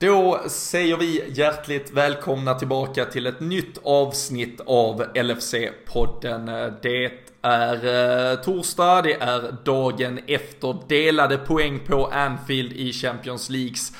Då 0.00 0.40
säger 0.48 0.96
vi 0.96 1.24
hjärtligt 1.28 1.90
välkomna 1.90 2.54
tillbaka 2.54 3.04
till 3.04 3.26
ett 3.26 3.40
nytt 3.40 3.78
avsnitt 3.82 4.60
av 4.66 5.04
LFC-podden. 5.14 6.72
Det 6.82 7.12
är 7.42 7.74
eh, 8.32 8.36
torsdag, 8.40 9.02
det 9.02 9.14
är 9.14 9.56
dagen 9.64 10.20
efter 10.26 10.76
delade 10.88 11.38
poäng 11.38 11.80
på 11.86 12.06
Anfield 12.06 12.72
i 12.72 12.92
Champions 12.92 13.50
Leagues 13.50 13.92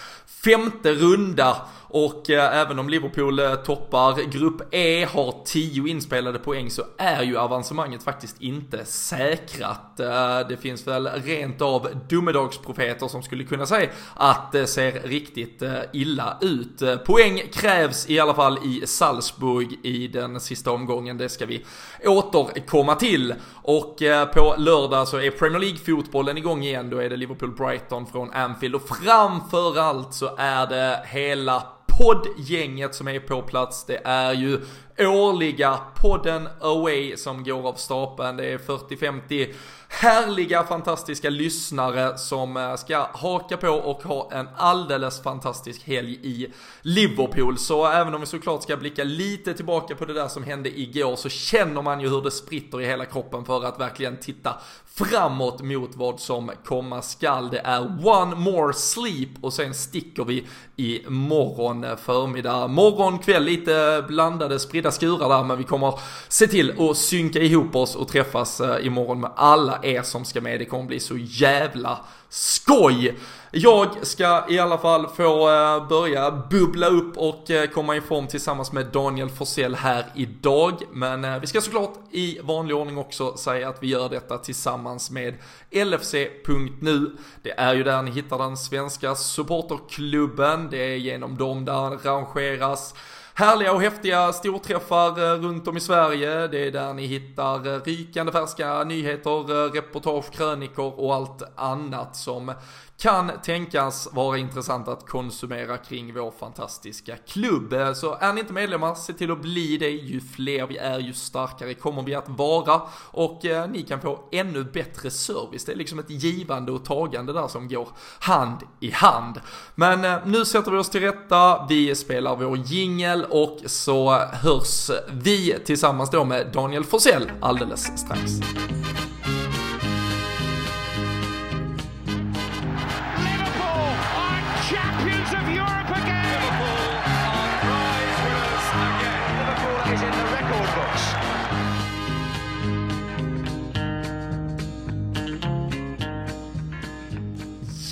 femte 0.44 0.92
runda. 0.92 1.56
Och 1.92 2.30
eh, 2.30 2.56
även 2.56 2.78
om 2.78 2.88
Liverpool 2.88 3.38
eh, 3.38 3.54
toppar 3.54 4.30
Grupp 4.30 4.74
E, 4.74 5.04
har 5.12 5.34
10 5.44 5.88
inspelade 5.88 6.38
poäng, 6.38 6.70
så 6.70 6.82
är 6.98 7.22
ju 7.22 7.38
avancemanget 7.38 8.02
faktiskt 8.02 8.40
inte 8.40 8.84
säkrat. 8.84 10.00
Eh, 10.00 10.38
det 10.48 10.56
finns 10.60 10.86
väl 10.86 11.06
rent 11.06 11.62
av 11.62 11.88
domedagsprofeter 12.08 13.08
som 13.08 13.22
skulle 13.22 13.44
kunna 13.44 13.66
säga 13.66 13.90
att 14.14 14.52
det 14.52 14.66
ser 14.66 14.92
riktigt 14.92 15.62
eh, 15.62 15.78
illa 15.92 16.38
ut. 16.40 17.04
Poäng 17.06 17.42
krävs 17.52 18.10
i 18.10 18.20
alla 18.20 18.34
fall 18.34 18.58
i 18.64 18.86
Salzburg 18.86 19.78
i 19.82 20.08
den 20.08 20.40
sista 20.40 20.70
omgången, 20.70 21.18
det 21.18 21.28
ska 21.28 21.46
vi 21.46 21.64
återkomma 22.04 22.94
till. 22.94 23.34
Och 23.62 24.02
eh, 24.02 24.26
på 24.26 24.54
lördag 24.58 25.08
så 25.08 25.16
är 25.16 25.30
Premier 25.30 25.60
League-fotbollen 25.60 26.38
igång 26.38 26.62
igen, 26.62 26.90
då 26.90 26.98
är 26.98 27.10
det 27.10 27.16
Liverpool-Brighton 27.16 28.06
från 28.06 28.30
Anfield 28.30 28.74
och 28.74 28.88
framförallt 28.88 30.14
så 30.14 30.29
är 30.38 30.66
det 30.66 31.02
hela 31.06 31.66
poddgänget 32.00 32.94
som 32.94 33.08
är 33.08 33.20
på 33.20 33.42
plats. 33.42 33.84
Det 33.84 34.00
är 34.04 34.32
ju 34.32 34.60
årliga 34.98 35.78
podden 35.96 36.48
Away 36.60 37.16
som 37.16 37.44
går 37.44 37.68
av 37.68 37.74
stapeln. 37.74 38.36
Det 38.36 38.52
är 38.52 38.58
40-50 38.58 39.54
härliga, 39.88 40.64
fantastiska 40.64 41.30
lyssnare 41.30 42.18
som 42.18 42.56
eh, 42.56 42.76
ska 42.76 43.08
haka 43.12 43.56
på 43.56 43.68
och 43.68 44.02
ha 44.02 44.32
en 44.32 44.48
alldeles 44.56 45.22
fantastisk 45.22 45.82
helg 45.86 46.18
i 46.22 46.52
Liverpool. 46.82 47.58
Så 47.58 47.86
även 47.86 48.14
om 48.14 48.20
vi 48.20 48.26
såklart 48.26 48.62
ska 48.62 48.76
blicka 48.76 49.04
lite 49.04 49.54
tillbaka 49.54 49.94
på 49.94 50.04
det 50.04 50.12
där 50.12 50.28
som 50.28 50.42
hände 50.42 50.80
igår 50.80 51.16
så 51.16 51.28
känner 51.28 51.82
man 51.82 52.00
ju 52.00 52.08
hur 52.08 52.22
det 52.22 52.30
spritter 52.30 52.80
i 52.80 52.86
hela 52.86 53.04
kroppen 53.04 53.44
för 53.44 53.64
att 53.64 53.80
verkligen 53.80 54.16
titta 54.16 54.54
framåt 54.94 55.62
mot 55.62 55.96
vad 55.96 56.20
som 56.20 56.50
komma 56.64 57.02
skall. 57.02 57.50
Det 57.50 57.58
är 57.58 58.06
one 58.06 58.34
more 58.34 58.72
sleep 58.72 59.28
och 59.40 59.52
sen 59.52 59.74
sticker 59.74 60.24
vi 60.24 60.46
i 60.76 61.02
morgon 61.08 61.86
förmiddag. 61.96 62.66
Morgon, 62.66 63.18
kväll, 63.18 63.44
lite 63.44 64.04
blandade, 64.08 64.58
spridda 64.58 64.90
skurar 64.90 65.28
där 65.28 65.44
men 65.44 65.58
vi 65.58 65.64
kommer 65.64 65.98
se 66.28 66.46
till 66.46 66.90
att 66.90 66.96
synka 66.96 67.38
ihop 67.38 67.76
oss 67.76 67.96
och 67.96 68.08
träffas 68.08 68.60
eh, 68.60 68.86
imorgon 68.86 69.20
med 69.20 69.30
alla 69.36 69.78
er 69.82 70.02
som 70.02 70.24
ska 70.24 70.40
med. 70.40 70.58
Det 70.58 70.64
kommer 70.64 70.84
bli 70.84 71.00
så 71.00 71.16
jävla 71.16 71.98
skoj! 72.30 73.18
Jag 73.52 74.06
ska 74.06 74.44
i 74.48 74.58
alla 74.58 74.78
fall 74.78 75.08
få 75.08 75.48
eh, 75.48 75.88
börja 75.88 76.30
bubbla 76.50 76.86
upp 76.86 77.16
och 77.16 77.50
eh, 77.50 77.70
komma 77.70 77.96
i 77.96 78.00
form 78.00 78.26
tillsammans 78.26 78.72
med 78.72 78.86
Daniel 78.86 79.28
Forsell 79.28 79.74
här 79.74 80.06
idag. 80.14 80.82
Men 80.92 81.24
eh, 81.24 81.38
vi 81.38 81.46
ska 81.46 81.60
såklart 81.60 81.94
i 82.10 82.38
vanlig 82.42 82.76
ordning 82.76 82.98
också 82.98 83.36
säga 83.36 83.68
att 83.68 83.82
vi 83.82 83.86
gör 83.86 84.08
detta 84.08 84.38
tillsammans 84.38 85.10
med 85.10 85.34
LFC.nu. 85.70 87.16
Det 87.42 87.50
är 87.50 87.74
ju 87.74 87.82
där 87.82 88.02
ni 88.02 88.10
hittar 88.10 88.38
den 88.38 88.56
svenska 88.56 89.14
supporterklubben. 89.14 90.68
Det 90.70 90.78
är 90.78 90.96
genom 90.96 91.36
dem 91.36 91.64
där 91.64 91.90
det 91.90 91.96
rangeras 91.96 92.94
Härliga 93.34 93.72
och 93.72 93.80
häftiga 93.80 94.32
storträffar 94.32 95.08
eh, 95.08 95.38
runt 95.38 95.68
om 95.68 95.76
i 95.76 95.80
Sverige. 95.80 96.46
Det 96.46 96.66
är 96.66 96.70
där 96.70 96.94
ni 96.94 97.06
hittar 97.06 97.66
eh, 97.66 97.80
rykande 97.80 98.32
färska 98.32 98.84
nyheter, 98.84 99.50
eh, 99.50 99.72
reportage, 99.72 100.30
krönikor 100.30 101.00
och 101.00 101.14
allt 101.14 101.42
annat 101.56 102.16
som 102.16 102.52
kan 103.00 103.30
tänkas 103.42 104.08
vara 104.12 104.38
intressant 104.38 104.88
att 104.88 105.06
konsumera 105.06 105.76
kring 105.76 106.14
vår 106.14 106.30
fantastiska 106.30 107.16
klubb. 107.16 107.74
Så 107.94 108.14
är 108.20 108.32
ni 108.32 108.40
inte 108.40 108.52
medlemmar, 108.52 108.94
se 108.94 109.12
till 109.12 109.30
att 109.30 109.42
bli 109.42 109.76
det. 109.76 109.90
Ju 109.90 110.20
fler 110.20 110.66
vi 110.66 110.76
är, 110.76 110.98
ju 110.98 111.12
starkare 111.12 111.74
kommer 111.74 112.02
vi 112.02 112.14
att 112.14 112.28
vara. 112.28 112.82
Och 113.10 113.44
eh, 113.44 113.70
ni 113.70 113.82
kan 113.82 114.00
få 114.00 114.28
ännu 114.32 114.64
bättre 114.64 115.10
service. 115.10 115.64
Det 115.64 115.72
är 115.72 115.76
liksom 115.76 115.98
ett 115.98 116.10
givande 116.10 116.72
och 116.72 116.84
tagande 116.84 117.32
där 117.32 117.48
som 117.48 117.68
går 117.68 117.88
hand 118.20 118.58
i 118.80 118.90
hand. 118.90 119.40
Men 119.74 120.04
eh, 120.04 120.18
nu 120.24 120.44
sätter 120.44 120.70
vi 120.70 120.78
oss 120.78 120.90
till 120.90 121.00
rätta, 121.00 121.66
vi 121.68 121.94
spelar 121.94 122.36
vår 122.36 122.56
jingel 122.56 123.24
och 123.30 123.58
så 123.66 124.10
hörs 124.18 124.90
vi 125.12 125.58
tillsammans 125.64 126.10
då 126.10 126.24
med 126.24 126.52
Daniel 126.52 126.84
Forsell 126.84 127.30
alldeles 127.40 127.98
strax. 127.98 128.22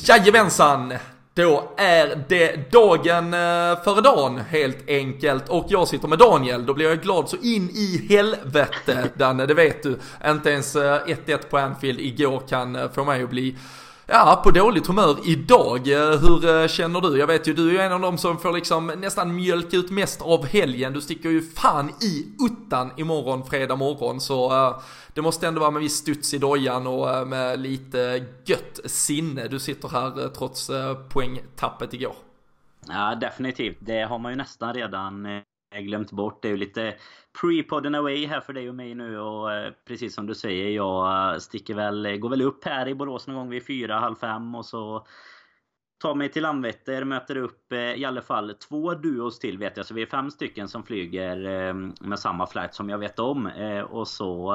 Jajamensan! 0.09 0.95
Då 1.35 1.73
är 1.77 2.25
det 2.29 2.73
dagen 2.73 3.35
eh, 3.35 3.83
före 3.85 4.01
dagen 4.01 4.39
helt 4.51 4.89
enkelt 4.89 5.49
och 5.49 5.67
jag 5.69 5.89
sitter 5.89 6.09
med 6.09 6.19
Daniel. 6.19 6.67
Då 6.67 6.75
blir 6.75 6.89
jag 6.89 7.01
glad 7.01 7.29
så 7.29 7.37
in 7.37 7.71
i 7.71 8.07
helvete 8.09 9.09
Danne, 9.15 9.47
det 9.47 9.55
vet 9.55 9.83
du. 9.83 9.99
Inte 10.27 10.51
ens 10.51 10.77
eh, 10.77 11.01
1-1 11.07 11.39
på 11.51 11.59
Anfield 11.59 12.01
igår 12.01 12.43
kan 12.49 12.77
eh, 12.77 12.91
få 12.91 13.05
mig 13.05 13.23
att 13.23 13.31
bli 13.31 13.57
Ja, 14.11 14.41
på 14.45 14.51
dåligt 14.51 14.87
humör 14.87 15.17
idag. 15.25 15.87
Hur 16.21 16.61
eh, 16.61 16.67
känner 16.67 17.01
du? 17.01 17.19
Jag 17.19 17.27
vet 17.27 17.49
ju, 17.49 17.55
du 17.55 17.69
är 17.69 17.73
ju 17.73 17.79
en 17.79 17.93
av 17.93 18.01
dem 18.01 18.19
som 18.19 18.39
får 18.39 18.53
liksom 18.53 18.87
nästan 18.87 19.37
mjölka 19.37 19.77
ut 19.77 19.91
mest 19.91 20.23
av 20.23 20.47
helgen. 20.47 20.93
Du 20.93 21.01
sticker 21.01 21.31
ju 21.31 21.43
fan 21.43 21.91
i 22.03 22.27
uttan 22.47 22.91
imorgon, 22.97 23.45
fredag 23.45 23.77
morgon. 23.77 24.21
Så 24.21 24.69
uh, 24.69 24.79
det 25.15 25.23
måste 25.23 25.49
ändå 25.49 25.61
vara 25.61 25.71
med 25.71 25.83
viss 25.83 25.97
studs 25.97 26.35
i 26.35 26.39
dojan 26.39 26.87
och 26.87 27.07
uh, 27.07 27.25
med 27.25 27.61
lite 27.61 28.25
gött 28.45 28.81
sinne. 28.85 29.49
Du 29.49 29.59
sitter 29.59 29.89
här 29.89 30.25
uh, 30.25 30.29
trots 30.29 30.71
poängtappet 31.09 31.95
igår. 31.95 32.15
Ja, 32.89 33.15
definitivt. 33.15 33.77
Det 33.81 34.03
har 34.03 34.19
man 34.19 34.33
ju 34.33 34.37
nästan 34.37 34.75
redan 34.75 35.27
glömt 35.77 36.13
bort. 36.13 36.43
Det 36.43 36.49
är 36.49 36.53
ju 36.53 36.57
lite 36.57 36.95
pre-podden 37.43 37.99
away 37.99 38.27
här 38.27 38.41
för 38.41 38.53
dig 38.53 38.69
och 38.69 38.75
mig 38.75 38.95
nu 38.95 39.19
och 39.19 39.53
eh, 39.53 39.73
precis 39.85 40.15
som 40.15 40.27
du 40.27 40.35
säger, 40.35 40.71
jag 40.71 41.33
eh, 41.33 41.39
sticker 41.39 41.75
väl, 41.75 42.07
eh, 42.07 42.17
går 42.17 42.29
väl 42.29 42.43
upp 42.43 42.65
här 42.65 42.89
i 42.89 42.95
Borås 42.95 43.27
någon 43.27 43.37
gång 43.37 43.51
vid 43.51 43.67
fyra, 43.67 43.99
halv 43.99 44.15
fem 44.15 44.55
och 44.55 44.67
så 44.67 45.07
tar 46.01 46.15
mig 46.15 46.29
till 46.29 46.43
Landvetter, 46.43 47.05
möter 47.05 47.37
upp 47.37 47.73
i 47.73 48.05
alla 48.05 48.23
fall 48.23 48.55
två 48.69 48.95
duos 48.95 49.39
till 49.39 49.59
vet 49.59 49.77
jag. 49.77 49.87
Så 49.87 49.95
vi 49.95 50.03
är 50.03 50.07
fem 50.07 50.31
stycken 50.31 50.69
som 50.69 50.83
flyger 50.83 51.45
ehm, 51.45 51.95
med 52.01 52.19
samma 52.19 52.47
flight 52.47 52.75
som 52.75 52.89
jag 52.89 52.99
vet 52.99 53.19
om. 53.19 53.51
Och 53.91 54.09
så 54.09 54.55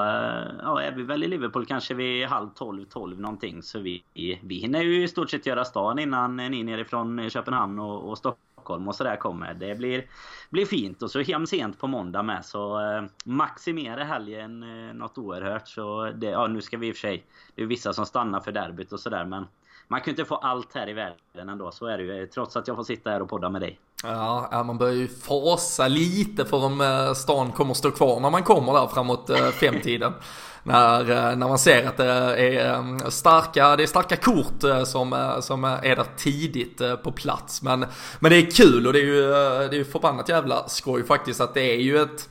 ja, 0.63 0.81
är 0.81 0.91
vi 0.91 1.03
väl 1.03 1.23
i 1.23 1.27
Liverpool 1.27 1.65
kanske 1.65 1.93
vid 1.93 2.27
halv 2.27 2.49
tolv, 2.49 2.85
tolv 2.85 3.19
någonting. 3.19 3.63
Så 3.63 3.79
vi, 3.79 4.03
vi 4.43 4.55
hinner 4.55 4.81
ju 4.81 5.03
i 5.03 5.07
stort 5.07 5.29
sett 5.29 5.45
göra 5.45 5.65
stan 5.65 5.99
innan 5.99 6.37
ni 6.37 6.63
nerifrån 6.63 7.29
Köpenhamn 7.29 7.79
och, 7.79 8.09
och 8.09 8.17
Stockholm 8.17 8.52
och 8.69 8.95
sådär 8.95 9.15
kommer. 9.15 9.53
Det 9.53 9.75
blir, 9.75 10.05
blir 10.49 10.65
fint. 10.65 11.01
Och 11.01 11.11
så 11.11 11.21
hem 11.21 11.47
sent 11.47 11.79
på 11.79 11.87
måndag 11.87 12.23
med. 12.23 12.45
Så 12.45 12.79
eh, 12.81 13.03
maximera 13.25 14.03
helgen 14.03 14.63
eh, 14.63 14.93
något 14.93 15.17
oerhört. 15.17 15.67
Så 15.67 16.11
det, 16.11 16.25
ja, 16.29 16.47
nu 16.47 16.61
ska 16.61 16.77
vi 16.77 16.87
i 16.87 16.91
och 16.91 16.95
för 16.95 17.01
sig... 17.01 17.25
Det 17.55 17.61
är 17.61 17.65
vissa 17.65 17.93
som 17.93 18.05
stannar 18.05 18.39
för 18.39 18.51
derbyt 18.51 18.91
och 18.91 18.99
sådär 18.99 19.25
men 19.25 19.45
man 19.87 19.99
kan 19.99 20.05
ju 20.05 20.11
inte 20.11 20.25
få 20.25 20.35
allt 20.35 20.75
här 20.75 20.89
i 20.89 20.93
världen 20.93 21.49
ändå, 21.49 21.71
så 21.71 21.85
är 21.85 21.97
det 21.97 22.03
ju. 22.03 22.27
Trots 22.27 22.55
att 22.55 22.67
jag 22.67 22.77
får 22.77 22.83
sitta 22.83 23.09
här 23.09 23.21
och 23.21 23.29
podda 23.29 23.49
med 23.49 23.61
dig. 23.61 23.79
Ja, 24.03 24.63
man 24.65 24.77
börjar 24.77 24.93
ju 24.93 25.07
fasa 25.07 25.87
lite 25.87 26.45
för 26.45 26.65
om 26.65 26.81
eh, 26.81 27.13
stan 27.13 27.51
kommer 27.51 27.73
stå 27.73 27.91
kvar 27.91 28.19
när 28.19 28.29
man 28.29 28.43
kommer 28.43 28.73
där 28.73 28.87
framåt 28.87 29.29
eh, 29.29 29.49
femtiden. 29.49 30.13
när, 30.63 30.99
eh, 30.99 31.35
när 31.35 31.47
man 31.47 31.59
ser 31.59 31.87
att 31.87 31.97
det 31.97 32.05
är 32.05 33.09
starka, 33.09 33.75
det 33.75 33.83
är 33.83 33.87
starka 33.87 34.15
kort 34.15 34.87
som, 34.87 35.37
som 35.41 35.63
är 35.63 35.95
där 35.95 36.05
tidigt 36.17 36.81
på 37.03 37.11
plats. 37.11 37.61
Men, 37.61 37.85
men 38.19 38.31
det 38.31 38.37
är 38.37 38.51
kul 38.51 38.87
och 38.87 38.93
det 38.93 38.99
är 38.99 39.05
ju, 39.05 39.21
det 39.69 39.77
är 39.79 39.83
förbannat 39.83 40.29
jävla 40.29 40.67
skoj 40.67 41.05
faktiskt 41.05 41.41
att 41.41 41.53
det 41.53 41.61
är 41.61 41.81
ju 41.81 42.01
ett 42.01 42.29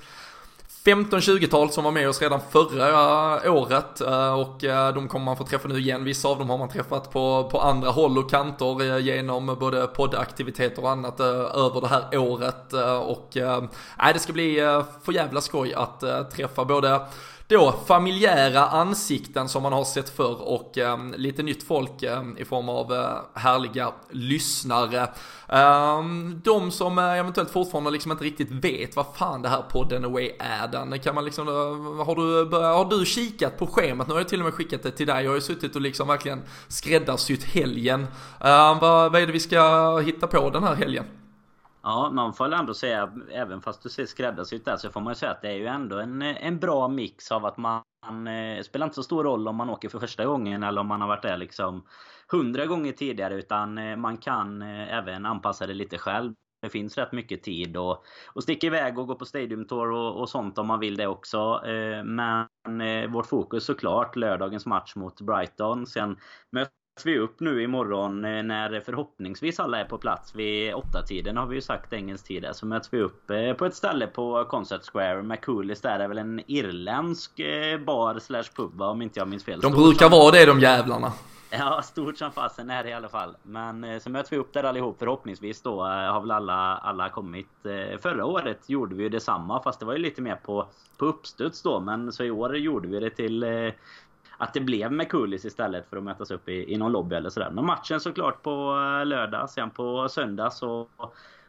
15-20-tal 0.85 1.71
som 1.71 1.85
var 1.85 1.91
med 1.91 2.09
oss 2.09 2.23
redan 2.23 2.41
förra 2.51 3.53
året 3.53 4.01
eh, 4.01 4.33
och 4.33 4.65
eh, 4.65 4.95
de 4.95 5.09
kommer 5.09 5.25
man 5.25 5.37
få 5.37 5.45
träffa 5.45 5.69
nu 5.69 5.79
igen. 5.79 6.05
Vissa 6.05 6.29
av 6.29 6.39
dem 6.39 6.51
har 6.51 6.59
man 6.59 6.69
träffat 6.69 7.11
på, 7.13 7.49
på 7.51 7.61
andra 7.61 7.91
håll 7.91 8.19
och 8.19 8.31
kanter 8.31 8.91
eh, 8.91 8.99
genom 8.99 9.47
både 9.61 9.87
poddaktiviteter 9.87 10.83
och 10.83 10.91
annat 10.91 11.21
över 11.21 11.81
det 11.81 11.87
här 11.87 12.19
året. 12.19 12.73
Och 13.03 13.37
äh, 13.37 13.63
det 14.13 14.19
ska 14.19 14.33
bli 14.33 14.57
för 15.03 15.13
jävla 15.13 15.41
skoj 15.41 15.75
att 15.75 16.31
träffa 16.33 16.65
både 16.65 17.01
då 17.53 17.75
familjära 17.87 18.67
ansikten 18.67 19.49
som 19.49 19.63
man 19.63 19.73
har 19.73 19.85
sett 19.85 20.11
förr 20.11 20.43
och 20.43 20.79
eh, 20.79 20.99
lite 21.17 21.43
nytt 21.43 21.63
folk 21.63 22.03
eh, 22.03 22.23
i 22.39 22.45
form 22.45 22.69
av 22.69 22.93
eh, 22.93 23.41
härliga 23.41 23.93
lyssnare. 24.11 25.09
Ehm, 25.49 26.41
de 26.45 26.71
som 26.71 26.99
eh, 26.99 27.19
eventuellt 27.19 27.51
fortfarande 27.51 27.91
liksom 27.91 28.13
inte 28.13 28.25
riktigt 28.25 28.51
vet 28.51 28.97
vad 28.97 29.07
fan 29.15 29.43
det 29.43 29.49
här 29.49 29.63
podden 29.63 30.05
Away 30.05 30.31
är, 30.39 30.69
den 30.69 30.99
kan 30.99 31.15
man 31.15 31.25
liksom, 31.25 31.49
eh, 31.49 32.05
har 32.07 32.15
du, 32.15 32.51
börjat, 32.51 32.77
har 32.77 32.99
du 32.99 33.05
kikat 33.07 33.59
på 33.59 33.67
schemat? 33.67 34.07
Nu 34.07 34.13
har 34.13 34.21
jag 34.21 34.29
till 34.29 34.41
och 34.41 34.45
med 34.45 34.55
skickat 34.55 34.83
det 34.83 34.91
till 34.91 35.07
dig, 35.07 35.25
jag 35.25 35.31
har 35.31 35.35
ju 35.35 35.41
suttit 35.41 35.77
och 35.77 35.83
liksom 35.83 36.09
verkligen 36.09 36.43
skräddarsytt 36.69 37.45
helgen. 37.45 38.01
Ehm, 38.41 38.79
vad, 38.79 39.13
vad 39.13 39.17
är 39.17 39.27
det 39.27 39.33
vi 39.33 39.41
ska 39.41 39.99
hitta 39.99 40.27
på 40.27 40.51
den 40.51 40.63
här 40.63 40.75
helgen? 40.75 41.05
Ja, 41.83 42.11
man 42.13 42.35
får 42.35 42.45
väl 42.45 42.53
ändå 42.53 42.75
säga, 42.75 43.13
även 43.31 43.61
fast 43.63 43.83
du 43.83 43.89
ser 43.89 44.07
skräddarsytt 44.07 44.65
där, 44.65 44.77
så 44.77 44.91
får 44.91 45.01
man 45.01 45.11
ju 45.11 45.15
säga 45.15 45.33
att 45.33 45.43
det 45.43 45.49
är 45.49 45.57
ju 45.57 45.67
ändå 45.67 45.99
en, 45.99 46.23
en 46.23 46.59
bra 46.59 46.89
mix 46.89 47.33
av 47.33 47.47
att 47.47 47.57
man... 47.57 47.83
Eh, 48.27 48.63
spelar 48.63 48.87
inte 48.87 48.95
så 48.95 49.03
stor 49.03 49.25
roll 49.25 49.49
om 49.49 49.57
man 49.57 49.71
åker 49.71 49.89
för 49.89 49.99
första 49.99 50.25
gången 50.25 50.63
eller 50.63 50.81
om 50.81 50.87
man 50.87 51.01
har 51.01 51.09
varit 51.09 51.23
där 51.23 51.37
liksom 51.37 51.87
hundra 52.33 52.67
gånger 52.67 52.93
tidigare. 52.93 53.35
Utan 53.35 53.79
eh, 53.79 53.97
man 53.97 54.17
kan 54.17 54.63
eh, 54.63 54.95
även 54.95 55.27
anpassa 55.27 55.67
det 55.67 55.75
lite 55.75 55.99
själv. 55.99 56.35
Det 56.63 56.69
finns 56.69 56.99
rätt 56.99 57.13
mycket 57.13 57.43
tid 57.43 57.77
och, 57.77 58.05
och 58.33 58.43
sticka 58.43 58.67
iväg 58.67 58.99
och 58.99 59.07
gå 59.07 59.15
på 59.15 59.25
Stadium 59.25 59.67
Tour 59.67 59.93
och, 59.93 60.21
och 60.21 60.29
sånt 60.29 60.59
om 60.59 60.67
man 60.67 60.81
vill 60.81 60.97
det 60.97 61.07
också. 61.07 61.63
Eh, 61.67 62.05
men 62.05 62.81
eh, 62.81 63.11
vårt 63.11 63.27
fokus 63.27 63.65
såklart 63.65 64.17
lördagens 64.17 64.67
match 64.67 64.97
mot 64.97 65.21
Brighton. 65.21 65.87
Sen 65.87 66.17
möter 66.51 66.82
vi 67.05 67.19
upp 67.19 67.41
nu 67.41 67.63
imorgon 67.63 68.25
eh, 68.25 68.43
när 68.43 68.81
förhoppningsvis 68.81 69.61
alla 69.61 69.79
är 69.79 69.85
på 69.85 69.99
plats 69.99 70.35
vid 70.35 70.75
åtta 70.75 71.03
tiden 71.03 71.37
har 71.37 71.47
vi 71.47 71.55
ju 71.55 71.61
sagt 71.61 71.93
engelsk 71.93 72.27
tid 72.27 72.47
Så 72.53 72.67
möts 72.67 72.89
vi 72.93 73.01
upp 73.01 73.31
eh, 73.31 73.53
på 73.53 73.67
ett 73.67 73.75
ställe 73.75 74.07
på 74.07 74.45
Concert 74.45 74.91
Square. 74.93 75.23
McCoolis 75.23 75.81
där 75.81 76.01
är 76.01 76.09
väl 76.09 76.19
en 76.19 76.41
irländsk 76.47 77.39
eh, 77.39 77.79
bar 77.79 78.19
slash 78.19 78.45
pub 78.57 78.83
om 78.83 79.03
inte 79.03 79.19
jag 79.21 79.29
minns 79.29 79.45
fel. 79.45 79.61
De 79.61 79.73
brukar 79.73 80.11
vara 80.11 80.31
det 80.31 80.47
de 80.47 80.61
jävlarna. 80.61 81.13
Ja, 81.51 81.83
stort 81.83 82.19
som 82.19 82.33
fasen 82.33 82.71
är 82.71 82.83
det 82.83 82.91
i 82.91 82.93
alla 82.93 83.09
fall. 83.09 83.37
Men 83.43 84.01
så 84.01 84.11
möts 84.11 84.33
vi 84.33 84.37
upp 84.37 84.53
där 84.53 84.65
allihop 84.65 84.99
förhoppningsvis 84.99 85.63
då. 85.63 85.83
Har 85.83 86.21
väl 86.21 86.31
alla, 86.31 86.77
alla 86.77 87.09
kommit. 87.09 87.49
Förra 88.01 88.25
året 88.25 88.69
gjorde 88.69 88.95
vi 88.95 89.03
ju 89.03 89.09
detsamma 89.09 89.63
fast 89.63 89.81
det 89.81 89.87
var 89.87 89.93
ju 89.93 89.99
lite 89.99 90.23
mer 90.23 90.35
på, 90.35 90.67
på 90.97 91.07
uppstuds 91.07 91.63
då. 91.63 91.81
Men 91.81 92.13
så 92.13 92.25
i 92.25 92.31
år 92.31 92.57
gjorde 92.57 92.89
vi 92.89 93.01
det 93.01 93.11
till 93.11 93.45
att 94.43 94.55
det 94.55 94.61
blev 94.61 94.93
med 94.93 95.09
Kullis 95.09 95.45
istället 95.45 95.91
för 95.91 95.97
att 95.97 96.03
mötas 96.03 96.31
upp 96.31 96.49
i, 96.49 96.73
i 96.75 96.77
någon 96.77 96.93
lobby 96.93 97.17
eller 97.17 97.31
sådär. 97.31 97.51
Men 97.51 97.67
matchen 97.67 98.01
såklart 98.01 98.43
på 98.43 98.51
eh, 99.01 99.07
lördag. 99.07 99.51
Sen 99.51 99.71
på 99.71 100.09
söndag 100.09 100.51
så 100.51 100.87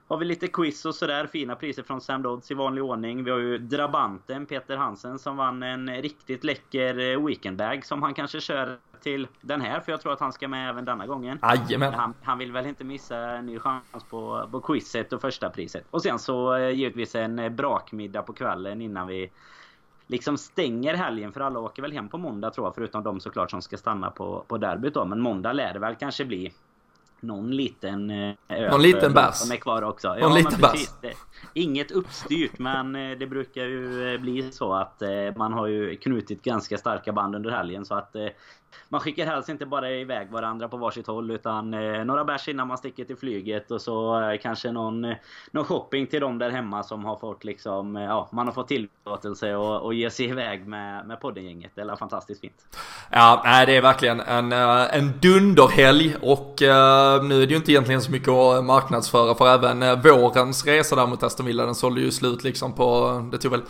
har 0.07 0.17
vi 0.17 0.25
lite 0.25 0.47
quiz 0.47 0.85
och 0.85 0.95
sådär. 0.95 1.27
Fina 1.27 1.55
priser 1.55 1.83
från 1.83 2.01
Sam 2.01 2.21
Dodds 2.21 2.51
i 2.51 2.53
vanlig 2.53 2.83
ordning. 2.83 3.23
Vi 3.23 3.31
har 3.31 3.37
ju 3.37 3.57
Drabanten, 3.57 4.45
Peter 4.45 4.77
Hansen, 4.77 5.19
som 5.19 5.37
vann 5.37 5.63
en 5.63 6.01
riktigt 6.01 6.43
läcker 6.43 6.99
eh, 6.99 7.25
weekendbag 7.25 7.85
som 7.85 8.03
han 8.03 8.13
kanske 8.13 8.41
kör 8.41 8.77
till 9.01 9.27
den 9.41 9.61
här. 9.61 9.79
För 9.79 9.91
jag 9.91 10.01
tror 10.01 10.13
att 10.13 10.19
han 10.19 10.33
ska 10.33 10.47
med 10.47 10.69
även 10.69 10.85
denna 10.85 11.07
gången. 11.07 11.39
Han, 11.93 12.13
han 12.23 12.37
vill 12.37 12.51
väl 12.51 12.65
inte 12.65 12.83
missa 12.83 13.17
en 13.17 13.45
ny 13.45 13.59
chans 13.59 13.83
på, 14.09 14.47
på 14.51 14.59
quizet 14.59 15.13
och 15.13 15.21
första 15.21 15.49
priset. 15.49 15.85
Och 15.89 16.01
sen 16.01 16.19
så 16.19 16.55
eh, 16.55 16.69
givetvis 16.69 17.15
en 17.15 17.55
brakmiddag 17.55 18.21
på 18.21 18.33
kvällen 18.33 18.81
innan 18.81 19.07
vi 19.07 19.31
liksom 20.07 20.37
stänger 20.37 20.93
helgen 20.93 21.33
för 21.33 21.41
alla 21.41 21.59
åker 21.59 21.81
väl 21.81 21.91
hem 21.91 22.09
på 22.09 22.17
måndag 22.17 22.49
tror 22.49 22.67
jag 22.67 22.75
förutom 22.75 23.03
de 23.03 23.19
såklart 23.19 23.51
som 23.51 23.61
ska 23.61 23.77
stanna 23.77 24.11
på, 24.11 24.43
på 24.47 24.57
derbyt 24.57 24.93
då. 24.93 25.05
Men 25.05 25.21
måndag 25.21 25.53
lär 25.53 25.73
det 25.73 25.79
väl 25.79 25.95
kanske 25.95 26.25
bli 26.25 26.53
någon 27.19 27.51
liten 27.51 28.09
eh, 28.09 28.35
öl 28.49 28.71
Någon 28.71 28.81
liten 28.81 29.13
bärs. 29.13 29.35
Som 29.35 29.51
är 29.51 29.55
kvar 29.55 29.81
också. 29.81 30.07
Någon 30.07 30.19
ja, 30.21 30.35
liten 30.35 30.61
bärs. 30.61 30.89
Inget 31.53 31.91
uppstyrt 31.91 32.59
men 32.59 32.95
eh, 32.95 33.17
det 33.17 33.27
brukar 33.27 33.61
ju 33.61 34.13
eh, 34.13 34.21
bli 34.21 34.51
så 34.51 34.73
att 34.73 35.01
man 35.35 35.53
har 35.53 35.67
ju 35.67 35.95
knutit 35.95 36.41
ganska 36.41 36.77
starka 36.77 37.11
band 37.11 37.35
under 37.35 37.51
helgen 37.51 37.85
så 37.85 37.95
att 37.95 38.15
man 38.89 39.01
skickar 39.01 39.25
helst 39.25 39.49
inte 39.49 39.65
bara 39.65 39.91
iväg 39.91 40.31
varandra 40.31 40.67
på 40.67 40.77
varsitt 40.77 41.07
håll 41.07 41.31
utan 41.31 41.73
eh, 41.73 42.05
några 42.05 42.25
bärs 42.25 42.47
innan 42.47 42.67
man 42.67 42.77
sticker 42.77 43.05
till 43.05 43.17
flyget 43.17 43.71
och 43.71 43.81
så 43.81 44.21
eh, 44.21 44.37
kanske 44.41 44.71
någon, 44.71 45.05
eh, 45.05 45.15
någon 45.51 45.65
shopping 45.65 46.07
till 46.07 46.21
dem 46.21 46.37
där 46.37 46.49
hemma 46.49 46.83
som 46.83 47.05
har 47.05 47.15
fått 47.15 47.43
liksom, 47.43 47.95
eh, 47.95 48.03
ja, 48.03 48.29
man 48.31 48.47
har 48.47 48.53
fått 48.53 48.67
tillåtelse 48.67 49.55
och, 49.55 49.81
och 49.81 49.93
ge 49.93 50.09
sig 50.09 50.25
iväg 50.25 50.67
med, 50.67 51.07
med 51.07 51.21
poddengänget. 51.21 51.71
Det 51.75 51.81
är 51.81 51.95
fantastiskt 51.95 52.41
fint. 52.41 52.65
Ja, 53.09 53.63
det 53.65 53.77
är 53.77 53.81
verkligen 53.81 54.19
en, 54.19 54.51
eh, 54.51 54.97
en 54.97 55.19
dunderhelg 55.21 56.15
och 56.21 56.61
eh, 56.61 57.23
nu 57.23 57.41
är 57.43 57.47
det 57.47 57.51
ju 57.51 57.55
inte 57.55 57.71
egentligen 57.71 58.01
så 58.01 58.11
mycket 58.11 58.29
att 58.29 58.65
marknadsföra 58.65 59.35
för 59.35 59.53
även 59.53 59.83
eh, 59.83 60.01
vårens 60.01 60.65
resa 60.65 60.95
där 60.95 61.07
mot 61.07 61.23
Aston 61.23 61.45
Villa 61.45 61.65
den 61.65 61.75
sålde 61.75 62.01
ju 62.01 62.11
slut 62.11 62.43
liksom 62.43 62.73
på, 62.73 63.19
det 63.31 63.37
tog 63.37 63.51
väl 63.51 63.61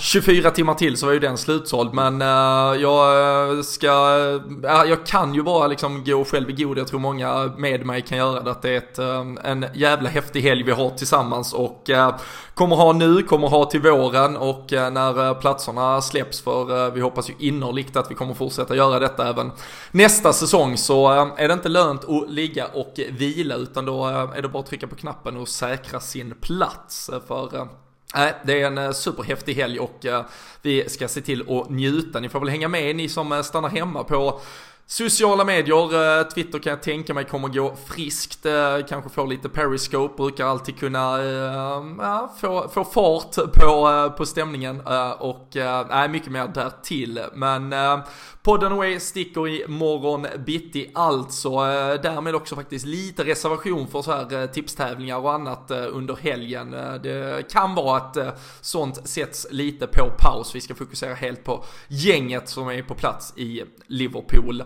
24 0.00 0.50
timmar 0.50 0.74
till 0.74 0.96
så 0.96 1.06
var 1.06 1.12
ju 1.12 1.18
den 1.18 1.38
slutsåld. 1.38 1.94
Men 1.94 2.22
uh, 2.22 2.82
jag 2.82 3.50
eh, 3.56 3.62
ska, 3.62 3.88
uh, 3.88 4.90
jag 4.90 5.06
kan 5.06 5.34
ju 5.34 5.42
bara 5.42 5.66
liksom 5.66 6.04
gå 6.04 6.24
själv 6.24 6.50
i 6.50 6.52
god. 6.52 6.78
Jag 6.78 6.88
tror 6.88 7.00
många 7.00 7.52
med 7.58 7.86
mig 7.86 8.02
kan 8.02 8.18
göra 8.18 8.40
det. 8.40 8.50
Att 8.50 8.62
det 8.62 8.70
är 8.70 8.76
ett, 8.76 8.98
en 9.44 9.66
jävla 9.74 10.08
häftig 10.08 10.42
helg 10.42 10.62
vi 10.62 10.72
har 10.72 10.90
tillsammans 10.90 11.54
och 11.54 11.90
uh, 11.90 12.16
kommer 12.54 12.76
ha 12.76 12.92
nu, 12.92 13.22
kommer 13.22 13.48
ha 13.48 13.64
till 13.64 13.80
våren 13.80 14.36
och 14.36 14.66
när 14.70 15.34
platserna 15.34 16.00
släpps 16.00 16.40
för 16.40 16.90
vi 16.90 17.00
hoppas 17.00 17.30
ju 17.30 17.34
innerligt 17.38 17.96
att 17.96 18.10
vi 18.10 18.14
kommer 18.14 18.34
fortsätta 18.34 18.76
göra 18.76 18.98
detta 18.98 19.28
även 19.28 19.52
nästa 19.90 20.32
säsong 20.32 20.76
så 20.76 21.08
är 21.36 21.48
det 21.48 21.54
inte 21.54 21.68
lönt 21.68 22.04
att 22.04 22.30
ligga 22.30 22.66
och 22.66 22.94
vila 23.10 23.54
utan 23.54 23.84
då 23.84 24.06
är 24.06 24.42
det 24.42 24.48
bara 24.48 24.60
att 24.60 24.66
trycka 24.66 24.86
på 24.86 24.94
knappen 24.94 25.36
och 25.36 25.48
säkra 25.48 26.00
sin 26.00 26.34
plats. 26.40 27.10
För 27.28 27.68
Nej, 28.14 28.34
det 28.44 28.62
är 28.62 28.66
en 28.66 28.78
eh, 28.78 28.92
superhäftig 28.92 29.54
helg 29.54 29.78
och 29.78 30.06
eh, 30.06 30.24
vi 30.62 30.88
ska 30.88 31.08
se 31.08 31.20
till 31.20 31.50
att 31.50 31.70
njuta. 31.70 32.20
Ni 32.20 32.28
får 32.28 32.40
väl 32.40 32.48
hänga 32.48 32.68
med 32.68 32.96
ni 32.96 33.08
som 33.08 33.32
eh, 33.32 33.42
stannar 33.42 33.68
hemma 33.68 34.04
på 34.04 34.40
Sociala 34.88 35.44
medier, 35.44 36.18
eh, 36.18 36.28
Twitter 36.28 36.58
kan 36.58 36.70
jag 36.70 36.82
tänka 36.82 37.14
mig 37.14 37.24
kommer 37.24 37.48
gå 37.48 37.76
friskt, 37.86 38.46
eh, 38.46 38.78
kanske 38.88 39.10
få 39.10 39.26
lite 39.26 39.48
periscope, 39.48 40.14
brukar 40.16 40.46
alltid 40.46 40.78
kunna 40.78 41.22
äh, 41.22 42.28
få, 42.40 42.68
få 42.68 42.84
fart 42.84 43.34
på, 43.34 44.10
på 44.16 44.26
stämningen 44.26 44.82
och 45.18 45.56
äh, 45.56 46.08
mycket 46.10 46.32
mer 46.32 46.48
därtill. 46.54 47.20
Men 47.34 47.72
äh, 47.72 47.98
Podden 48.42 48.72
Away 48.72 49.00
sticker 49.00 49.48
i 49.48 49.64
morgon 49.68 50.26
bitti 50.46 50.90
alltså. 50.94 51.48
äh, 51.48 52.00
därmed 52.02 52.34
också 52.34 52.54
faktiskt 52.54 52.86
lite 52.86 53.24
reservation 53.24 53.86
för 53.86 54.02
så 54.02 54.12
här 54.12 54.46
tipstävlingar 54.46 55.18
och 55.18 55.32
annat 55.32 55.70
under 55.70 56.16
helgen. 56.16 56.70
Det 57.02 57.50
kan 57.50 57.74
vara 57.74 57.96
att 57.96 58.16
sånt 58.60 59.08
sätts 59.08 59.46
lite 59.50 59.86
på 59.86 60.10
paus. 60.18 60.54
Vi 60.54 60.60
ska 60.60 60.74
fokusera 60.74 61.14
helt 61.14 61.44
på 61.44 61.64
gänget 61.88 62.48
som 62.48 62.68
är 62.68 62.82
på 62.82 62.94
plats 62.94 63.32
i 63.36 63.62
Liverpool. 63.86 64.62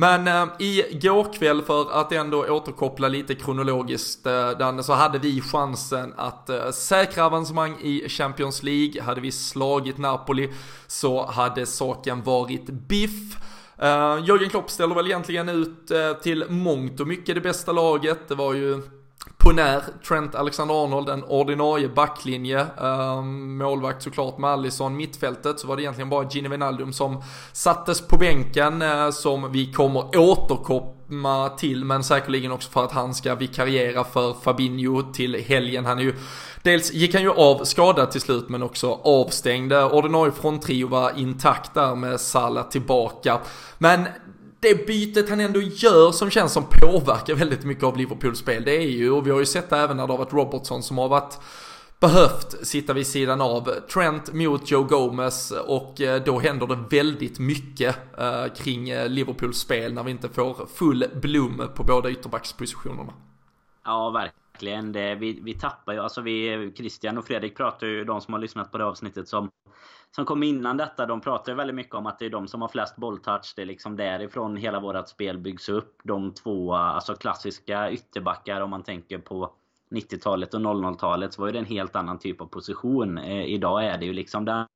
Men 0.00 0.28
eh, 0.28 0.48
igår 0.58 1.32
kväll 1.32 1.62
för 1.62 2.00
att 2.00 2.12
ändå 2.12 2.46
återkoppla 2.46 3.08
lite 3.08 3.34
kronologiskt 3.34 4.26
eh, 4.26 4.50
Danne, 4.50 4.82
så 4.82 4.92
hade 4.92 5.18
vi 5.18 5.40
chansen 5.40 6.14
att 6.16 6.50
eh, 6.50 6.70
säkra 6.70 7.26
avancemang 7.26 7.76
i 7.80 8.08
Champions 8.08 8.62
League. 8.62 9.02
Hade 9.02 9.20
vi 9.20 9.32
slagit 9.32 9.98
Napoli 9.98 10.50
så 10.86 11.26
hade 11.26 11.66
saken 11.66 12.22
varit 12.22 12.66
biff. 12.66 13.36
Eh, 13.78 14.18
Jörgen 14.24 14.50
Klopp 14.50 14.70
ställer 14.70 14.94
väl 14.94 15.06
egentligen 15.06 15.48
ut 15.48 15.90
eh, 15.90 16.12
till 16.12 16.44
mångt 16.48 17.00
och 17.00 17.06
mycket 17.06 17.34
det 17.34 17.40
bästa 17.40 17.72
laget. 17.72 18.28
Det 18.28 18.34
var 18.34 18.54
ju 18.54 18.82
på 19.38 19.52
när 19.52 19.82
Trent 20.08 20.34
Alexander-Arnold 20.34 21.08
en 21.08 21.24
ordinarie 21.24 21.88
backlinje, 21.88 22.66
um, 22.78 23.58
målvakt 23.58 24.02
såklart 24.02 24.38
med 24.38 24.50
Allison, 24.50 24.96
mittfältet 24.96 25.60
så 25.60 25.66
var 25.66 25.76
det 25.76 25.82
egentligen 25.82 26.10
bara 26.10 26.28
Gini 26.30 26.48
Wijnaldum 26.48 26.92
som 26.92 27.22
sattes 27.52 28.00
på 28.00 28.16
bänken 28.16 28.82
uh, 28.82 29.10
som 29.10 29.52
vi 29.52 29.72
kommer 29.72 30.18
återkomma 30.18 31.48
till 31.48 31.84
men 31.84 32.04
säkerligen 32.04 32.52
också 32.52 32.70
för 32.70 32.84
att 32.84 32.92
han 32.92 33.14
ska 33.14 33.34
vikariera 33.34 34.04
för 34.04 34.32
Fabinho 34.32 35.12
till 35.12 35.34
helgen. 35.34 35.86
Han 35.86 35.98
är 35.98 36.02
ju 36.02 36.14
Dels 36.62 36.92
gick 36.92 37.14
han 37.14 37.22
ju 37.22 37.30
av 37.30 37.64
skadad 37.64 38.10
till 38.10 38.20
slut 38.20 38.48
men 38.48 38.62
också 38.62 39.00
avstängd. 39.04 39.72
Eh, 39.72 39.94
ordinarie 39.94 40.32
fronttrio 40.32 40.88
var 40.88 41.18
intakt 41.18 41.74
där 41.74 41.94
med 41.94 42.20
Salah 42.20 42.68
tillbaka. 42.68 43.38
Men 43.78 44.06
det 44.60 44.86
bytet 44.86 45.30
han 45.30 45.40
ändå 45.40 45.60
gör 45.60 46.12
som 46.12 46.30
känns 46.30 46.52
som 46.52 46.64
påverkar 46.70 47.34
väldigt 47.34 47.64
mycket 47.64 47.84
av 47.84 47.96
Liverpools 47.96 48.38
spel, 48.38 48.64
det 48.64 48.76
är 48.76 48.88
ju, 48.88 49.10
och 49.10 49.26
vi 49.26 49.30
har 49.30 49.38
ju 49.38 49.46
sett 49.46 49.70
det 49.70 49.76
även 49.76 49.96
när 49.96 50.06
det 50.06 50.12
har 50.12 50.18
varit 50.18 50.32
Robertson 50.32 50.82
som 50.82 50.98
har 50.98 51.08
varit 51.08 51.38
behövt 52.00 52.66
sitta 52.66 52.92
vid 52.92 53.06
sidan 53.06 53.40
av 53.40 53.70
Trent 53.92 54.32
mot 54.32 54.70
Joe 54.70 54.82
Gomez 54.82 55.50
och 55.50 56.00
eh, 56.00 56.22
då 56.22 56.38
händer 56.38 56.66
det 56.66 56.96
väldigt 56.96 57.38
mycket 57.38 57.96
eh, 58.18 58.46
kring 58.56 58.90
eh, 58.90 59.08
Liverpools 59.08 59.58
spel 59.58 59.92
när 59.92 60.02
vi 60.02 60.10
inte 60.10 60.28
får 60.28 60.66
full 60.74 61.04
blom 61.14 61.62
på 61.74 61.84
båda 61.84 62.10
ytterbackspositionerna. 62.10 63.12
Ja, 63.84 64.10
verkligen. 64.10 64.34
Det, 64.92 65.14
vi, 65.14 65.40
vi 65.42 65.54
tappar 65.54 65.92
ju, 65.92 65.98
alltså 65.98 66.20
vi, 66.20 66.72
Christian 66.76 67.18
och 67.18 67.24
Fredrik 67.24 67.56
pratar 67.56 67.86
ju, 67.86 68.04
de 68.04 68.20
som 68.20 68.34
har 68.34 68.40
lyssnat 68.40 68.72
på 68.72 68.78
det 68.78 68.84
avsnittet 68.84 69.28
som 69.28 69.50
som 70.16 70.24
kom 70.24 70.42
innan 70.42 70.76
detta, 70.76 71.06
de 71.06 71.20
pratar 71.20 71.52
ju 71.52 71.56
väldigt 71.56 71.76
mycket 71.76 71.94
om 71.94 72.06
att 72.06 72.18
det 72.18 72.26
är 72.26 72.30
de 72.30 72.48
som 72.48 72.62
har 72.62 72.68
flest 72.68 72.96
bolltouch. 72.96 73.52
Det 73.56 73.62
är 73.62 73.66
liksom 73.66 73.96
därifrån 73.96 74.56
hela 74.56 74.80
vårt 74.80 75.08
spel 75.08 75.38
byggs 75.38 75.68
upp. 75.68 76.00
De 76.04 76.34
två 76.34 76.74
alltså 76.74 77.14
klassiska 77.14 77.90
ytterbackar 77.90 78.60
om 78.60 78.70
man 78.70 78.82
tänker 78.82 79.18
på 79.18 79.52
90-talet 79.90 80.54
och 80.54 80.60
00-talet 80.60 81.32
så 81.32 81.42
var 81.42 81.52
det 81.52 81.58
en 81.58 81.64
helt 81.64 81.96
annan 81.96 82.18
typ 82.18 82.40
av 82.40 82.46
position. 82.46 83.18
Eh, 83.18 83.44
idag 83.44 83.84
är 83.84 83.98
det 83.98 84.06
ju 84.06 84.12
liksom 84.12 84.44
den 84.44 84.66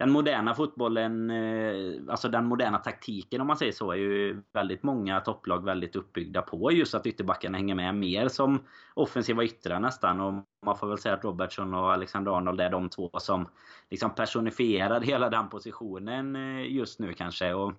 den 0.00 0.10
moderna 0.10 0.54
fotbollen, 0.54 1.30
eh, 1.30 2.00
alltså 2.08 2.28
den 2.28 2.46
moderna 2.46 2.78
taktiken 2.78 3.40
om 3.40 3.46
man 3.46 3.56
säger 3.56 3.72
så, 3.72 3.90
är 3.92 3.96
ju 3.96 4.42
väldigt 4.52 4.82
många 4.82 5.20
topplag 5.20 5.64
väldigt 5.64 5.96
uppbyggda 5.96 6.42
på 6.42 6.72
just 6.72 6.94
att 6.94 7.06
ytterbackarna 7.06 7.58
hänger 7.58 7.74
med 7.74 7.94
mer 7.94 8.28
som 8.28 8.58
offensiva 8.94 9.44
yttrar 9.44 9.80
nästan. 9.80 10.20
Och 10.20 10.34
man 10.66 10.76
får 10.76 10.88
väl 10.88 10.98
säga 10.98 11.14
att 11.14 11.24
Robertson 11.24 11.74
och 11.74 11.92
Alexander 11.92 12.36
Arnold 12.36 12.60
är 12.60 12.70
de 12.70 12.88
två 12.88 13.10
som 13.18 13.48
liksom 13.90 14.14
personifierar 14.14 15.00
hela 15.00 15.30
den 15.30 15.48
positionen 15.48 16.36
eh, 16.36 16.72
just 16.72 17.00
nu 17.00 17.12
kanske. 17.12 17.54
Och, 17.54 17.72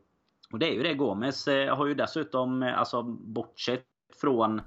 och 0.52 0.60
det 0.60 0.70
är 0.70 0.74
ju 0.74 0.84
det, 0.84 0.94
Gomes 0.94 1.48
eh, 1.48 1.76
har 1.76 1.86
ju 1.86 1.94
dessutom, 1.94 2.64
alltså 2.64 3.04
bortsett 3.04 3.86
från 4.22 4.62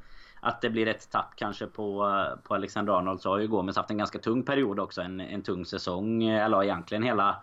att 0.45 0.61
det 0.61 0.71
blir 0.71 0.89
ett 0.89 1.11
tapp 1.11 1.37
kanske 1.37 1.67
på, 1.67 2.17
på 2.43 2.55
Alexander 2.55 2.93
Arnold 2.93 3.21
så 3.21 3.31
har 3.31 3.39
ju 3.39 3.47
Gomes 3.47 3.77
haft 3.77 3.91
en 3.91 3.99
ganska 3.99 4.19
tung 4.19 4.43
period 4.43 4.81
också. 4.81 5.03
En, 5.03 5.21
en 5.21 5.43
tung 5.43 5.65
säsong. 5.65 6.23
Eh, 6.23 6.45
eller 6.45 6.63
egentligen 6.63 7.03
hela 7.03 7.37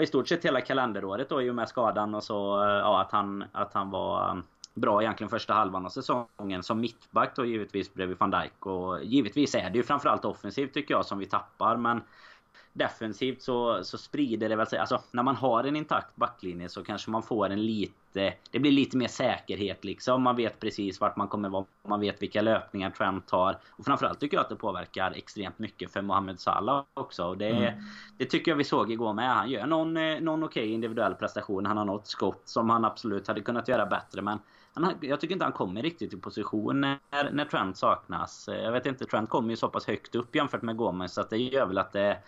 i 0.00 0.06
stort 0.06 0.28
sett 0.28 0.44
hela 0.44 0.60
kalenderåret 0.60 1.28
då 1.28 1.42
i 1.42 1.50
och 1.50 1.54
med 1.54 1.68
skadan 1.68 2.14
och 2.14 2.24
så. 2.24 2.64
Eh, 2.64 2.70
ja, 2.70 3.00
att 3.00 3.12
han, 3.12 3.44
att 3.52 3.74
han 3.74 3.90
var 3.90 4.28
eh, 4.28 4.42
bra 4.74 5.02
egentligen 5.02 5.30
första 5.30 5.54
halvan 5.54 5.86
av 5.86 5.90
säsongen. 5.90 6.62
Som 6.62 6.80
mittback 6.80 7.36
då 7.36 7.44
givetvis 7.44 7.94
bredvid 7.94 8.18
van 8.18 8.30
Dijk. 8.30 8.66
Och 8.66 9.04
givetvis 9.04 9.54
är 9.54 9.70
det 9.70 9.76
ju 9.76 9.82
framförallt 9.82 10.24
offensivt 10.24 10.74
tycker 10.74 10.94
jag 10.94 11.06
som 11.06 11.18
vi 11.18 11.26
tappar. 11.26 11.76
Men 11.76 12.02
defensivt 12.72 13.42
så, 13.42 13.84
så 13.84 13.98
sprider 13.98 14.48
det 14.48 14.56
väl 14.56 14.66
sig. 14.66 14.78
Alltså 14.78 15.02
när 15.12 15.22
man 15.22 15.36
har 15.36 15.64
en 15.64 15.76
intakt 15.76 16.16
backlinje 16.16 16.68
så 16.68 16.84
kanske 16.84 17.10
man 17.10 17.22
får 17.22 17.50
en 17.50 17.66
lite... 17.66 18.34
Det 18.50 18.58
blir 18.58 18.72
lite 18.72 18.96
mer 18.96 19.08
säkerhet 19.08 19.84
liksom. 19.84 20.22
Man 20.22 20.36
vet 20.36 20.60
precis 20.60 21.00
vart 21.00 21.16
man 21.16 21.28
kommer 21.28 21.48
vara. 21.48 21.64
Man 21.82 22.00
vet 22.00 22.22
vilka 22.22 22.42
löpningar 22.42 22.90
Trent 22.90 23.26
tar. 23.26 23.58
Och 23.70 23.84
framförallt 23.84 24.20
tycker 24.20 24.36
jag 24.36 24.42
att 24.42 24.48
det 24.48 24.56
påverkar 24.56 25.12
extremt 25.12 25.58
mycket 25.58 25.92
för 25.92 26.02
Mohamed 26.02 26.40
Salah 26.40 26.84
också. 26.94 27.24
Och 27.24 27.38
det, 27.38 27.48
mm. 27.48 27.74
det 28.18 28.24
tycker 28.24 28.50
jag 28.50 28.56
vi 28.56 28.64
såg 28.64 28.92
igår 28.92 29.12
med. 29.12 29.34
Han 29.34 29.50
gör 29.50 29.66
någon, 29.66 29.96
eh, 29.96 30.20
någon 30.20 30.44
okej 30.44 30.62
okay 30.62 30.74
individuell 30.74 31.14
prestation. 31.14 31.66
Han 31.66 31.76
har 31.76 31.84
något 31.84 32.06
skott 32.06 32.42
som 32.44 32.70
han 32.70 32.84
absolut 32.84 33.28
hade 33.28 33.40
kunnat 33.40 33.68
göra 33.68 33.86
bättre. 33.86 34.22
Men 34.22 34.38
han, 34.74 34.94
jag 35.00 35.20
tycker 35.20 35.32
inte 35.32 35.44
han 35.44 35.52
kommer 35.52 35.82
riktigt 35.82 36.12
i 36.12 36.16
position 36.16 36.80
när, 36.80 37.30
när 37.32 37.44
Trent 37.44 37.76
saknas. 37.76 38.48
Jag 38.52 38.72
vet 38.72 38.86
inte, 38.86 39.04
Trent 39.04 39.30
kommer 39.30 39.50
ju 39.50 39.56
så 39.56 39.68
pass 39.68 39.86
högt 39.86 40.14
upp 40.14 40.36
jämfört 40.36 40.62
med 40.62 40.76
Gomez. 40.76 41.12
Så 41.12 41.20
att 41.20 41.30
det 41.30 41.36
gör 41.36 41.66
väl 41.66 41.78
att 41.78 41.92
det 41.92 42.18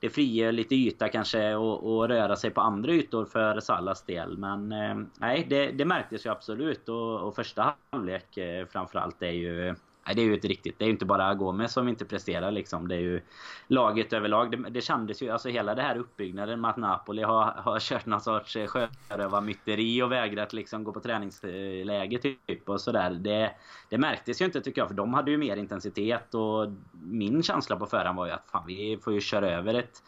det 0.00 0.10
frigör 0.10 0.52
lite 0.52 0.74
yta 0.74 1.08
kanske 1.08 1.54
och, 1.54 1.96
och 1.96 2.08
röra 2.08 2.36
sig 2.36 2.50
på 2.50 2.60
andra 2.60 2.92
ytor 2.92 3.24
för 3.24 3.60
Salas 3.60 4.02
del. 4.02 4.38
Men 4.38 4.72
eh, 4.72 4.96
nej, 5.20 5.46
det, 5.50 5.70
det 5.70 5.84
märktes 5.84 6.26
ju 6.26 6.30
absolut. 6.30 6.88
Och, 6.88 7.20
och 7.20 7.34
första 7.34 7.74
halvlek 7.90 8.36
eh, 8.36 8.66
framförallt 8.66 9.22
är 9.22 9.30
ju 9.30 9.74
Nej, 10.10 10.14
det 10.14 10.22
är 10.22 10.26
ju 10.26 10.34
ett 10.34 10.44
riktigt. 10.44 10.78
Det 10.78 10.84
är 10.84 10.86
ju 10.86 10.92
inte 10.92 11.04
bara 11.04 11.34
Gomes 11.34 11.72
som 11.72 11.88
inte 11.88 12.04
presterar 12.04 12.50
liksom. 12.50 12.88
Det 12.88 12.94
är 12.94 13.00
ju 13.00 13.20
laget 13.66 14.12
överlag. 14.12 14.50
Det, 14.50 14.70
det 14.70 14.80
kändes 14.80 15.22
ju, 15.22 15.30
alltså 15.30 15.48
hela 15.48 15.74
det 15.74 15.82
här 15.82 15.96
uppbyggnaden 15.96 16.60
med 16.60 16.70
att 16.70 16.76
Napoli 16.76 17.22
har, 17.22 17.44
har 17.44 17.80
kört 17.80 18.06
någon 18.06 18.20
sorts 18.20 18.56
sjörövarmyteri 18.66 20.02
och 20.02 20.12
vägrat 20.12 20.52
liksom 20.52 20.84
gå 20.84 20.92
på 20.92 21.00
träningsläge 21.00 22.18
typ 22.18 22.68
och 22.68 22.80
sådär. 22.80 23.10
Det, 23.10 23.50
det 23.88 23.98
märktes 23.98 24.40
ju 24.40 24.44
inte 24.44 24.60
tycker 24.60 24.80
jag, 24.80 24.88
för 24.88 24.94
de 24.94 25.14
hade 25.14 25.30
ju 25.30 25.36
mer 25.36 25.56
intensitet 25.56 26.34
och 26.34 26.66
min 26.92 27.42
känsla 27.42 27.76
på 27.76 27.86
förhand 27.86 28.16
var 28.16 28.26
ju 28.26 28.32
att 28.32 28.50
fan, 28.52 28.66
vi 28.66 28.98
får 29.02 29.12
ju 29.12 29.20
köra 29.20 29.50
över 29.50 29.74
ett 29.74 30.02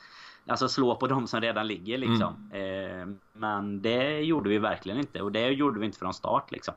Alltså 0.47 0.68
slå 0.68 0.94
på 0.97 1.06
de 1.06 1.26
som 1.26 1.40
redan 1.40 1.66
ligger 1.66 1.99
liksom. 1.99 2.50
Mm. 2.52 3.00
Eh, 3.00 3.16
men 3.32 3.82
det 3.82 4.21
gjorde 4.21 4.49
vi 4.49 4.59
verkligen 4.59 4.99
inte 4.99 5.23
och 5.23 5.32
det 5.32 5.49
gjorde 5.49 5.80
vi 5.80 5.87
inte 5.87 5.99
från 5.99 6.14
start 6.14 6.52
liksom. 6.52 6.75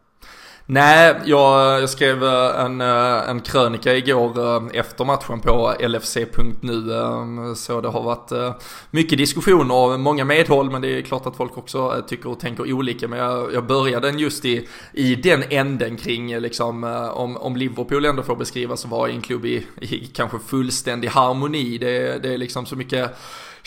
Nej, 0.67 1.15
jag, 1.25 1.81
jag 1.81 1.89
skrev 1.89 2.23
eh, 2.23 2.59
en, 2.59 2.81
eh, 2.81 3.29
en 3.29 3.41
krönika 3.41 3.93
igår 3.93 4.39
eh, 4.39 4.79
efter 4.79 5.05
matchen 5.05 5.39
på 5.39 5.73
LFC.nu. 5.79 6.93
Ehm, 6.93 7.55
så 7.55 7.81
det 7.81 7.87
har 7.87 8.03
varit 8.03 8.57
mycket 8.91 9.17
diskussioner 9.17 9.75
och 9.75 9.99
många 9.99 10.25
medhåll 10.25 10.71
men 10.71 10.81
det 10.81 10.97
är 10.97 11.01
klart 11.01 11.25
att 11.25 11.35
folk 11.37 11.57
också 11.57 12.03
tycker 12.07 12.29
och 12.29 12.39
tänker 12.39 12.73
olika. 12.73 13.07
Men 13.07 13.19
jag, 13.19 13.53
jag 13.53 13.65
började 13.65 14.07
den 14.07 14.19
just 14.19 14.45
i, 14.45 14.67
i 14.93 15.15
den 15.15 15.43
änden 15.49 15.97
kring 15.97 16.39
liksom 16.39 16.83
om, 17.13 17.37
om 17.37 17.55
Liverpool 17.55 18.05
ändå 18.05 18.23
får 18.23 18.35
beskrivas 18.35 18.81
som 18.81 18.89
vara 18.89 19.09
en 19.09 19.21
klubb 19.21 19.45
i, 19.45 19.67
i 19.81 20.09
kanske 20.13 20.39
fullständig 20.39 21.07
harmoni. 21.07 21.77
Det, 21.77 22.23
det 22.23 22.33
är 22.33 22.37
liksom 22.37 22.65
så 22.65 22.75
mycket 22.75 23.17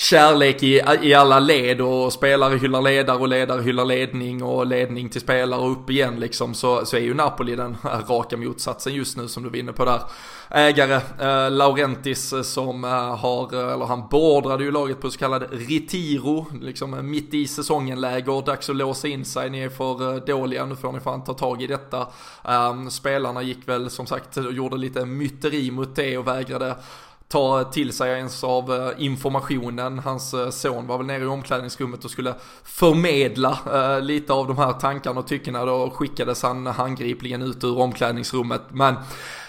kärlek 0.01 0.63
i, 0.63 0.83
i 1.03 1.15
alla 1.15 1.41
led 1.41 1.81
och 1.81 2.13
spelare 2.13 2.57
hyllar 2.59 2.83
ledare 2.83 3.19
och 3.19 3.29
ledare 3.29 3.63
hyllar 3.63 3.85
ledning 3.85 4.43
och 4.43 4.67
ledning 4.67 5.09
till 5.09 5.21
spelare 5.21 5.61
och 5.61 5.73
upp 5.73 5.91
igen 5.91 6.21
liksom 6.21 6.55
så, 6.55 6.87
så 6.87 6.97
är 6.97 7.01
ju 7.01 7.15
Napoli 7.15 7.57
den 7.57 7.77
raka 8.09 8.37
motsatsen 8.37 8.95
just 8.95 9.17
nu 9.17 9.29
som 9.29 9.43
du 9.43 9.49
var 9.49 9.57
inne 9.57 9.73
på 9.73 9.85
där. 9.85 10.01
Ägare 10.51 10.95
eh, 10.95 11.51
Laurentis 11.51 12.33
eh, 12.33 12.43
som 12.43 12.85
eh, 12.85 12.91
har, 13.17 13.55
eh, 13.55 13.73
eller 13.73 13.85
han 13.85 14.09
beordrade 14.09 14.65
ju 14.65 14.71
laget 14.71 15.01
på 15.01 15.11
så 15.11 15.19
kallad 15.19 15.47
retiro, 15.51 16.47
liksom 16.61 16.95
eh, 16.95 17.03
mitt 17.03 17.35
i 17.35 17.47
säsongen 17.47 18.01
läger, 18.01 18.47
dags 18.47 18.71
att 18.71 18.77
låsa 18.77 19.09
in 19.09 19.25
sig, 19.25 19.51
ni 19.51 19.61
är 19.61 19.69
för 19.69 20.15
eh, 20.15 20.25
dåliga, 20.25 20.67
nu 20.67 20.77
får 20.77 20.93
ni 20.93 21.01
fan 21.01 21.25
ta 21.25 21.35
tag 21.35 21.63
i 21.63 21.67
detta. 21.67 22.07
Eh, 22.49 22.89
spelarna 22.89 23.43
gick 23.43 23.69
väl 23.69 23.91
som 23.91 24.07
sagt 24.07 24.37
och 24.37 24.53
gjorde 24.53 24.77
lite 24.77 25.05
myteri 25.05 25.71
mot 25.71 25.97
det 25.97 26.19
och 26.19 26.27
vägrade 26.27 26.77
ta 27.29 27.65
till 27.65 27.93
sig 27.93 28.11
ens 28.11 28.45
av 28.45 28.73
eh, 28.73 29.05
informationen. 29.05 29.99
Hans 29.99 30.35
eh, 30.35 30.51
son 30.51 30.87
var 30.87 30.99
väl 30.99 31.07
nere 31.07 31.23
i 31.23 31.27
omklädningsrummet 31.27 32.05
och 32.05 32.11
skulle 32.11 32.35
förmedla 32.65 33.59
eh, 33.73 34.01
lite 34.01 34.33
av 34.33 34.47
de 34.47 34.59
här 34.59 34.73
tankarna 34.73 35.21
och 35.21 35.27
tyckena. 35.27 35.65
Då 35.65 35.91
skickades 35.91 36.43
han 36.43 36.67
handgripligen 36.67 37.43
ut 37.43 37.65
ur 37.65 37.79
omklädningsrummet. 37.79 38.63
Men 38.71 38.95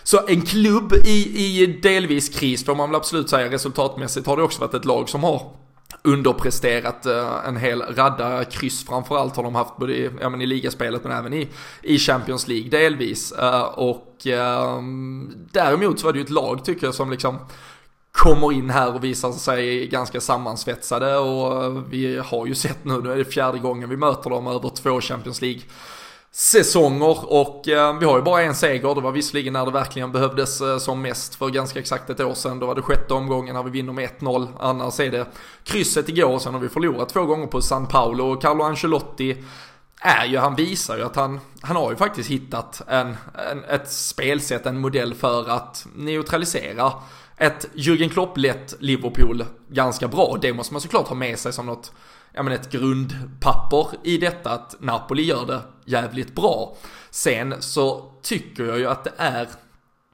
så 0.03 0.27
en 0.27 0.41
klubb 0.41 0.93
i, 1.05 1.61
i 1.61 1.65
delvis 1.65 2.29
kris 2.29 2.65
får 2.65 2.75
man 2.75 2.89
väl 2.89 2.95
absolut 2.95 3.29
säga. 3.29 3.51
Resultatmässigt 3.51 4.27
har 4.27 4.37
det 4.37 4.43
också 4.43 4.61
varit 4.61 4.73
ett 4.73 4.85
lag 4.85 5.09
som 5.09 5.23
har 5.23 5.58
underpresterat 6.03 7.05
eh, 7.05 7.47
en 7.47 7.57
hel 7.57 7.81
radda 7.81 8.43
kryss 8.43 8.85
framförallt 8.85 9.35
har 9.35 9.43
de 9.43 9.55
haft 9.55 9.77
både 9.77 9.93
i, 9.93 10.09
ja, 10.21 10.29
men 10.29 10.41
i 10.41 10.45
ligaspelet 10.45 11.03
men 11.03 11.11
även 11.11 11.33
i, 11.33 11.47
i 11.81 11.97
Champions 11.97 12.47
League 12.47 12.69
delvis. 12.69 13.31
Eh, 13.31 13.61
och 13.61 14.27
ehm, 14.27 15.47
däremot 15.51 15.99
så 15.99 16.05
var 16.05 16.13
det 16.13 16.19
ju 16.19 16.23
ett 16.23 16.29
lag 16.29 16.65
tycker 16.65 16.87
jag 16.87 16.95
som 16.95 17.11
liksom 17.11 17.37
kommer 18.11 18.51
in 18.51 18.69
här 18.69 18.95
och 18.95 19.03
visar 19.03 19.31
sig 19.31 19.87
ganska 19.87 20.21
sammansvetsade 20.21 21.17
och 21.17 21.63
eh, 21.63 21.71
vi 21.89 22.17
har 22.17 22.45
ju 22.45 22.55
sett 22.55 22.85
nu, 22.85 23.01
nu 23.01 23.11
är 23.11 23.17
det 23.17 23.25
fjärde 23.25 23.59
gången 23.59 23.89
vi 23.89 23.97
möter 23.97 24.29
dem 24.29 24.47
över 24.47 24.69
två 24.69 25.01
Champions 25.01 25.41
League 25.41 25.61
säsonger 26.31 27.33
och 27.33 27.67
eh, 27.67 27.99
vi 27.99 28.05
har 28.05 28.17
ju 28.17 28.23
bara 28.23 28.41
en 28.41 28.55
seger. 28.55 28.95
Det 28.95 29.01
var 29.01 29.11
visserligen 29.11 29.53
när 29.53 29.65
det 29.65 29.71
verkligen 29.71 30.11
behövdes 30.11 30.61
eh, 30.61 30.77
som 30.77 31.01
mest 31.01 31.35
för 31.35 31.49
ganska 31.49 31.79
exakt 31.79 32.09
ett 32.09 32.19
år 32.19 32.33
sedan. 32.33 32.59
Då 32.59 32.65
var 32.65 32.75
det 32.75 32.81
sjätte 32.81 33.13
omgången 33.13 33.55
när 33.55 33.63
vi 33.63 33.69
vinner 33.69 33.93
med 33.93 34.09
1-0. 34.19 34.47
Annars 34.59 34.99
är 34.99 35.11
det 35.11 35.27
krysset 35.63 36.09
igår 36.09 36.33
och 36.33 36.41
sen 36.41 36.53
har 36.53 36.61
vi 36.61 36.69
förlorat 36.69 37.09
två 37.09 37.25
gånger 37.25 37.47
på 37.47 37.61
San 37.61 37.87
Paolo. 37.87 38.33
och 38.33 38.41
Carlo 38.41 38.63
Ancelotti 38.63 39.43
är 40.01 40.25
ju, 40.25 40.37
han 40.37 40.55
visar 40.55 40.97
ju 40.97 41.03
att 41.03 41.15
han, 41.15 41.39
han 41.61 41.75
har 41.75 41.91
ju 41.91 41.97
faktiskt 41.97 42.29
hittat 42.29 42.81
en, 42.87 43.17
en, 43.51 43.63
ett 43.63 43.91
spelsätt, 43.91 44.65
en 44.65 44.79
modell 44.79 45.13
för 45.13 45.49
att 45.49 45.87
neutralisera 45.95 46.93
ett 47.37 47.69
Jürgen 47.73 48.09
Klopp-lett 48.09 48.75
Liverpool 48.79 49.45
ganska 49.67 50.07
bra. 50.07 50.37
Det 50.41 50.53
måste 50.53 50.73
man 50.73 50.81
såklart 50.81 51.07
ha 51.07 51.15
med 51.15 51.39
sig 51.39 51.53
som 51.53 51.65
något, 51.65 51.91
ja 52.33 52.43
men 52.43 52.53
ett 52.53 52.71
grundpapper 52.71 53.87
i 54.03 54.17
detta 54.17 54.51
att 54.51 54.75
Napoli 54.79 55.23
gör 55.23 55.45
det 55.45 55.61
jävligt 55.85 56.35
bra. 56.35 56.75
Sen 57.09 57.55
så 57.59 58.11
tycker 58.21 58.63
jag 58.63 58.79
ju 58.79 58.87
att 58.87 59.03
det 59.03 59.13
är 59.17 59.47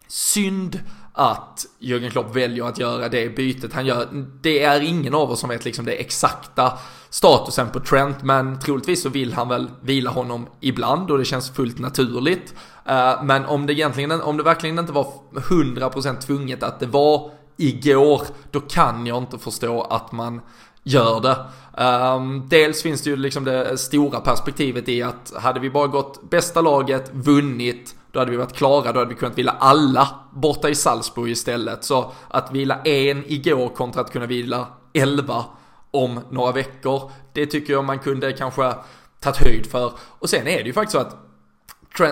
synd 0.08 0.80
att 1.14 1.66
Jürgen 1.80 2.10
Klopp 2.10 2.36
väljer 2.36 2.66
att 2.66 2.80
göra 2.80 3.10
det 3.10 3.36
bytet 3.36 3.74
han 3.74 3.86
gör. 3.86 4.08
Det 4.42 4.64
är 4.64 4.82
ingen 4.82 5.16
av 5.16 5.32
oss 5.32 5.40
som 5.40 5.50
vet 5.50 5.66
liksom 5.66 5.86
det 5.86 5.92
exakta 5.92 6.74
statusen 7.10 7.70
på 7.70 7.80
Trent, 7.80 8.24
men 8.24 8.60
troligtvis 8.60 9.02
så 9.02 9.10
vill 9.10 9.34
han 9.34 9.50
väl 9.50 9.72
vila 9.82 10.10
honom 10.10 10.48
ibland 10.60 11.12
och 11.12 11.18
det 11.18 11.26
känns 11.26 11.52
fullt 11.52 11.80
naturligt. 11.80 12.54
Eh, 12.86 13.24
men 13.24 13.46
om 13.46 13.66
det 13.66 13.74
egentligen, 13.74 14.22
om 14.22 14.38
det 14.38 14.44
verkligen 14.44 14.80
inte 14.80 14.92
var 14.92 15.14
100% 15.34 16.22
tvunget 16.22 16.64
att 16.64 16.80
det 16.80 16.86
var 16.86 17.32
igår, 17.58 18.22
då 18.52 18.60
kan 18.60 19.06
jag 19.06 19.18
inte 19.18 19.38
förstå 19.38 19.82
att 19.82 20.12
man 20.12 20.42
gör 20.86 21.22
det. 21.22 21.38
Um, 21.84 22.48
dels 22.50 22.84
finns 22.84 23.02
det 23.02 23.10
ju 23.10 23.16
liksom 23.16 23.44
det 23.44 23.78
stora 23.78 24.20
perspektivet 24.20 24.90
i 24.90 25.04
att 25.04 25.34
hade 25.36 25.60
vi 25.60 25.70
bara 25.70 25.88
gått 25.88 26.30
bästa 26.30 26.62
laget, 26.62 27.12
vunnit, 27.14 27.96
då 28.12 28.20
hade 28.20 28.32
vi 28.32 28.38
varit 28.38 28.54
klara, 28.54 28.92
då 28.92 29.00
hade 29.00 29.10
vi 29.10 29.16
kunnat 29.16 29.38
vila 29.38 29.56
alla 29.60 30.10
borta 30.32 30.70
i 30.70 30.76
Salzburg 30.76 31.32
istället. 31.32 31.84
Så 31.84 32.12
att 32.28 32.52
vila 32.52 32.82
en 32.84 33.24
igår 33.28 33.70
kontra 33.70 34.02
att 34.02 34.12
kunna 34.12 34.26
vila 34.26 34.68
elva 34.94 35.46
om 35.92 36.20
några 36.30 36.52
veckor, 36.52 37.12
det 37.34 37.46
tycker 37.46 37.74
jag 37.74 37.86
man 37.86 38.00
kunde 38.00 38.34
kanske 38.34 38.74
tagit 39.20 39.38
höjd 39.38 39.66
för. 39.66 39.92
Och 40.20 40.30
sen 40.30 40.48
är 40.48 40.58
det 40.58 40.64
ju 40.64 40.74
faktiskt 40.74 40.92
så 40.92 41.00
att 41.00 41.16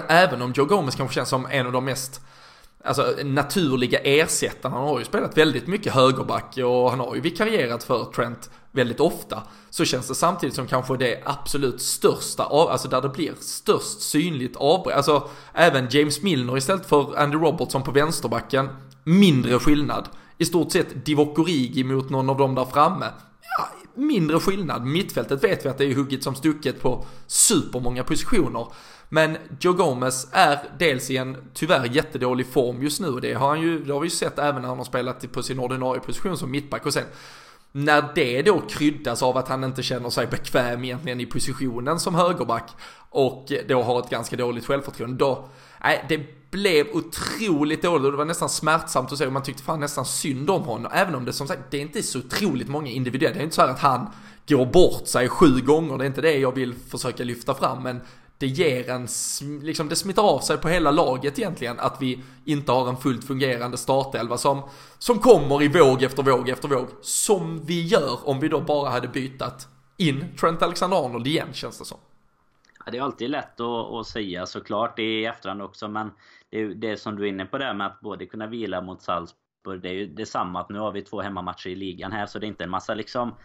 även 0.10 0.42
om 0.42 0.54
Joe 0.56 0.66
Gomez 0.66 0.96
kanske 0.96 1.16
känns 1.16 1.30
som 1.30 1.48
en 1.52 1.66
av 1.66 1.72
de 1.72 1.86
mest 1.86 2.22
alltså, 2.84 3.16
naturliga 3.24 4.00
ersättarna, 4.00 4.76
han 4.76 4.88
har 4.88 5.00
ju 5.00 5.06
spelat 5.06 5.38
väldigt 5.38 5.68
mycket 5.68 5.94
högerback 5.94 6.58
och 6.58 6.90
han 6.90 7.00
har 7.00 7.16
ju 7.16 7.22
vikarierat 7.22 7.84
för 7.84 8.06
Trent 8.06 8.50
väldigt 8.72 9.00
ofta, 9.00 9.44
så 9.70 9.86
känns 9.86 10.08
det 10.08 10.16
samtidigt 10.16 10.56
som 10.56 10.68
kanske 10.68 10.98
det 10.98 11.22
absolut 11.26 11.82
största, 11.82 12.44
alltså 12.44 12.88
där 12.88 13.02
det 13.02 13.10
blir 13.10 13.34
störst 13.40 14.02
synligt 14.02 14.56
avbräck. 14.56 14.96
Alltså 14.96 15.30
även 15.54 15.88
James 15.90 16.22
Milner 16.22 16.58
istället 16.58 16.86
för 16.86 17.20
Andy 17.20 17.38
Robertson 17.38 17.84
på 17.84 17.92
vänsterbacken, 17.92 18.70
mindre 19.04 19.60
skillnad. 19.60 20.10
I 20.38 20.46
stort 20.46 20.72
sett 20.72 21.06
Divock 21.06 21.40
Origi 21.40 21.84
mot 21.84 22.10
någon 22.10 22.30
av 22.30 22.38
dem 22.38 22.56
där 22.56 22.66
framme. 22.66 23.06
Ja, 23.58 23.68
mindre 23.96 24.40
skillnad. 24.40 24.86
Mittfältet 24.86 25.44
vet 25.44 25.66
vi 25.66 25.70
att 25.70 25.78
det 25.78 25.86
är 25.86 25.96
hugget 25.96 26.24
som 26.24 26.36
stucket 26.36 26.82
på 26.82 27.06
supermånga 27.28 28.04
positioner. 28.04 28.68
Men 29.14 29.38
Joe 29.60 29.74
Gomez 29.74 30.28
är 30.32 30.60
dels 30.80 31.12
i 31.12 31.18
en 31.18 31.38
tyvärr 31.54 31.86
jättedålig 31.86 32.48
form 32.48 32.84
just 32.84 33.02
nu. 33.02 33.20
Det 33.20 33.34
har, 33.34 33.48
han 33.48 33.62
ju, 33.62 33.84
det 33.84 33.94
har 33.94 34.00
vi 34.00 34.06
ju 34.06 34.12
sett 34.12 34.40
även 34.40 34.62
när 34.62 34.70
han 34.70 34.78
har 34.78 34.86
spelat 34.86 35.32
på 35.32 35.44
sin 35.44 35.60
ordinarie 35.60 36.02
position 36.02 36.38
som 36.38 36.52
mittback. 36.52 36.86
Och 36.86 36.94
sen 36.94 37.04
när 37.72 38.12
det 38.16 38.42
då 38.42 38.62
kryddas 38.70 39.24
av 39.24 39.38
att 39.38 39.48
han 39.48 39.64
inte 39.64 39.84
känner 39.84 40.10
sig 40.10 40.28
bekväm 40.28 40.84
egentligen 40.84 41.20
i 41.20 41.26
positionen 41.26 42.00
som 42.00 42.16
högerback 42.16 42.72
och 43.10 43.52
då 43.68 43.82
har 43.82 44.00
ett 44.00 44.10
ganska 44.10 44.36
dåligt 44.36 44.66
självförtroende, 44.66 45.18
då, 45.18 45.50
nej, 45.84 46.06
det 46.10 46.52
blev 46.52 46.88
otroligt 46.94 47.82
dåligt 47.82 48.06
och 48.06 48.12
det 48.12 48.18
var 48.18 48.26
nästan 48.26 48.50
smärtsamt 48.50 49.12
att 49.12 49.18
se 49.18 49.26
och 49.26 49.34
man 49.34 49.44
tyckte 49.44 49.64
fan 49.64 49.80
nästan 49.80 50.06
synd 50.06 50.50
om 50.50 50.64
honom. 50.64 50.92
Även 50.96 51.16
om 51.16 51.26
det 51.26 51.34
som 51.34 51.48
sagt, 51.48 51.62
det 51.70 51.78
är 51.78 51.82
inte 51.82 52.04
så 52.04 52.20
otroligt 52.20 52.68
många 52.68 52.90
individuella, 52.90 53.34
det 53.34 53.40
är 53.40 53.44
inte 53.44 53.56
så 53.56 53.62
här 53.62 53.70
att 53.70 53.80
han 53.80 54.08
går 54.48 54.66
bort 54.66 55.08
sig 55.08 55.30
sju 55.30 55.62
gånger, 55.62 55.98
det 55.98 56.04
är 56.04 56.08
inte 56.08 56.22
det 56.22 56.38
jag 56.38 56.56
vill 56.56 56.74
försöka 56.74 57.24
lyfta 57.24 57.54
fram, 57.54 57.84
men 57.84 58.02
det 58.44 58.48
ger 58.48 58.90
en, 58.90 59.08
liksom 59.62 59.90
det 59.90 59.96
smittar 59.96 60.24
av 60.24 60.40
sig 60.40 60.58
på 60.58 60.70
hela 60.70 60.92
laget 60.92 61.40
egentligen 61.40 61.80
att 61.80 62.02
vi 62.02 62.24
inte 62.46 62.72
har 62.72 62.90
en 62.90 62.98
fullt 62.98 63.24
fungerande 63.24 63.78
startelva 63.78 64.38
som, 64.38 64.62
som 64.98 65.20
kommer 65.20 65.64
i 65.64 65.68
våg 65.68 66.04
efter 66.04 66.24
våg 66.24 66.50
efter 66.50 66.68
våg. 66.68 66.88
Som 67.02 67.66
vi 67.66 67.82
gör 67.82 68.30
om 68.30 68.40
vi 68.40 68.48
då 68.48 68.62
bara 68.62 68.90
hade 68.90 69.08
bytat 69.08 69.68
in 69.98 70.26
Trent 70.40 70.62
Alexander-Arnold 70.62 71.28
igen 71.28 71.48
känns 71.54 71.80
det 71.80 71.86
som. 71.86 71.98
Ja, 72.86 72.92
det 72.92 72.98
är 72.98 73.02
alltid 73.02 73.30
lätt 73.30 73.60
att, 73.60 73.94
att 73.94 74.08
säga 74.08 74.46
såklart 74.46 75.00
i 75.00 75.26
efterhand 75.26 75.62
också 75.62 75.88
men 75.88 76.12
det, 76.50 76.62
är 76.62 76.68
det 76.68 76.98
som 76.98 77.16
du 77.16 77.24
är 77.24 77.28
inne 77.28 77.46
på 77.46 77.58
där 77.58 77.74
med 77.74 77.88
att 77.88 78.00
både 78.02 78.26
kunna 78.26 78.48
vila 78.48 78.82
mot 78.82 79.02
Salzburg. 79.02 79.82
Det 79.82 79.90
är 79.90 79.94
ju 79.94 80.08
detsamma 80.08 80.60
att 80.62 80.70
nu 80.70 80.80
har 80.80 80.92
vi 80.92 81.02
två 81.02 81.22
hemmamatcher 81.22 81.68
i 81.68 81.76
ligan 81.76 82.12
här 82.12 82.26
så 82.26 82.40
det 82.40 82.46
är 82.46 82.48
inte 82.48 82.64
en 82.64 82.70
massa 82.70 82.94
liksom 82.94 83.36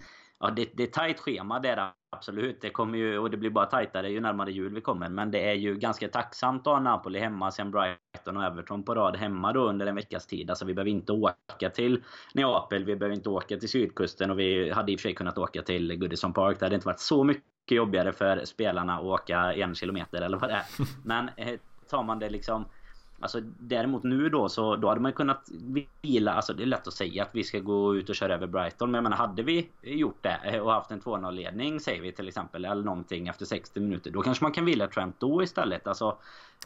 Ja, 0.41 0.51
det, 0.51 0.69
det 0.75 0.83
är 0.83 0.87
tajt 0.87 1.21
schema 1.21 1.59
det 1.59 1.69
är 1.69 1.77
det 1.77 1.93
absolut. 2.11 2.61
Det 2.61 2.71
kommer 2.71 2.99
ju, 2.99 3.19
och 3.19 3.31
det 3.31 3.37
blir 3.37 3.51
bara 3.51 3.67
tajtare 3.67 4.11
ju 4.11 4.21
närmare 4.21 4.53
jul 4.53 4.75
vi 4.75 4.81
kommer. 4.81 5.09
Men 5.09 5.31
det 5.31 5.51
är 5.51 5.55
ju 5.55 5.77
ganska 5.77 6.09
tacksamt 6.09 6.67
att 6.67 6.73
ha 6.73 6.81
Napoli 6.81 7.19
hemma, 7.19 7.51
sen 7.51 7.71
Brighton 7.71 8.37
och 8.37 8.45
Everton 8.45 8.83
på 8.83 8.95
rad 8.95 9.17
hemma 9.17 9.53
då 9.53 9.69
under 9.69 9.87
en 9.87 9.95
veckas 9.95 10.27
tid. 10.27 10.51
Alltså 10.51 10.65
vi 10.65 10.75
behöver 10.75 10.91
inte 10.91 11.13
åka 11.13 11.71
till 11.71 12.05
Neapel, 12.35 12.85
vi 12.85 12.97
behöver 12.97 13.17
inte 13.17 13.29
åka 13.29 13.57
till 13.57 13.69
sydkusten 13.69 14.31
och 14.31 14.39
vi 14.39 14.71
hade 14.71 14.93
i 14.93 14.97
och 14.97 15.01
för 15.01 15.09
sig 15.09 15.15
kunnat 15.15 15.39
åka 15.39 15.63
till 15.63 15.97
Goodison 15.97 16.33
Park. 16.33 16.59
Det 16.59 16.67
hade 16.67 16.75
inte 16.75 16.87
varit 16.87 17.01
så 17.01 17.25
mycket 17.25 17.77
jobbigare 17.77 18.13
för 18.13 18.45
spelarna 18.45 18.97
att 18.97 19.05
åka 19.05 19.53
en 19.53 19.75
kilometer 19.75 20.23
eller 20.23 20.39
vad 20.39 20.51
det 20.51 20.55
är. 20.55 20.65
Men 21.05 21.31
eh, 21.37 21.59
tar 21.91 22.03
man 22.03 22.19
det 22.19 22.31
liksom 22.31 22.65
Alltså 23.21 23.41
däremot 23.59 24.03
nu 24.03 24.29
då 24.29 24.49
så 24.49 24.77
då 24.77 24.89
hade 24.89 25.01
man 25.01 25.13
kunnat 25.13 25.49
vila, 26.03 26.33
alltså 26.33 26.53
det 26.53 26.63
är 26.63 26.67
lätt 26.67 26.89
att 26.89 26.95
säga 26.95 27.23
att 27.23 27.35
vi 27.35 27.45
ska 27.45 27.59
gå 27.59 27.97
ut 27.97 28.09
och 28.09 28.15
köra 28.15 28.35
över 28.35 28.47
Brighton. 28.47 28.91
Men 28.91 28.99
jag 28.99 29.03
menar 29.03 29.17
hade 29.17 29.43
vi 29.43 29.69
gjort 29.83 30.23
det 30.23 30.61
och 30.61 30.73
haft 30.73 30.91
en 30.91 31.01
2-0 31.01 31.33
ledning 31.33 31.81
säger 31.81 32.03
vi 32.03 32.13
till 32.13 32.29
exempel 32.29 32.65
eller 32.65 32.83
någonting 32.83 33.29
efter 33.29 33.45
60 33.45 33.81
minuter. 33.81 34.11
Då 34.11 34.23
kanske 34.23 34.45
man 34.45 34.53
kan 34.53 34.65
vila 34.65 34.87
Trent 34.87 35.21
då 35.21 35.43
istället. 35.43 35.87
Alltså, 35.87 36.17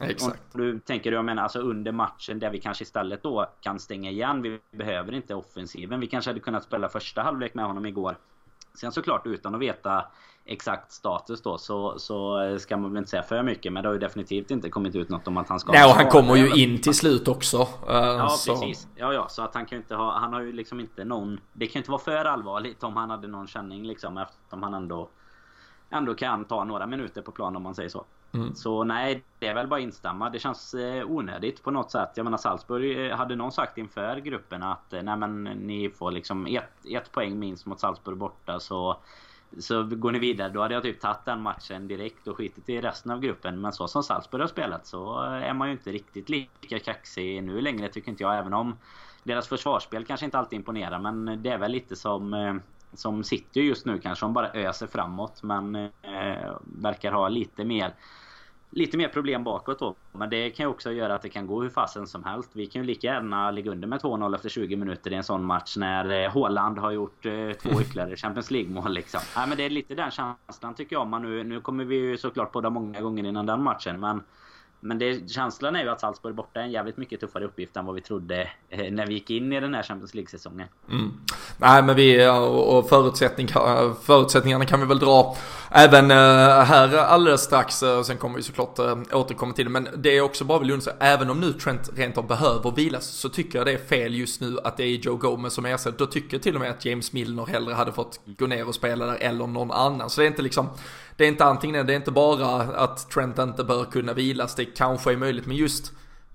Exakt. 0.01 0.55
Om 0.55 0.61
du 0.61 0.79
tänker 0.79 1.11
jag 1.11 1.25
menar 1.25 1.43
alltså 1.43 1.59
under 1.59 1.91
matchen 1.91 2.39
där 2.39 2.49
vi 2.49 2.59
kanske 2.59 2.83
istället 2.83 3.23
då 3.23 3.49
kan 3.61 3.79
stänga 3.79 4.11
igen. 4.11 4.41
Vi 4.41 4.59
behöver 4.71 5.13
inte 5.13 5.35
offensiven. 5.35 5.99
Vi 5.99 6.07
kanske 6.07 6.29
hade 6.29 6.39
kunnat 6.39 6.63
spela 6.63 6.89
första 6.89 7.21
halvlek 7.21 7.53
med 7.53 7.65
honom 7.65 7.85
igår. 7.85 8.17
Sen 8.73 8.91
såklart 8.91 9.25
utan 9.25 9.55
att 9.55 9.61
veta 9.61 10.05
exakt 10.45 10.91
status 10.91 11.41
då 11.41 11.57
så, 11.57 11.99
så 11.99 12.39
ska 12.59 12.77
man 12.77 12.91
väl 12.91 12.97
inte 12.97 13.09
säga 13.09 13.23
för 13.23 13.43
mycket. 13.43 13.73
Men 13.73 13.83
det 13.83 13.89
har 13.89 13.93
ju 13.93 13.99
definitivt 13.99 14.51
inte 14.51 14.69
kommit 14.69 14.95
ut 14.95 15.09
något 15.09 15.27
om 15.27 15.37
att 15.37 15.49
han 15.49 15.59
ska... 15.59 15.71
Nej 15.71 15.85
och 15.85 15.95
han 15.95 16.09
kommer 16.09 16.35
ju 16.35 16.63
in 16.63 16.81
till 16.81 16.93
slut 16.93 17.27
också. 17.27 17.57
Uh, 17.61 17.67
ja 17.87 18.29
så. 18.29 18.51
precis. 18.51 18.87
Ja 18.95 19.13
ja 19.13 19.27
så 19.29 19.41
att 19.41 19.55
han 19.55 19.65
kan 19.65 19.75
ju 19.75 19.81
inte 19.81 19.95
ha... 19.95 20.11
Han 20.19 20.33
har 20.33 20.41
ju 20.41 20.51
liksom 20.51 20.79
inte 20.79 21.05
någon... 21.05 21.39
Det 21.53 21.67
kan 21.67 21.73
ju 21.73 21.79
inte 21.79 21.91
vara 21.91 22.01
för 22.01 22.25
allvarligt 22.25 22.83
om 22.83 22.97
han 22.97 23.09
hade 23.09 23.27
någon 23.27 23.47
känning 23.47 23.83
liksom 23.87 24.17
eftersom 24.17 24.63
han 24.63 24.73
ändå... 24.73 25.09
Ändå 25.89 26.13
kan 26.13 26.45
ta 26.45 26.63
några 26.63 26.87
minuter 26.87 27.21
på 27.21 27.31
plan 27.31 27.55
om 27.55 27.63
man 27.63 27.75
säger 27.75 27.89
så. 27.89 28.05
Mm. 28.33 28.55
Så 28.55 28.83
nej, 28.83 29.23
det 29.39 29.47
är 29.47 29.53
väl 29.53 29.67
bara 29.67 29.79
instämma. 29.79 30.29
Det 30.29 30.39
känns 30.39 30.73
eh, 30.73 31.11
onödigt 31.11 31.63
på 31.63 31.71
något 31.71 31.91
sätt. 31.91 32.09
Jag 32.15 32.23
menar 32.23 32.37
Salzburg, 32.37 33.05
eh, 33.05 33.17
hade 33.17 33.35
någon 33.35 33.51
sagt 33.51 33.77
inför 33.77 34.17
gruppen 34.17 34.63
att 34.63 34.93
eh, 34.93 35.03
nej 35.03 35.17
men 35.17 35.43
ni 35.43 35.89
får 35.89 36.11
liksom 36.11 36.47
ett, 36.47 36.85
ett 36.95 37.11
poäng 37.11 37.39
minst 37.39 37.65
mot 37.65 37.79
Salzburg 37.79 38.17
borta 38.17 38.59
så 38.59 38.97
så 39.59 39.83
går 39.83 40.11
ni 40.11 40.19
vidare, 40.19 40.49
då 40.49 40.61
hade 40.61 40.73
jag 40.73 40.83
typ 40.83 41.01
tagit 41.01 41.25
den 41.25 41.41
matchen 41.41 41.87
direkt 41.87 42.27
och 42.27 42.37
skitit 42.37 42.69
i 42.69 42.81
resten 42.81 43.11
av 43.11 43.19
gruppen. 43.19 43.61
Men 43.61 43.73
så 43.73 43.87
som 43.87 44.03
Salzburg 44.03 44.41
har 44.41 44.47
spelat 44.47 44.87
så 44.87 45.19
är 45.21 45.53
man 45.53 45.67
ju 45.67 45.71
inte 45.71 45.91
riktigt 45.91 46.29
lika 46.29 46.79
kaxig 46.79 47.43
nu 47.43 47.61
längre 47.61 47.89
tycker 47.89 48.09
inte 48.09 48.23
jag. 48.23 48.37
Även 48.37 48.53
om 48.53 48.77
deras 49.23 49.47
försvarsspel 49.47 50.05
kanske 50.05 50.25
inte 50.25 50.37
alltid 50.37 50.59
imponerar. 50.59 50.99
Men 50.99 51.43
det 51.43 51.49
är 51.49 51.57
väl 51.57 51.71
lite 51.71 51.95
som, 51.95 52.33
eh, 52.33 52.55
som 52.93 53.23
City 53.23 53.61
just 53.61 53.85
nu 53.85 53.99
kanske. 53.99 54.25
De 54.25 54.33
bara 54.33 54.51
öser 54.51 54.87
framåt 54.87 55.43
men 55.43 55.75
eh, 55.75 56.57
verkar 56.63 57.11
ha 57.11 57.27
lite 57.27 57.65
mer 57.65 57.93
lite 58.75 58.97
mer 58.97 59.07
problem 59.07 59.43
bakåt 59.43 59.79
då. 59.79 59.95
Men 60.11 60.29
det 60.29 60.49
kan 60.49 60.63
ju 60.63 60.69
också 60.69 60.91
göra 60.91 61.15
att 61.15 61.21
det 61.21 61.29
kan 61.29 61.47
gå 61.47 61.61
hur 61.61 61.69
fasen 61.69 62.07
som 62.07 62.23
helst. 62.23 62.49
Vi 62.53 62.65
kan 62.65 62.81
ju 62.81 62.87
lika 62.87 63.07
gärna 63.07 63.51
ligga 63.51 63.71
under 63.71 63.87
med 63.87 64.01
2-0 64.01 64.35
efter 64.35 64.49
20 64.49 64.75
minuter 64.75 65.13
i 65.13 65.15
en 65.15 65.23
sån 65.23 65.45
match 65.45 65.77
när 65.77 66.29
Håland 66.29 66.77
eh, 66.77 66.83
har 66.83 66.91
gjort 66.91 67.25
eh, 67.25 67.51
två 67.51 67.69
ytterligare 67.81 68.15
Champions 68.15 68.51
League-mål 68.51 68.93
liksom. 68.93 69.21
Nej, 69.35 69.47
men 69.47 69.57
det 69.57 69.63
är 69.63 69.69
lite 69.69 69.95
den 69.95 70.11
känslan 70.11 70.73
tycker 70.75 70.95
jag. 70.95 71.07
Man 71.07 71.21
nu, 71.21 71.43
nu 71.43 71.61
kommer 71.61 71.83
vi 71.85 71.95
ju 71.95 72.17
såklart 72.17 72.51
podda 72.51 72.69
många 72.69 73.01
gånger 73.01 73.23
innan 73.23 73.45
den 73.45 73.63
matchen. 73.63 73.99
Men 73.99 74.23
men 74.83 74.99
det, 74.99 75.31
känslan 75.31 75.75
är 75.75 75.83
ju 75.83 75.89
att 75.89 75.99
Salzburg 75.99 76.35
borta 76.35 76.59
är 76.59 76.63
en 76.63 76.71
jävligt 76.71 76.97
mycket 76.97 77.19
tuffare 77.19 77.45
uppgift 77.45 77.77
än 77.77 77.85
vad 77.85 77.95
vi 77.95 78.01
trodde 78.01 78.49
eh, 78.69 78.91
när 78.91 79.07
vi 79.07 79.13
gick 79.13 79.29
in 79.29 79.53
i 79.53 79.59
den 79.59 79.73
här 79.73 79.83
Champions 79.83 80.13
League-säsongen. 80.13 80.67
Mm. 80.91 81.11
Nej 81.57 81.83
men 81.83 81.95
vi, 81.95 82.27
och 82.29 82.89
förutsättning, 82.89 83.47
förutsättningarna 84.01 84.65
kan 84.65 84.79
vi 84.79 84.85
väl 84.85 84.99
dra 84.99 85.35
även 85.71 86.11
eh, 86.11 86.17
här 86.63 86.97
alldeles 86.97 87.41
strax. 87.41 87.83
Eh, 87.83 88.01
sen 88.01 88.17
kommer 88.17 88.37
vi 88.37 88.43
såklart 88.43 88.79
återkomma 89.11 89.53
till 89.53 89.65
det. 89.65 89.71
Men 89.71 89.87
det 89.97 90.17
är 90.17 90.21
också 90.21 90.45
bara 90.45 90.59
vill 90.59 90.71
understryka, 90.71 91.05
även 91.05 91.29
om 91.29 91.39
nu 91.39 91.53
Trent 91.53 91.89
rent 91.95 92.17
av 92.17 92.27
behöver 92.27 92.71
vilas 92.71 93.05
så 93.05 93.29
tycker 93.29 93.59
jag 93.59 93.67
det 93.67 93.73
är 93.73 93.77
fel 93.77 94.15
just 94.15 94.41
nu 94.41 94.57
att 94.63 94.77
det 94.77 94.83
är 94.83 94.87
Joe 94.87 95.15
Gomez 95.15 95.53
som 95.53 95.65
ersätter. 95.65 95.97
Då 95.97 96.05
tycker 96.05 96.35
jag 96.35 96.43
till 96.43 96.55
och 96.55 96.61
med 96.61 96.69
att 96.69 96.85
James 96.85 97.13
Milner 97.13 97.45
hellre 97.45 97.73
hade 97.73 97.91
fått 97.91 98.19
gå 98.25 98.47
ner 98.47 98.67
och 98.67 98.75
spela 98.75 99.05
där 99.05 99.17
eller 99.19 99.47
någon 99.47 99.71
annan. 99.71 100.09
Så 100.09 100.21
det 100.21 100.25
är 100.25 100.29
inte 100.29 100.41
liksom 100.41 100.69
det 101.17 101.23
är 101.23 101.27
inte 101.27 101.45
antingen 101.45 101.87
det 101.87 101.93
är 101.93 101.97
inte 101.97 102.11
bara 102.11 102.61
att 102.61 103.09
Trent 103.09 103.39
inte 103.39 103.63
bör 103.63 103.85
kunna 103.85 104.13
vilas, 104.13 104.55
det 104.55 104.65
kanske 104.65 105.11
är 105.11 105.17
möjligt, 105.17 105.45
men 105.45 105.57
just 105.57 105.91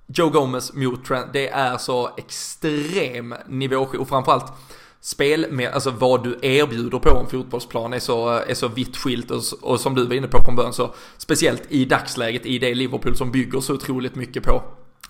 Joe 0.07 0.31
Gomez 0.31 0.73
mot 0.75 1.05
Trent, 1.05 1.33
det 1.33 1.49
är 1.49 1.79
så 1.79 2.11
extrem 2.17 3.35
nivåskillnad. 3.49 4.03
Och 4.03 4.09
framförallt 4.09 4.53
spel 5.01 5.47
med, 5.51 5.73
alltså 5.73 5.91
vad 5.91 6.25
du 6.25 6.39
erbjuder 6.43 6.99
på 6.99 7.19
en 7.19 7.27
fotbollsplan 7.27 7.93
är 7.93 7.99
så, 7.99 8.29
är 8.29 8.55
så 8.55 8.69
vitt 8.69 8.97
skilt. 8.97 9.31
Och, 9.31 9.43
och 9.63 9.81
som 9.81 9.95
du 9.95 10.07
var 10.07 10.15
inne 10.15 10.29
på 10.29 10.39
från 10.45 10.57
början 10.57 10.73
så 10.73 10.95
speciellt 11.19 11.63
i 11.69 11.85
dagsläget 11.85 12.47
i 12.47 12.59
det 12.59 12.75
Liverpool 12.75 13.17
som 13.17 13.31
bygger 13.31 13.61
så 13.61 13.75
otroligt 13.75 14.15
mycket 14.15 14.43
på 14.43 14.63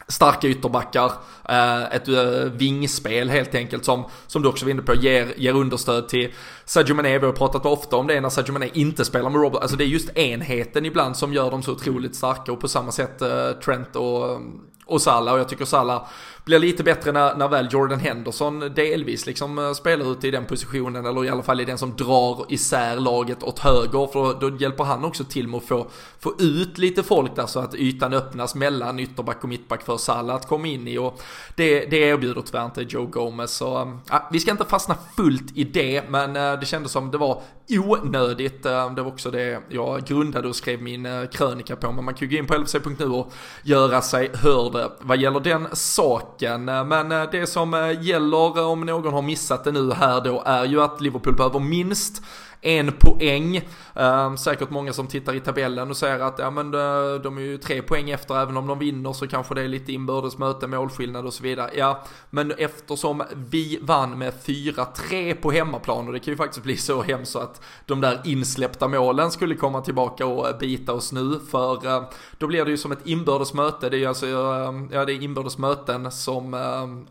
starka 0.09 0.49
ytterbackar, 0.49 1.12
eh, 1.49 1.85
ett 1.85 2.09
eh, 2.09 2.53
vingspel 2.53 3.31
helt 3.31 3.55
enkelt 3.55 3.85
som, 3.85 4.05
som 4.27 4.42
du 4.42 4.49
också 4.49 4.64
var 4.64 4.71
inne 4.71 4.83
på, 4.83 4.94
ger, 4.94 5.35
ger 5.37 5.55
understöd 5.55 6.09
till 6.09 6.33
Sadio 6.64 6.94
Mané. 6.94 7.18
Vi 7.18 7.27
har 7.27 7.33
pratat 7.33 7.66
ofta 7.66 7.97
om 7.97 8.07
det 8.07 8.21
när 8.21 8.29
Sadio 8.29 8.53
Mané 8.53 8.71
inte 8.73 9.05
spelar 9.05 9.31
med 9.31 9.40
Robert. 9.40 9.62
Alltså 9.62 9.77
det 9.77 9.85
är 9.85 9.87
just 9.87 10.16
enheten 10.16 10.87
ibland 10.87 11.16
som 11.16 11.33
gör 11.33 11.51
dem 11.51 11.62
så 11.62 11.73
otroligt 11.73 12.16
starka 12.16 12.53
och 12.53 12.61
på 12.61 12.68
samma 12.68 12.92
sätt 12.92 13.23
eh, 13.23 13.51
Trent 13.64 13.97
och, 13.97 14.40
och 14.87 15.03
Salah. 15.03 15.35
Och 15.35 15.40
jag 15.40 15.49
tycker 15.49 15.64
Salah 15.64 16.07
blir 16.48 16.58
lite 16.58 16.82
bättre 16.82 17.12
när, 17.12 17.34
när 17.34 17.48
väl 17.48 17.68
Jordan 17.70 18.00
Henderson 18.00 18.61
delvis 18.74 19.26
liksom 19.26 19.58
eh, 19.58 19.72
spelar 19.72 20.12
ute 20.12 20.28
i 20.28 20.30
den 20.30 20.46
positionen 20.46 21.06
eller 21.06 21.24
i 21.24 21.28
alla 21.28 21.42
fall 21.42 21.61
i 21.61 21.64
den 21.64 21.78
som 21.78 21.96
drar 21.96 22.46
isär 22.48 22.96
laget 22.96 23.42
åt 23.42 23.58
höger 23.58 24.06
för 24.06 24.40
då, 24.40 24.50
då 24.50 24.56
hjälper 24.56 24.84
han 24.84 25.04
också 25.04 25.24
till 25.24 25.48
med 25.48 25.58
att 25.58 25.64
få, 25.64 25.87
få 26.18 26.34
ut 26.38 26.78
lite 26.78 27.02
folk 27.02 27.37
där 27.37 27.46
så 27.46 27.61
att 27.61 27.74
ytan 27.74 28.12
öppnas 28.14 28.54
mellan 28.54 28.98
ytterback 28.98 29.42
och 29.42 29.48
mittback 29.48 29.82
för 29.82 29.96
Salah 29.96 30.37
att 30.37 30.48
komma 30.48 30.66
in 30.66 30.88
i 30.88 30.98
och 30.98 31.20
det, 31.54 31.80
det 31.80 31.96
erbjuder 31.96 32.42
tyvärr 32.46 32.64
inte 32.64 32.82
Joe 32.88 33.06
Gomez 33.06 33.50
så 33.50 33.80
äh, 34.12 34.18
vi 34.32 34.40
ska 34.40 34.50
inte 34.50 34.64
fastna 34.64 34.96
fullt 35.16 35.56
i 35.56 35.64
det 35.64 36.02
men 36.08 36.37
äh, 36.37 36.61
det 36.61 36.66
kändes 36.66 36.92
som 36.92 37.11
det 37.11 37.18
var 37.18 37.42
onödigt. 37.68 38.66
Äh, 38.66 38.94
det 38.94 39.02
var 39.02 39.12
också 39.12 39.30
det 39.30 39.61
jag 39.68 40.04
grundade 40.04 40.48
och 40.48 40.56
skrev 40.56 40.82
min 40.82 41.28
krönika 41.32 41.76
på 41.76 41.92
men 41.92 42.04
man 42.04 42.14
kan 42.14 42.28
ju 42.28 42.37
gå 42.37 42.38
in 42.38 42.46
på 42.46 42.54
LFC.nu 42.54 43.06
och 43.06 43.32
göra 43.62 44.02
sig 44.02 44.30
hörd 44.34 44.90
vad 45.00 45.18
gäller 45.18 45.40
den 45.40 45.68
saken 45.72 46.38
klockan. 46.38 46.64
Men 46.88 47.12
eh, 47.12 47.31
det 47.31 47.46
som 47.46 47.74
eh, 47.74 48.03
gäller 48.03 48.59
eh, 48.59 48.70
om 48.70 48.81
någon 48.81 49.12
har 49.12 49.22
missat 49.22 49.64
det 49.64 49.72
nu 49.72 49.92
här 49.92 50.20
då 50.20 50.42
är 50.46 50.64
ju 50.64 50.83
att 50.83 51.01
Liverpool 51.01 51.35
behöver 51.35 51.61
minst 51.61 52.22
en 52.61 52.92
poäng. 52.92 53.61
Ehm, 53.94 54.37
säkert 54.37 54.71
många 54.71 54.92
som 54.92 55.07
tittar 55.07 55.35
i 55.35 55.40
tabellen 55.40 55.90
och 55.90 55.97
säger 55.97 56.21
att 56.21 56.38
ja, 56.38 56.51
men 56.51 56.71
de, 56.71 57.21
de 57.23 57.38
är 57.38 57.42
ju 57.42 57.59
tre 57.59 57.83
poäng 57.83 58.11
efter, 58.11 58.42
även 58.42 58.57
om 58.57 58.66
de 58.66 58.79
vinner 58.79 59.12
så 59.12 59.27
kanske 59.27 59.55
det 59.55 59.62
är 59.62 59.68
lite 59.68 59.92
inbördes 59.92 60.38
möte, 60.38 60.66
målskillnad 60.66 61.27
och 61.27 61.35
så 61.35 61.42
vidare. 61.42 61.71
Ja, 61.75 62.05
men 62.31 62.53
eftersom 62.53 63.23
vi 63.51 63.79
vann 63.83 64.18
med 64.18 64.33
4-3 64.44 65.35
på 65.35 65.51
hemmaplan 65.51 66.07
och 66.07 66.12
det 66.12 66.21
kan 66.21 66.33
ju 66.33 66.37
faktiskt 66.37 66.62
bli 66.62 66.77
så 66.77 67.03
hemskt 67.03 67.33
så 67.33 67.38
att 67.38 67.61
de 67.87 68.01
där 68.01 68.21
insläppta 68.25 68.88
målen 68.88 69.31
skulle 69.31 69.55
komma 69.55 69.81
tillbaka 69.81 70.27
och 70.27 70.59
bita 70.59 70.92
oss 70.92 71.12
nu, 71.12 71.40
för 71.51 71.87
eh, 71.87 72.03
då 72.38 72.47
blir 72.47 72.64
det 72.64 72.71
ju 72.71 72.77
som 72.77 72.92
ett 72.92 73.07
inbördes 73.07 73.55
möte. 73.55 73.88
Det 73.88 73.97
är 73.97 73.99
ju 73.99 74.07
alltså, 74.07 74.27
eh, 74.27 74.73
ja 74.92 75.05
det 75.05 75.12
är 75.12 75.23
inbördes 75.23 75.59
möten 75.59 76.12
som 76.12 76.55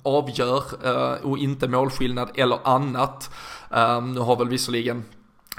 avgör 0.03 0.63
och 1.23 1.37
inte 1.37 1.67
målskillnad 1.67 2.29
eller 2.35 2.59
annat. 2.63 3.29
Ehm, 3.71 4.13
nu 4.13 4.19
har 4.19 4.35
väl 4.35 4.49
visserligen 4.49 5.03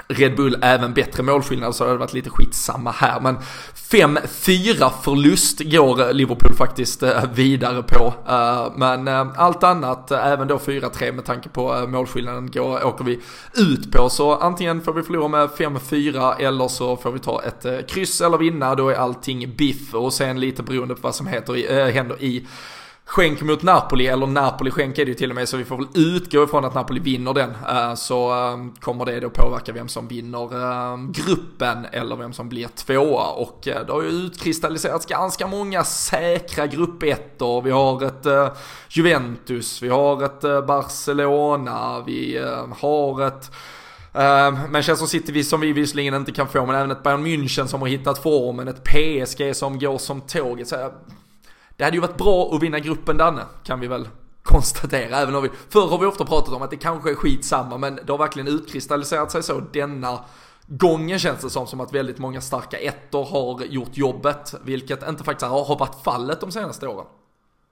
Red 0.07 0.35
Bull 0.35 0.57
även 0.61 0.93
bättre 0.93 1.23
målskillnad 1.23 1.75
så 1.75 1.83
hade 1.83 1.93
det 1.93 1.99
varit 1.99 2.13
lite 2.13 2.29
skitsamma 2.29 2.91
här. 2.91 3.19
Men 3.19 3.37
5-4 3.89 4.91
förlust 5.03 5.59
går 5.59 6.13
Liverpool 6.13 6.53
faktiskt 6.55 7.03
eh, 7.03 7.23
vidare 7.33 7.83
på. 7.83 8.13
Eh, 8.29 8.71
men 8.75 9.07
eh, 9.07 9.27
allt 9.35 9.63
annat, 9.63 10.11
även 10.11 10.47
då 10.47 10.57
4-3 10.57 11.11
med 11.11 11.25
tanke 11.25 11.49
på 11.49 11.87
målskillnaden, 11.87 12.51
går, 12.51 12.85
åker 12.85 13.03
vi 13.03 13.19
ut 13.53 13.91
på. 13.91 14.09
Så 14.09 14.35
antingen 14.35 14.81
får 14.81 14.93
vi 14.93 15.03
förlora 15.03 15.27
med 15.27 15.49
5-4 15.49 16.35
eller 16.39 16.67
så 16.67 16.97
får 16.97 17.11
vi 17.11 17.19
ta 17.19 17.41
ett 17.43 17.89
kryss 17.89 18.21
eller 18.21 18.37
vinna. 18.37 18.75
Då 18.75 18.89
är 18.89 18.95
allting 18.95 19.55
biff 19.57 19.93
och 19.93 20.13
sen 20.13 20.39
lite 20.39 20.63
beroende 20.63 20.95
på 20.95 21.01
vad 21.01 21.15
som 21.15 21.27
heter, 21.27 21.79
äh, 21.79 21.93
händer 21.93 22.23
i 22.23 22.47
skänk 23.09 23.41
mot 23.41 23.63
Napoli, 23.63 24.07
eller 24.07 24.27
Napoli 24.27 24.71
skänk 24.71 24.97
är 24.97 25.05
det 25.05 25.09
ju 25.09 25.15
till 25.15 25.29
och 25.29 25.35
med, 25.35 25.49
så 25.49 25.57
vi 25.57 25.65
får 25.65 25.77
väl 25.77 25.87
utgå 25.93 26.43
ifrån 26.43 26.65
att 26.65 26.73
Napoli 26.73 26.99
vinner 26.99 27.33
den. 27.33 27.49
Eh, 27.69 27.95
så 27.95 28.31
ehm, 28.31 28.73
kommer 28.79 29.05
det 29.05 29.19
då 29.19 29.29
påverka 29.29 29.71
vem 29.71 29.87
som 29.87 30.07
vinner 30.07 30.55
ehm, 30.93 31.11
gruppen 31.11 31.85
eller 31.91 32.15
vem 32.15 32.33
som 32.33 32.49
blir 32.49 32.67
tvåa. 32.67 33.27
Och 33.27 33.67
eh, 33.67 33.85
det 33.85 33.91
har 33.91 34.01
ju 34.01 34.09
utkristalliserats 34.09 35.05
ganska 35.05 35.47
många 35.47 35.83
säkra 35.83 36.67
gruppettor. 36.67 37.61
Vi 37.61 37.71
har 37.71 38.03
ett 38.03 38.25
eh, 38.25 38.49
Juventus, 38.89 39.81
vi 39.81 39.89
har 39.89 40.23
ett 40.23 40.67
Barcelona, 40.67 42.03
vi 42.05 42.37
ehm, 42.37 42.73
har 42.79 43.27
ett 43.27 43.51
Uh, 44.15 44.71
Manchester 44.71 45.05
City 45.05 45.43
som 45.43 45.61
vi 45.61 45.73
visserligen 45.73 46.13
inte 46.13 46.31
kan 46.31 46.47
få, 46.47 46.65
men 46.65 46.75
även 46.75 46.91
ett 46.91 47.03
Bayern 47.03 47.25
München 47.25 47.65
som 47.65 47.81
har 47.81 47.87
hittat 47.87 48.23
formen, 48.23 48.67
ett 48.67 48.83
PSG 48.83 49.55
som 49.55 49.79
går 49.79 49.97
som 49.97 50.21
tåget. 50.21 50.67
Så 50.67 50.91
det 51.79 51.85
hade 51.85 51.97
ju 51.97 52.01
varit 52.01 52.17
bra 52.17 52.49
att 52.53 52.63
vinna 52.63 52.79
gruppen 52.79 53.17
Danne, 53.17 53.41
kan 53.63 53.79
vi 53.79 53.87
väl 53.87 54.07
konstatera. 54.43 55.15
Även 55.15 55.35
om 55.35 55.43
vi, 55.43 55.49
förr 55.69 55.87
har 55.87 55.97
vi 55.97 56.05
ofta 56.05 56.25
pratat 56.25 56.53
om 56.53 56.61
att 56.61 56.69
det 56.69 56.77
kanske 56.77 57.11
är 57.11 57.15
skitsamma, 57.15 57.77
men 57.77 57.99
det 58.05 58.11
har 58.11 58.17
verkligen 58.17 58.47
utkristalliserat 58.47 59.31
sig 59.31 59.43
så 59.43 59.59
denna 59.59 60.19
gången 60.67 61.19
känns 61.19 61.41
det 61.41 61.49
som, 61.49 61.67
som 61.67 61.79
att 61.79 61.93
väldigt 61.93 62.19
många 62.19 62.41
starka 62.41 62.77
ettor 62.77 63.25
har 63.25 63.65
gjort 63.65 63.97
jobbet, 63.97 64.55
vilket 64.63 65.09
inte 65.09 65.23
faktiskt 65.23 65.51
har 65.51 65.79
varit 65.79 66.03
fallet 66.03 66.41
de 66.41 66.51
senaste 66.51 66.87
åren. 66.87 67.05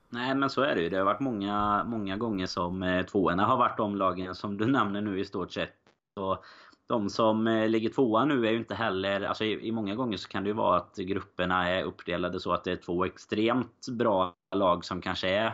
Nej 0.10 0.36
men 0.36 0.50
så 0.50 0.62
är 0.62 0.76
det 0.76 0.82
ju. 0.82 0.90
Det 0.90 0.98
har 0.98 1.06
varit 1.06 1.20
många, 1.20 1.84
många 1.84 2.18
gånger 2.18 2.46
som 2.46 2.84
eh, 2.84 3.06
tvåorna 3.06 3.46
har 3.46 3.58
varit 3.58 3.78
de 3.78 3.96
lagen 3.96 4.36
som 4.36 4.58
du 4.58 4.66
nämner 4.66 5.02
nu 5.02 5.20
i 5.20 5.26
stort 5.26 5.52
sett. 5.52 5.74
Så 6.18 6.44
de 6.88 7.10
som 7.10 7.48
eh, 7.48 7.70
ligger 7.70 7.90
tvåa 7.90 8.26
nu 8.26 8.48
är 8.48 8.52
ju 8.52 8.58
inte 8.58 8.76
heller, 8.76 9.22
alltså 9.22 9.44
i, 9.44 9.68
i, 9.68 9.72
många 9.72 9.96
gånger 9.96 10.18
så 10.18 10.30
kan 10.30 10.44
det 10.44 10.48
ju 10.48 10.54
vara 10.54 10.78
att 10.78 10.96
grupperna 10.96 11.70
är 11.70 11.84
uppdelade 11.84 12.40
så 12.40 12.54
att 12.54 12.64
det 12.64 12.72
är 12.72 12.76
två 12.76 13.06
extremt 13.06 13.88
bra 13.92 14.36
lag 14.56 14.86
som 14.86 15.02
kanske 15.02 15.30
är 15.30 15.46
eh, 15.46 15.52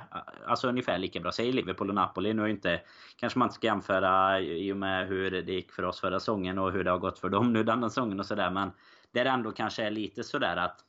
alltså 0.48 0.68
ungefär 0.68 0.98
lika 0.98 1.20
bra. 1.20 1.32
Säg 1.32 1.52
Liverpool 1.52 1.90
och 1.90 1.96
Napoli. 1.96 2.34
Nu 2.34 2.44
är 2.44 2.48
inte, 2.48 2.82
kanske 3.16 3.40
man 3.40 3.46
inte 3.46 3.56
ska 3.56 3.68
jämföra 3.68 4.42
i 4.42 4.74
och 4.74 4.78
med 4.78 5.08
hur 5.08 5.32
det 5.32 5.54
gick 5.54 5.72
för 5.72 5.84
oss 5.84 6.00
förra 6.00 6.20
säsongen 6.20 6.60
och 6.60 6.72
hur 6.72 6.84
det 6.84 6.92
har 6.92 7.00
gått 7.00 7.20
för 7.20 7.30
dem 7.30 7.54
nu 7.54 7.64
denna 7.64 7.90
säsongen 7.90 8.20
och 8.20 8.26
sådär. 8.26 8.52
Men 8.52 8.72
det 9.12 9.20
ändå 9.20 9.52
kanske 9.52 9.84
är 9.84 9.92
lite 9.92 10.24
sådär 10.24 10.58
att 10.58 10.80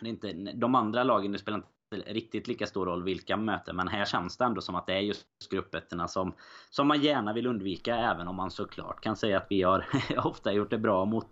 det 0.00 0.08
inte, 0.08 0.32
de 0.32 0.74
andra 0.74 1.04
lagen, 1.04 1.32
det 1.32 1.38
spelar 1.38 1.58
inte 1.58 1.68
riktigt 1.90 2.48
lika 2.48 2.66
stor 2.66 2.86
roll 2.86 3.02
vilka 3.02 3.36
möten, 3.36 3.76
Men 3.76 3.88
här 3.88 4.04
känns 4.04 4.36
det 4.36 4.44
ändå 4.44 4.60
som 4.60 4.74
att 4.74 4.86
det 4.86 4.92
är 4.92 5.00
just 5.00 5.26
gruppettorna 5.50 6.08
som, 6.08 6.34
som 6.70 6.88
man 6.88 7.02
gärna 7.02 7.32
vill 7.32 7.46
undvika. 7.46 7.96
Även 7.96 8.28
om 8.28 8.36
man 8.36 8.50
såklart 8.50 9.00
kan 9.00 9.16
säga 9.16 9.36
att 9.36 9.46
vi 9.50 9.62
har 9.62 9.86
ofta 10.24 10.52
gjort 10.52 10.70
det 10.70 10.78
bra 10.78 11.04
mot 11.04 11.26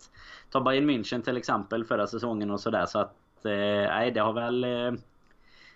ta 0.49 0.61
Bayern 0.61 0.89
München 0.89 1.21
till 1.21 1.37
exempel 1.37 1.85
förra 1.85 2.07
säsongen 2.07 2.51
och 2.51 2.59
sådär. 2.59 2.85
Så 2.85 2.99
att 2.99 3.45
eh, 3.45 3.51
nej, 3.51 4.11
det 4.11 4.19
har 4.19 4.33
väl 4.33 4.63
eh, 4.63 4.91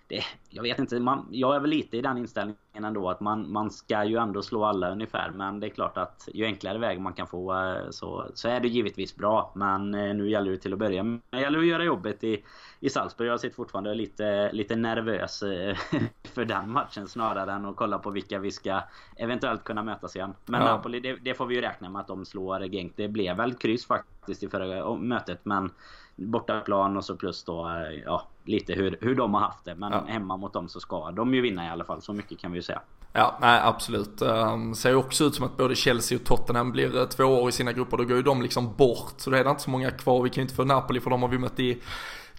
det, 0.08 0.24
jag 0.50 0.64
vet 0.64 0.80
inte, 0.80 1.00
man, 1.00 1.28
jag 1.32 1.56
är 1.56 1.60
väl 1.60 1.70
lite 1.70 1.98
i 1.98 2.02
den 2.02 2.18
inställningen 2.18 2.58
ändå 2.86 3.10
att 3.10 3.20
man, 3.20 3.52
man 3.52 3.72
ska 3.72 4.04
ju 4.04 4.18
ändå 4.18 4.42
slå 4.42 4.66
alla 4.66 4.92
ungefär. 4.92 5.32
Men 5.32 5.60
det 5.60 5.68
är 5.68 5.70
klart 5.70 5.98
att 5.98 6.30
ju 6.34 6.46
enklare 6.46 6.78
väg 6.78 7.02
man 7.02 7.14
kan 7.14 7.28
få 7.28 7.54
eh, 7.54 7.90
så, 7.90 8.32
så 8.34 8.48
är 8.48 8.60
det 8.60 8.68
givetvis 8.68 9.16
bra. 9.16 9.52
Men 9.56 9.94
eh, 9.94 10.16
nu 10.16 10.30
gäller 10.30 10.52
det 10.52 10.58
till 10.58 10.74
att 10.74 10.80
börja 10.80 11.04
med. 11.04 11.20
Det 11.30 11.40
gäller 11.40 11.60
att 11.60 11.66
göra 11.66 11.84
jobbet 11.84 12.24
i, 12.24 12.44
i 12.80 12.90
Salzburg. 12.90 13.30
Jag 13.30 13.40
sitter 13.40 13.56
fortfarande 13.56 13.96
lite, 13.96 14.52
lite 14.52 14.76
nervös 14.76 15.44
eh, 15.44 15.78
för 16.24 16.46
den 16.46 16.72
matchen 16.72 17.08
snarare 17.08 17.52
än 17.52 17.66
att 17.66 17.76
kolla 17.76 18.00
på 18.00 18.10
vilka 18.10 18.40
vi 18.40 18.52
ska 18.52 18.82
eventuellt 19.16 19.64
kunna 19.64 19.84
mötas 19.84 20.16
igen. 20.16 20.34
Men 20.46 20.62
ja. 20.62 20.68
Napoli, 20.68 21.00
det, 21.00 21.16
det, 21.16 21.34
får 21.34 21.46
vi 21.46 21.56
ju 21.56 21.62
räkna 21.62 21.90
med 21.90 22.00
att 22.00 22.08
de 22.08 22.26
slår 22.26 22.60
Genk. 22.60 22.94
Det 22.96 23.08
blev 23.08 23.38
väl 23.38 23.54
kryss 23.54 23.86
faktiskt 23.86 24.44
i 24.44 24.50
förra 24.50 24.96
mötet. 24.96 25.40
Men 25.44 25.72
bortaplan 26.18 26.98
och 26.98 27.06
så 27.06 27.16
plus 27.16 27.44
då 27.44 27.86
ja, 28.06 28.28
lite 28.46 28.74
hur, 28.74 28.98
hur 29.02 29.16
de 29.16 29.34
har 29.34 29.42
haft 29.42 29.66
det. 29.66 29.76
Men 29.76 29.92
ja. 29.92 30.04
hemma 30.08 30.38
mot 30.38 30.54
dem 30.54 30.70
så 30.70 30.80
ska 30.80 31.12
de 31.12 31.34
ju 31.34 31.42
vinna 31.42 31.66
i 31.66 31.70
alla 31.70 31.84
fall. 31.84 32.02
Så 32.02 32.14
mycket 32.14 32.40
kan 32.40 32.52
vi 32.52 32.58
ju 32.58 32.64
säga. 32.64 32.82
Ja, 33.14 33.38
nej 33.42 33.62
absolut. 33.64 34.22
Um, 34.22 34.76
ser 34.76 34.90
ju 34.90 34.96
också 34.96 35.24
ut 35.24 35.36
som 35.36 35.46
att 35.46 35.58
både 35.58 35.76
Chelsea 35.76 36.18
och 36.18 36.26
Tottenham 36.26 36.72
blir 36.72 36.96
uh, 36.96 37.06
två 37.06 37.24
år 37.24 37.50
i 37.50 37.52
sina 37.52 37.72
grupper. 37.72 37.98
Då 37.98 38.04
går 38.04 38.18
ju 38.18 38.24
de 38.24 38.42
liksom 38.42 38.74
bort. 38.76 39.14
Så 39.18 39.30
det 39.30 39.40
är 39.40 39.50
inte 39.50 39.62
så 39.62 39.70
många 39.70 39.92
kvar. 39.92 40.24
Vi 40.24 40.30
kan 40.30 40.36
ju 40.36 40.42
inte 40.42 40.56
få 40.56 40.64
Napoli 40.64 41.00
för 41.00 41.10
de 41.10 41.22
har 41.22 41.30
vi 41.30 41.38
mött 41.38 41.60
i 41.60 41.82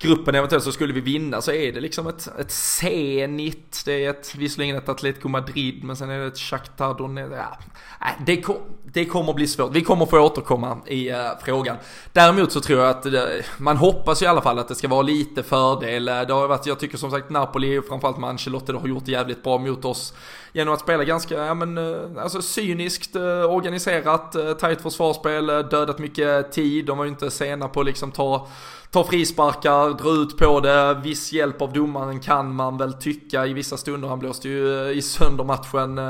gruppen 0.01 0.35
eventuellt 0.35 0.65
så 0.65 0.73
skulle 0.73 0.93
vi 0.93 1.01
vinna 1.01 1.43
så 1.43 1.53
är 1.53 1.73
det 1.73 1.81
liksom 1.81 2.07
ett, 2.07 2.29
ett 2.39 2.51
Zenit, 2.51 3.83
det 3.85 4.05
är 4.05 4.11
ett, 4.11 4.35
visserligen 4.35 4.77
ett 4.77 4.89
Atletico 4.89 5.29
Madrid 5.29 5.85
men 5.85 5.97
sen 5.97 6.11
är 6.11 6.19
det 6.19 6.27
ett 6.27 6.39
Shakhtar 6.39 6.95
Donetsk. 6.95 7.61
Ja, 8.01 8.07
det, 8.27 8.41
kom, 8.41 8.57
det 8.85 9.05
kommer 9.05 9.33
bli 9.33 9.47
svårt. 9.47 9.73
Vi 9.73 9.83
kommer 9.83 10.07
få 10.07 10.21
återkomma 10.21 10.79
i 10.87 11.13
uh, 11.13 11.17
frågan. 11.45 11.77
Däremot 12.13 12.53
så 12.53 12.61
tror 12.61 12.81
jag 12.81 12.91
att 12.91 13.03
det, 13.03 13.45
man 13.59 13.77
hoppas 13.77 14.23
i 14.23 14.27
alla 14.27 14.41
fall 14.41 14.59
att 14.59 14.69
det 14.69 14.75
ska 14.75 14.89
vara 14.89 15.03
lite 15.03 15.43
fördel. 15.43 16.05
Det 16.05 16.33
har 16.33 16.49
varit, 16.49 16.67
jag 16.67 16.79
tycker 16.79 16.99
som 16.99 17.11
sagt 17.11 17.31
Napoli, 17.31 17.79
och 17.79 17.85
framförallt 17.85 18.19
med 18.19 18.31
Ancelotti, 18.31 18.73
har 18.73 18.89
gjort 18.89 19.05
det 19.07 19.13
jävligt 19.13 19.43
bra 19.43 19.59
mot 19.59 19.85
oss 19.85 20.15
genom 20.59 20.75
att 20.75 20.81
spela 20.81 21.05
ganska, 21.05 21.35
ja 21.35 21.55
men, 21.55 21.79
eh, 21.79 22.23
alltså 22.23 22.43
cyniskt 22.43 23.17
eh, 23.17 23.55
organiserat, 23.55 24.35
eh, 24.35 24.53
tajt 24.53 24.81
försvarsspel, 24.81 25.47
dödat 25.47 25.99
mycket 25.99 26.53
tid. 26.53 26.87
De 26.87 26.99
var 26.99 27.05
ju 27.05 27.11
inte 27.11 27.31
sena 27.31 27.69
på 27.69 27.81
att 27.81 27.87
liksom 27.87 28.13
ta 28.13 28.49
ta 28.91 29.05
frisparkar, 29.05 29.99
dra 29.99 30.11
ut 30.11 30.39
på 30.39 30.61
det, 30.61 30.95
viss 30.95 31.33
hjälp 31.33 31.63
av 31.63 31.73
domaren 31.73 32.21
kan 32.21 32.55
man 32.55 32.79
väl 32.79 32.93
tycka 32.93 33.47
i 33.47 33.53
vissa 33.53 33.77
stunder. 33.77 34.09
Han 34.09 34.19
blåste 34.19 34.49
ju 34.49 34.91
i 34.91 35.03
sönder 35.03 35.45
matchen 35.45 36.01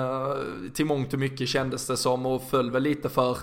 till 0.74 0.86
mångt 0.86 1.12
och 1.12 1.18
mycket 1.18 1.48
kändes 1.48 1.86
det 1.86 1.96
som 1.96 2.26
och 2.26 2.42
föll 2.50 2.70
väl 2.70 2.82
lite 2.82 3.08
för 3.08 3.36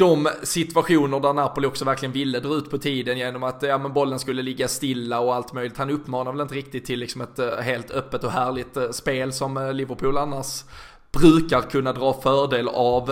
de 0.00 0.28
situationer 0.42 1.20
där 1.20 1.32
Napoli 1.32 1.66
också 1.66 1.84
verkligen 1.84 2.12
ville 2.12 2.40
dra 2.40 2.54
ut 2.54 2.70
på 2.70 2.78
tiden 2.78 3.18
genom 3.18 3.42
att 3.42 3.62
ja, 3.62 3.78
men 3.78 3.92
bollen 3.92 4.18
skulle 4.18 4.42
ligga 4.42 4.68
stilla 4.68 5.20
och 5.20 5.34
allt 5.34 5.52
möjligt. 5.52 5.78
Han 5.78 5.90
uppmanar 5.90 6.32
väl 6.32 6.40
inte 6.40 6.54
riktigt 6.54 6.84
till 6.84 7.00
liksom 7.00 7.20
ett 7.20 7.38
eh, 7.38 7.56
helt 7.56 7.90
öppet 7.90 8.24
och 8.24 8.32
härligt 8.32 8.76
eh, 8.76 8.90
spel 8.90 9.32
som 9.32 9.56
eh, 9.56 9.72
Liverpool 9.72 10.18
annars 10.18 10.64
brukar 11.12 11.60
kunna 11.60 11.92
dra 11.92 12.12
fördel 12.12 12.68
av 12.68 13.10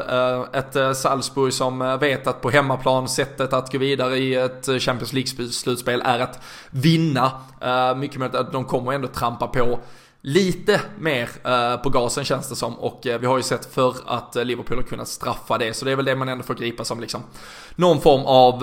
ett 0.53 0.97
Salzburg 0.97 1.53
som 1.53 1.99
vet 2.01 2.27
att 2.27 2.41
på 2.41 2.51
hemmaplan 2.51 3.09
sättet 3.09 3.53
att 3.53 3.73
gå 3.73 3.79
vidare 3.79 4.19
i 4.19 4.35
ett 4.35 4.65
Champions 4.65 5.13
League-slutspel 5.13 6.03
är 6.05 6.19
att 6.19 6.43
vinna. 6.71 7.31
Mycket 7.97 8.19
möjligt 8.19 8.37
att 8.37 8.53
de 8.53 8.65
kommer 8.65 8.93
ändå 8.93 9.09
trampa 9.09 9.47
på 9.47 9.79
lite 10.29 10.81
mer 10.99 11.29
eh, 11.45 11.77
på 11.77 11.91
gasen 11.91 12.25
känns 12.25 12.49
det 12.49 12.57
som 12.57 12.79
och 12.79 13.07
eh, 13.07 13.21
vi 13.21 13.27
har 13.27 13.37
ju 13.37 13.43
sett 13.43 13.75
för 13.75 13.95
att 14.07 14.37
eh, 14.37 14.45
Liverpool 14.45 14.77
har 14.77 14.83
kunnat 14.83 15.09
straffa 15.09 15.59
det 15.59 15.75
så 15.75 15.85
det 15.85 15.93
är 15.93 15.97
väl 15.97 16.05
det 16.05 16.17
man 16.17 16.29
ändå 16.29 16.45
får 16.45 16.55
gripa 16.55 16.85
som 16.85 17.01
liksom 17.01 17.23
någon 17.77 18.01
form 18.01 18.23
av 18.27 18.55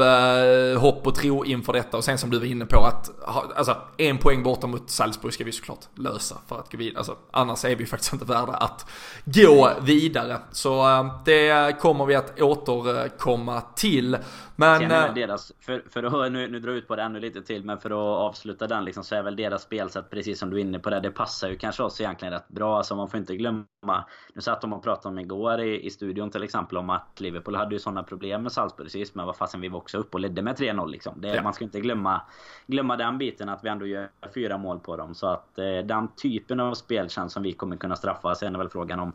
hopp 0.77 1.07
och 1.07 1.15
tro 1.15 1.45
inför 1.45 1.73
detta 1.73 1.97
och 1.97 2.03
sen 2.03 2.17
som 2.17 2.29
du 2.29 2.39
var 2.39 2.45
inne 2.45 2.65
på 2.65 2.85
att 2.85 3.11
alltså 3.55 3.77
en 3.97 4.17
poäng 4.17 4.43
borta 4.43 4.67
mot 4.67 4.89
Salzburg 4.89 5.33
ska 5.33 5.43
vi 5.43 5.51
såklart 5.51 5.79
lösa 5.95 6.37
för 6.47 6.59
att 6.59 6.71
gå 6.71 6.77
vidare. 6.77 6.97
Alltså, 6.97 7.15
annars 7.31 7.65
är 7.65 7.75
vi 7.75 7.85
faktiskt 7.85 8.13
inte 8.13 8.25
värda 8.25 8.53
att 8.53 8.85
gå 9.25 9.71
vidare. 9.81 10.37
Så 10.51 10.85
det 11.25 11.79
kommer 11.79 12.05
vi 12.05 12.15
att 12.15 12.41
återkomma 12.41 13.61
till. 13.75 14.17
Men... 14.55 14.79
Sen 14.79 14.91
är 14.91 15.13
deras, 15.13 15.51
för, 15.59 15.83
för 15.89 16.25
att 16.25 16.31
nu, 16.31 16.47
nu 16.47 16.59
dra 16.59 16.71
ut 16.71 16.87
på 16.87 16.95
det 16.95 17.01
ännu 17.01 17.19
lite 17.19 17.41
till, 17.41 17.65
men 17.65 17.77
för 17.77 17.89
att 17.89 18.19
avsluta 18.29 18.67
den 18.67 18.85
liksom, 18.85 19.03
så 19.03 19.15
är 19.15 19.23
väl 19.23 19.35
deras 19.35 19.61
spelsätt 19.61 20.09
precis 20.09 20.39
som 20.39 20.49
du 20.49 20.57
är 20.57 20.61
inne 20.61 20.79
på 20.79 20.89
det. 20.89 20.99
Det 20.99 21.11
passar 21.11 21.49
ju 21.49 21.57
kanske 21.57 21.83
oss 21.83 22.01
egentligen 22.01 22.33
rätt 22.33 22.47
bra. 22.47 22.77
Alltså 22.77 22.95
man 22.95 23.09
får 23.09 23.19
inte 23.19 23.35
glömma. 23.35 24.05
Nu 24.33 24.41
satt 24.41 24.61
de 24.61 24.73
och 24.73 24.83
pratade 24.83 25.07
om 25.07 25.19
igår 25.19 25.61
i, 25.61 25.85
i 25.85 25.89
studion 25.89 26.31
till 26.31 26.43
exempel 26.43 26.77
om 26.77 26.89
att 26.89 27.19
Liverpool 27.19 27.55
hade 27.55 27.75
ju 27.75 27.79
sådana 27.79 28.03
problem 28.03 28.43
med 28.43 28.51
Salzburg 28.51 28.91
sist. 28.91 29.15
Men 29.15 29.25
vad 29.25 29.35
fasen 29.35 29.61
vi 29.61 29.67
var 29.67 29.77
också 29.77 29.97
upp 29.97 30.13
och 30.13 30.19
ledde 30.19 30.41
med 30.41 30.55
3-0 30.55 30.89
liksom. 30.89 31.21
Det, 31.21 31.27
ja. 31.27 31.43
Man 31.43 31.53
ska 31.53 31.63
inte 31.63 31.79
glömma, 31.79 32.21
glömma 32.67 32.97
den 32.97 33.17
biten 33.17 33.49
att 33.49 33.63
vi 33.63 33.69
ändå 33.69 33.85
gör 33.85 34.09
fyra 34.33 34.57
mål 34.57 34.79
på 34.79 34.95
dem. 34.95 35.15
Så 35.15 35.27
att 35.27 35.59
eh, 35.59 35.77
den 35.85 36.07
typen 36.07 36.59
av 36.59 36.73
speltjänst 36.73 37.33
som 37.33 37.43
vi 37.43 37.53
kommer 37.53 37.77
kunna 37.77 37.95
straffa. 37.95 38.35
Sen 38.35 38.55
är 38.55 38.59
väl 38.59 38.69
frågan 38.69 38.99
om 38.99 39.11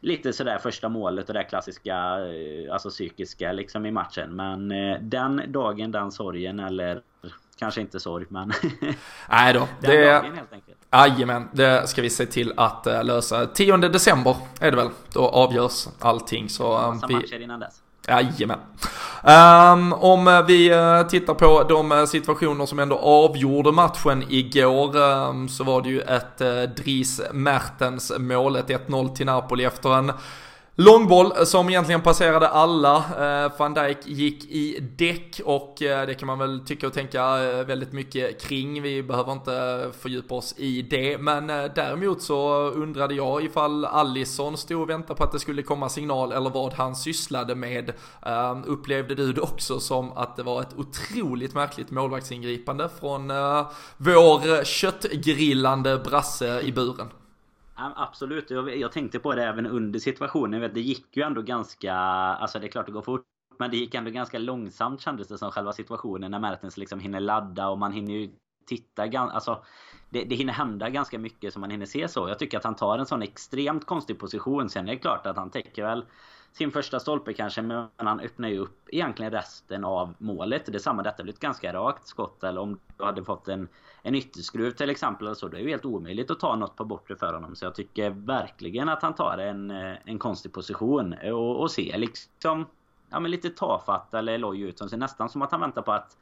lite 0.00 0.32
sådär 0.32 0.58
första 0.58 0.88
målet 0.88 1.28
och 1.28 1.34
det 1.34 1.44
klassiska, 1.44 1.94
eh, 1.94 2.72
alltså 2.72 2.90
psykiska 2.90 3.52
liksom 3.52 3.86
i 3.86 3.90
matchen. 3.90 4.36
Men 4.36 4.70
eh, 4.70 4.98
den 5.00 5.42
dagen, 5.52 5.92
den 5.92 6.12
sorgen 6.12 6.60
eller 6.60 7.02
kanske 7.58 7.80
inte 7.80 8.00
sorg 8.00 8.26
men... 8.28 8.52
Nej 9.30 9.54
då. 9.54 9.68
den 9.80 9.90
det... 9.90 10.12
dagen 10.12 10.34
helt 10.34 10.52
enkelt. 10.52 10.78
Jajamän, 10.92 11.48
det 11.52 11.88
ska 11.88 12.02
vi 12.02 12.10
se 12.10 12.26
till 12.26 12.52
att 12.56 12.86
uh, 12.86 13.04
lösa. 13.04 13.46
10 13.46 13.76
december 13.76 14.36
är 14.60 14.70
det 14.70 14.76
väl, 14.76 14.90
då 15.12 15.28
avgörs 15.28 15.88
allting. 16.00 16.48
Så, 16.48 16.70
Massa 16.72 17.06
vi... 17.06 17.14
matcher 17.14 17.40
innan 17.40 17.60
dess. 17.60 17.83
Jajamän. 18.08 18.58
Um, 19.22 19.92
om 19.92 20.28
eh, 20.28 20.46
vi 20.46 20.70
eh, 20.70 21.02
tittar 21.02 21.34
på 21.34 21.62
de 21.68 21.92
eh, 21.92 22.04
situationer 22.04 22.66
som 22.66 22.78
ändå 22.78 22.98
avgjorde 22.98 23.72
matchen 23.72 24.24
igår 24.28 24.96
um, 24.96 25.48
så 25.48 25.64
var 25.64 25.82
det 25.82 25.88
ju 25.88 26.00
ett 26.00 26.40
uh, 26.40 26.62
Dries 26.62 27.20
Mertens 27.32 28.12
mål, 28.18 28.56
ett 28.56 28.68
1-0 28.68 29.14
till 29.14 29.26
Napoli 29.26 29.64
efter 29.64 29.94
en 29.94 30.12
Långboll 30.76 31.32
eh, 31.38 31.44
som 31.44 31.68
egentligen 31.68 32.00
passerade 32.00 32.48
alla. 32.48 32.96
Eh, 32.96 33.52
van 33.58 33.74
Dijk 33.74 33.98
gick 34.04 34.44
i 34.44 34.80
däck 34.80 35.40
och 35.44 35.82
eh, 35.82 36.06
det 36.06 36.14
kan 36.14 36.26
man 36.26 36.38
väl 36.38 36.60
tycka 36.66 36.86
och 36.86 36.92
tänka 36.92 37.36
väldigt 37.64 37.92
mycket 37.92 38.42
kring. 38.42 38.82
Vi 38.82 39.02
behöver 39.02 39.32
inte 39.32 39.90
fördjupa 39.98 40.34
oss 40.34 40.54
i 40.58 40.82
det. 40.82 41.18
Men 41.18 41.46
däremot 41.46 42.22
så 42.22 42.68
undrade 42.70 43.14
jag 43.14 43.44
ifall 43.44 43.84
Allison 43.84 44.56
stod 44.56 44.82
och 44.82 44.90
väntade 44.90 45.14
på 45.14 45.24
att 45.24 45.32
det 45.32 45.38
skulle 45.38 45.62
komma 45.62 45.88
signal 45.88 46.32
eller 46.32 46.50
vad 46.50 46.72
han 46.72 46.96
sysslade 46.96 47.54
med. 47.54 47.92
Ehm, 48.22 48.64
upplevde 48.66 49.14
du 49.14 49.32
det 49.32 49.40
också 49.40 49.80
som 49.80 50.12
att 50.12 50.36
det 50.36 50.42
var 50.42 50.60
ett 50.60 50.74
otroligt 50.76 51.54
märkligt 51.54 51.90
målvaktsingripande 51.90 52.88
från 53.00 53.28
vår 53.96 54.64
köttgrillande 54.64 55.98
brasse 55.98 56.60
i 56.60 56.72
buren? 56.72 57.08
Absolut, 57.74 58.50
jag, 58.50 58.76
jag 58.76 58.92
tänkte 58.92 59.18
på 59.18 59.34
det 59.34 59.44
även 59.44 59.66
under 59.66 59.98
situationen. 59.98 60.70
Det 60.74 60.80
gick 60.80 61.16
ju 61.16 61.22
ändå 61.22 61.42
ganska... 61.42 61.94
Alltså 61.94 62.58
det 62.58 62.66
är 62.66 62.70
klart 62.70 62.86
det 62.86 62.92
går 62.92 63.02
fort. 63.02 63.24
Men 63.58 63.70
det 63.70 63.76
gick 63.76 63.94
ändå 63.94 64.10
ganska 64.10 64.38
långsamt 64.38 65.00
kändes 65.00 65.28
det 65.28 65.38
som 65.38 65.50
själva 65.50 65.72
situationen 65.72 66.30
när 66.30 66.38
Mertens 66.38 66.76
liksom 66.76 67.00
hinner 67.00 67.20
ladda 67.20 67.68
och 67.68 67.78
man 67.78 67.92
hinner 67.92 68.12
ju 68.12 68.30
titta 68.66 69.02
alltså 69.18 69.64
det, 70.10 70.24
det 70.24 70.34
hinner 70.34 70.52
hända 70.52 70.90
ganska 70.90 71.18
mycket 71.18 71.52
som 71.52 71.60
man 71.60 71.70
hinner 71.70 71.86
se 71.86 72.08
så. 72.08 72.28
Jag 72.28 72.38
tycker 72.38 72.58
att 72.58 72.64
han 72.64 72.76
tar 72.76 72.98
en 72.98 73.06
sån 73.06 73.22
extremt 73.22 73.86
konstig 73.86 74.18
position. 74.18 74.68
Sen 74.68 74.88
är 74.88 74.92
det 74.92 74.98
klart 74.98 75.26
att 75.26 75.36
han 75.36 75.50
täcker 75.50 75.82
väl 75.82 76.04
sin 76.56 76.70
första 76.70 77.00
stolpe 77.00 77.32
kanske 77.32 77.62
men 77.62 77.88
han 77.96 78.20
öppnar 78.20 78.48
ju 78.48 78.58
upp 78.58 78.88
egentligen 78.92 79.32
resten 79.32 79.84
av 79.84 80.14
målet. 80.18 80.66
Det 80.66 80.74
är 80.74 80.78
samma 80.78 81.02
detta 81.02 81.22
blir 81.22 81.32
ett 81.32 81.40
ganska 81.40 81.72
rakt 81.72 82.06
skott 82.06 82.44
eller 82.44 82.60
om 82.60 82.78
du 82.98 83.04
hade 83.04 83.24
fått 83.24 83.48
en 83.48 83.68
en 84.06 84.14
ytterskruv 84.14 84.70
till 84.70 84.90
exempel 84.90 85.26
eller 85.26 85.34
så. 85.34 85.48
Det 85.48 85.56
är 85.56 85.60
ju 85.60 85.68
helt 85.68 85.84
omöjligt 85.84 86.30
att 86.30 86.40
ta 86.40 86.56
något 86.56 86.76
på 86.76 86.84
bortre 86.84 87.16
för 87.16 87.32
honom. 87.32 87.56
Så 87.56 87.64
jag 87.64 87.74
tycker 87.74 88.10
verkligen 88.10 88.88
att 88.88 89.02
han 89.02 89.14
tar 89.14 89.38
en, 89.38 89.70
eh, 89.70 89.96
en 90.04 90.18
konstig 90.18 90.52
position 90.52 91.14
och, 91.32 91.60
och 91.60 91.70
ser 91.70 91.98
liksom 91.98 92.66
ja, 93.10 93.20
men 93.20 93.30
lite 93.30 93.50
tafatt 93.50 94.14
eller 94.14 94.38
loj 94.38 94.60
ut. 94.60 94.80
det 94.80 94.88
ser 94.88 94.96
nästan 94.96 95.28
som 95.28 95.42
att 95.42 95.52
han 95.52 95.60
väntar 95.60 95.82
på 95.82 95.92
att 95.92 96.16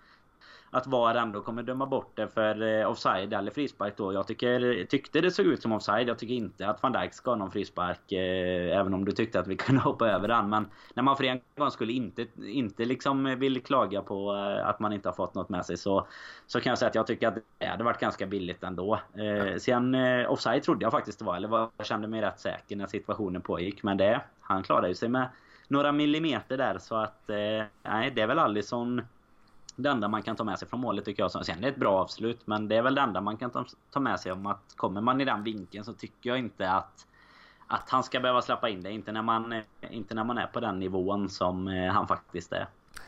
att 0.75 0.87
VAR 0.87 1.15
ändå 1.15 1.41
kommer 1.41 1.63
döma 1.63 1.87
bort 1.87 2.13
det 2.15 2.29
för 2.29 2.63
eh, 2.63 2.91
offside 2.91 3.33
eller 3.35 3.51
frispark 3.51 3.97
då. 3.97 4.13
Jag 4.13 4.27
tycker, 4.27 4.85
tyckte 4.85 5.21
det 5.21 5.31
såg 5.31 5.47
ut 5.47 5.63
som 5.63 5.73
offside. 5.73 6.09
Jag 6.09 6.19
tycker 6.19 6.35
inte 6.35 6.69
att 6.69 6.83
van 6.83 6.93
Dijk 6.93 7.15
ska 7.15 7.31
ha 7.31 7.37
någon 7.37 7.51
frispark. 7.51 8.13
Eh, 8.13 8.79
även 8.79 8.95
om 8.95 9.05
du 9.05 9.13
tyckte 9.13 9.41
att 9.41 9.47
vi 9.47 9.57
kunde 9.57 9.83
hoppa 9.83 10.09
över 10.09 10.29
den. 10.29 10.49
Men 10.49 10.67
när 10.95 11.03
man 11.03 11.17
för 11.17 11.25
en 11.25 11.41
gång 11.57 11.71
skulle 11.71 11.93
inte, 11.93 12.27
inte 12.47 12.85
liksom 12.85 13.39
vill 13.39 13.63
klaga 13.63 14.03
på 14.03 14.35
eh, 14.35 14.69
att 14.69 14.81
man 14.81 14.93
inte 14.93 15.09
har 15.09 15.15
fått 15.15 15.35
något 15.35 15.49
med 15.49 15.67
sig 15.67 15.77
så, 15.77 16.07
så 16.47 16.61
kan 16.61 16.71
jag 16.71 16.79
säga 16.79 16.89
att 16.89 16.95
jag 16.95 17.07
tycker 17.07 17.29
att 17.29 17.39
det 17.59 17.67
hade 17.67 17.85
varit 17.85 18.01
ganska 18.01 18.27
billigt 18.27 18.63
ändå. 18.63 19.01
Eh, 19.15 19.57
sen 19.57 19.95
eh, 19.95 20.33
offside 20.33 20.63
trodde 20.63 20.85
jag 20.85 20.93
faktiskt 20.93 21.19
det 21.19 21.25
var. 21.25 21.37
Eller 21.37 21.49
var, 21.49 21.71
jag 21.77 21.87
kände 21.87 22.09
mig 22.09 22.21
rätt 22.21 22.41
säker 22.41 22.77
när 22.77 22.87
situationen 22.87 23.43
pågick. 23.43 23.83
Men 23.83 23.97
det, 23.97 24.21
han 24.41 24.63
klarade 24.63 24.89
ju 24.89 24.95
sig 24.95 25.09
med 25.09 25.29
några 25.69 25.93
millimeter 25.93 26.57
där 26.57 26.79
så 26.79 26.97
att 26.97 27.31
eh, 27.31 27.65
nej 27.83 28.11
det 28.15 28.23
är 28.23 28.27
väl 28.27 28.39
Allison 28.39 29.03
det 29.77 29.91
enda 29.91 30.09
man 30.09 30.23
kan 30.23 30.37
ta 30.37 30.45
med 30.45 30.59
sig 30.59 30.69
från 30.69 30.81
målet 30.81 31.05
tycker 31.05 31.23
jag. 31.23 31.31
Sen 31.31 31.59
är 31.59 31.63
det 31.63 31.69
ett 31.69 31.77
bra 31.77 32.01
avslut. 32.01 32.47
Men 32.47 32.69
det 32.69 32.77
är 32.77 32.83
väl 32.83 32.95
det 32.95 33.01
enda 33.01 33.21
man 33.21 33.37
kan 33.37 33.67
ta 33.91 34.01
med 34.01 34.21
sig 34.21 34.33
om 34.33 34.47
att 34.47 34.75
kommer 34.77 35.01
man 35.01 35.21
i 35.21 35.25
den 35.25 35.43
vinkeln 35.43 35.85
så 35.85 35.93
tycker 35.93 36.31
jag 36.31 36.39
inte 36.39 36.71
att 36.71 37.07
att 37.67 37.91
han 37.91 38.03
ska 38.03 38.21
behöva 38.21 38.43
släppa 38.43 38.69
in 38.69 38.83
det. 38.83 38.91
Inte 38.91 39.13
när 39.13 39.23
man, 39.23 39.63
inte 39.91 40.15
när 40.15 40.25
man 40.25 40.39
är 40.39 40.47
på 40.47 40.61
den 40.61 40.79
nivån 40.79 41.29
som 41.29 41.69
eh, 41.69 41.93
han 41.93 42.09
faktiskt 42.09 42.53
är. 42.53 42.67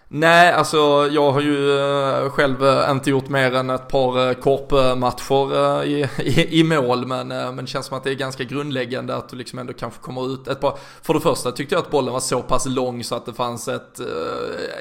Nej, 0.09 0.53
alltså 0.53 1.09
jag 1.13 1.33
har 1.33 1.41
ju 1.41 1.79
eh, 1.79 2.31
själv 2.31 2.65
eh, 2.65 2.91
inte 2.91 3.11
gjort 3.11 3.29
mer 3.29 3.55
än 3.55 3.71
ett 3.71 3.89
par 3.89 4.29
eh, 4.29 4.35
korpmatcher 4.35 5.85
i, 5.85 6.09
i, 6.19 6.61
i 6.61 6.65
mål, 6.65 7.07
men, 7.07 7.29
men 7.29 7.57
det 7.57 7.67
känns 7.67 7.87
som 7.87 7.97
att 7.97 8.05
det 8.05 8.11
är 8.11 8.15
ganska 8.15 8.45
grundläggande 8.45 9.17
att 9.17 9.29
du 9.29 9.37
liksom 9.37 9.59
ändå 9.59 9.73
kanske 9.73 10.01
kommer 10.01 10.35
ut 10.35 10.49
ett 10.49 10.61
par. 10.61 10.79
För 11.03 11.15
det 11.15 11.21
första 11.21 11.53
tyckte 11.53 11.75
jag 11.75 11.83
att 11.83 11.91
bollen 11.91 12.13
var 12.13 12.21
så 12.21 12.43
pass 12.43 12.67
lång 12.67 13.05
så 13.05 13.15
att 13.15 13.27
det 13.27 13.33
fanns 13.33 13.69
ett 13.69 14.01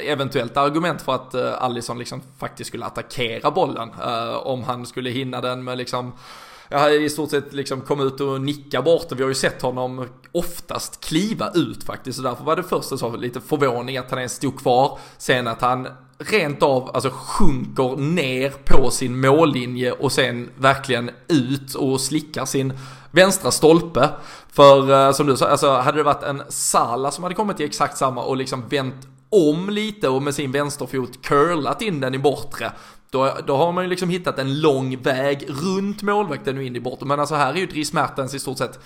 eventuellt 0.08 0.58
argument 0.58 1.02
för 1.02 1.16
att 1.16 1.36
Allison 1.36 2.00
liksom 2.00 2.22
faktiskt 2.40 2.68
skulle 2.68 2.86
attackera 2.86 3.52
bollen. 3.52 3.90
Om 4.44 4.64
han 4.64 4.86
skulle 4.86 5.10
hinna 5.10 5.42
den 5.42 5.64
med 5.64 5.78
liksom 5.78 6.14
jag 6.74 7.04
i 7.04 7.10
stort 7.10 7.30
sett 7.30 7.54
liksom 7.54 7.82
kom 7.82 8.00
ut 8.00 8.22
och 8.22 8.42
nicka 8.42 8.82
bort 8.82 9.12
och 9.12 9.20
Vi 9.20 9.24
har 9.24 9.30
ju 9.30 9.36
sett 9.36 9.62
honom 9.62 10.08
oftast 10.32 11.06
kliva 11.06 11.52
ut 11.56 11.84
faktiskt. 11.84 12.18
Så 12.18 12.24
därför 12.24 12.44
var 12.44 12.56
det 12.56 12.64
första 12.64 12.98
så 12.98 13.16
lite 13.16 13.42
förvåning 13.42 13.98
att 13.98 14.10
han 14.10 14.20
ens 14.20 14.34
stod 14.34 14.60
kvar. 14.60 15.00
Sen 15.18 15.48
att 15.48 15.62
han 15.62 15.88
rent 16.18 16.64
av 16.64 16.92
alltså 16.94 17.10
sjunker 17.14 17.96
ner 17.98 18.50
på 18.50 18.92
sin 18.92 19.22
mållinje 19.22 19.92
och 19.92 20.12
sen 20.12 20.50
verkligen 20.58 21.12
ut 21.28 21.76
och 21.76 22.02
slickar 22.02 22.46
sin 22.46 22.74
vänstra 23.12 23.52
stolpe. 23.52 24.10
För 24.52 25.08
eh, 25.08 25.12
som 25.12 25.28
du 25.28 25.38
sa, 25.38 25.48
alltså 25.48 25.72
hade 25.72 25.98
det 25.98 26.04
varit 26.04 26.24
en 26.24 26.44
Sala 26.50 27.12
som 27.12 27.24
hade 27.24 27.36
kommit 27.36 27.60
i 27.60 27.64
exakt 27.64 27.98
samma 27.98 28.24
och 28.24 28.38
liksom 28.38 28.68
vänt 28.70 29.08
om 29.30 29.70
lite 29.70 30.10
och 30.10 30.24
med 30.24 30.36
sin 30.36 30.52
vänsterfot 30.52 31.22
curlat 31.22 31.82
in 31.82 32.00
den 32.00 32.16
i 32.16 32.20
bortre. 32.20 32.72
Då, 33.14 33.38
då 33.48 33.58
har 33.58 33.72
man 33.72 33.84
ju 33.84 33.90
liksom 33.90 34.10
hittat 34.10 34.40
en 34.40 34.62
lång 34.62 34.98
väg 35.02 35.46
runt 35.48 36.02
målvakten 36.02 36.58
och 36.58 36.64
in 36.64 36.76
i 36.76 36.80
bortre. 36.80 37.06
Men 37.06 37.20
alltså 37.20 37.36
här 37.36 37.54
är 37.54 37.58
ju 37.58 37.66
Dries 37.66 37.94
Mertens 37.94 38.34
i 38.34 38.40
stort 38.40 38.58
sett 38.58 38.80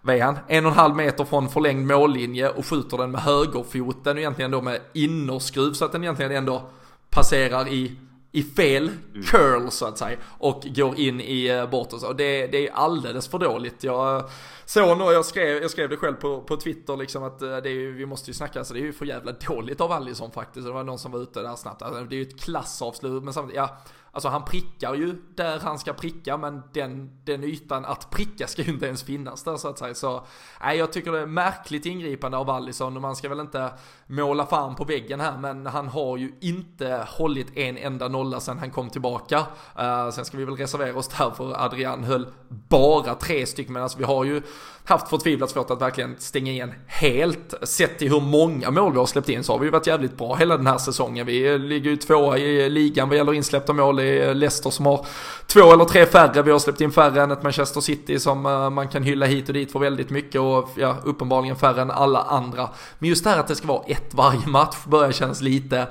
vad 0.00 0.16
är 0.16 0.22
han? 0.22 0.38
En 0.48 0.66
och 0.66 0.72
en 0.72 0.78
halv 0.78 0.96
meter 0.96 1.24
från 1.24 1.48
förlängd 1.48 1.86
mållinje 1.86 2.48
och 2.48 2.66
skjuter 2.66 2.96
den 2.96 3.10
med 3.10 3.20
högerfoten 3.20 4.12
och 4.12 4.18
egentligen 4.18 4.50
då 4.50 4.62
med 4.62 4.80
innerskruv 4.92 5.72
så 5.72 5.84
att 5.84 5.92
den 5.92 6.02
egentligen 6.02 6.32
ändå 6.32 6.70
passerar 7.10 7.68
i 7.68 7.96
i 8.32 8.42
fel 8.42 8.88
mm. 8.88 9.22
curl 9.22 9.68
så 9.68 9.86
att 9.86 9.98
säga 9.98 10.18
och 10.38 10.62
går 10.76 10.98
in 10.98 11.20
i 11.20 11.46
eh, 11.46 11.70
bortre. 11.70 11.98
Så 11.98 12.12
det, 12.12 12.46
det 12.46 12.68
är 12.68 12.72
alldeles 12.72 13.28
för 13.28 13.38
dåligt. 13.38 13.84
Jag 13.84 14.30
såg 14.64 14.98
nog, 14.98 15.12
jag 15.12 15.24
skrev, 15.24 15.62
jag 15.62 15.70
skrev 15.70 15.88
det 15.88 15.96
själv 15.96 16.14
på, 16.14 16.40
på 16.40 16.56
Twitter 16.56 16.96
liksom 16.96 17.22
att 17.22 17.42
eh, 17.42 17.56
det 17.56 17.70
är 17.70 17.92
vi 17.92 18.06
måste 18.06 18.30
ju 18.30 18.34
snacka, 18.34 18.58
alltså 18.58 18.74
det 18.74 18.80
är 18.80 18.84
ju 18.84 18.92
för 18.92 19.06
jävla 19.06 19.32
dåligt 19.32 19.80
av 19.80 19.92
Allison 19.92 20.30
faktiskt. 20.30 20.66
Det 20.66 20.72
var 20.72 20.84
någon 20.84 20.98
som 20.98 21.12
var 21.12 21.22
ute 21.22 21.42
där 21.42 21.56
snabbt. 21.56 21.82
Alltså, 21.82 22.04
det 22.04 22.14
är 22.14 22.18
ju 22.18 22.22
ett 22.22 22.40
klassavslut 22.40 23.22
men 23.22 23.34
samtidigt, 23.34 23.56
ja 23.56 23.78
Alltså 24.14 24.28
han 24.28 24.44
prickar 24.44 24.94
ju 24.94 25.16
där 25.34 25.60
han 25.60 25.78
ska 25.78 25.92
pricka 25.92 26.36
men 26.36 26.62
den, 26.72 27.20
den 27.24 27.44
ytan 27.44 27.84
att 27.84 28.10
pricka 28.10 28.46
ska 28.46 28.62
ju 28.62 28.72
inte 28.72 28.86
ens 28.86 29.02
finnas 29.02 29.44
där 29.44 29.56
så 29.56 29.68
att 29.68 29.78
säga. 29.78 29.94
Så 29.94 30.26
nej, 30.60 30.78
jag 30.78 30.92
tycker 30.92 31.12
det 31.12 31.20
är 31.20 31.26
märkligt 31.26 31.86
ingripande 31.86 32.36
av 32.36 32.50
Allison 32.50 32.96
och 32.96 33.02
man 33.02 33.16
ska 33.16 33.28
väl 33.28 33.40
inte 33.40 33.72
måla 34.12 34.46
fan 34.46 34.74
på 34.74 34.84
väggen 34.84 35.20
här 35.20 35.38
men 35.38 35.66
han 35.66 35.88
har 35.88 36.16
ju 36.16 36.32
inte 36.40 37.06
hållit 37.08 37.56
en 37.56 37.78
enda 37.78 38.08
nolla 38.08 38.40
sedan 38.40 38.58
han 38.58 38.70
kom 38.70 38.90
tillbaka. 38.90 39.38
Uh, 39.78 40.10
sen 40.10 40.24
ska 40.24 40.36
vi 40.36 40.44
väl 40.44 40.56
reservera 40.56 40.96
oss 40.96 41.08
där 41.08 41.30
för 41.30 41.64
Adrian 41.64 42.04
höll 42.04 42.26
bara 42.48 43.14
tre 43.14 43.46
stycken 43.46 43.72
men 43.72 43.82
alltså 43.82 43.98
vi 43.98 44.04
har 44.04 44.24
ju 44.24 44.42
haft 44.84 45.08
förtvivlat 45.08 45.50
svårt 45.50 45.70
att 45.70 45.82
verkligen 45.82 46.16
stänga 46.18 46.52
igen 46.52 46.74
helt. 46.86 47.54
Sett 47.62 47.98
till 47.98 48.10
hur 48.12 48.20
många 48.20 48.70
mål 48.70 48.92
vi 48.92 48.98
har 48.98 49.06
släppt 49.06 49.28
in 49.28 49.44
så 49.44 49.52
har 49.52 49.58
vi 49.58 49.70
varit 49.70 49.86
jävligt 49.86 50.16
bra 50.16 50.34
hela 50.34 50.56
den 50.56 50.66
här 50.66 50.78
säsongen. 50.78 51.26
Vi 51.26 51.58
ligger 51.58 51.90
ju 51.90 51.96
tvåa 51.96 52.38
i 52.38 52.70
ligan 52.70 53.08
vad 53.08 53.18
gäller 53.18 53.34
insläppta 53.34 53.72
mål. 53.72 53.96
Det 53.96 54.04
är 54.04 54.34
Leicester 54.34 54.70
som 54.70 54.86
har 54.86 55.06
två 55.46 55.72
eller 55.72 55.84
tre 55.84 56.06
färre. 56.06 56.42
Vi 56.42 56.50
har 56.50 56.58
släppt 56.58 56.80
in 56.80 56.92
färre 56.92 57.22
än 57.22 57.30
ett 57.30 57.42
Manchester 57.42 57.80
City 57.80 58.18
som 58.18 58.46
eh, 58.46 58.70
man 58.70 58.88
kan 58.88 59.02
hylla 59.02 59.26
hit 59.26 59.48
och 59.48 59.54
dit 59.54 59.72
för 59.72 59.78
väldigt 59.78 60.10
mycket 60.10 60.40
och 60.40 60.68
ja, 60.76 60.96
uppenbarligen 61.04 61.56
färre 61.56 61.82
än 61.82 61.90
alla 61.90 62.22
andra. 62.22 62.68
Men 62.98 63.08
just 63.08 63.24
det 63.24 63.30
här 63.30 63.38
att 63.38 63.48
det 63.48 63.54
ska 63.54 63.66
vara 63.66 63.82
ett 63.86 64.01
varje 64.10 64.46
match 64.46 64.76
börjar 64.86 65.12
kännas 65.12 65.40
lite 65.40 65.88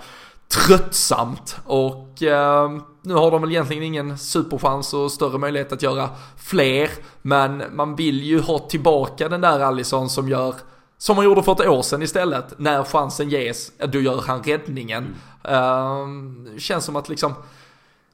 tröttsamt 0.48 1.58
och 1.66 2.24
eh, 2.24 2.70
nu 3.02 3.14
har 3.14 3.32
de 3.32 3.42
väl 3.42 3.52
egentligen 3.52 3.84
ingen 3.84 4.18
superchans 4.18 4.94
och 4.94 5.12
större 5.12 5.38
möjlighet 5.38 5.72
att 5.72 5.82
göra 5.82 6.10
fler. 6.38 6.90
Men 7.22 7.64
man 7.72 7.96
vill 7.96 8.24
ju 8.24 8.40
ha 8.40 8.60
tillbaka 8.60 9.30
den 9.30 9.42
där 9.42 9.60
Allison 9.60 10.10
som 10.10 10.30
gör 10.30 10.56
som 10.98 11.16
han 11.18 11.26
gjorde 11.26 11.44
för 11.44 11.52
ett 11.52 11.68
år 11.68 11.82
sedan 11.82 12.02
istället. 12.02 12.60
När 12.60 12.84
chansen 12.84 13.30
ges, 13.30 13.72
då 13.88 14.00
gör 14.00 14.22
han 14.28 14.44
räddningen. 14.44 15.16
Mm. 15.44 16.48
Uh, 16.48 16.58
känns 16.58 16.86
som 16.86 16.96
att 16.96 17.10
liksom 17.10 17.34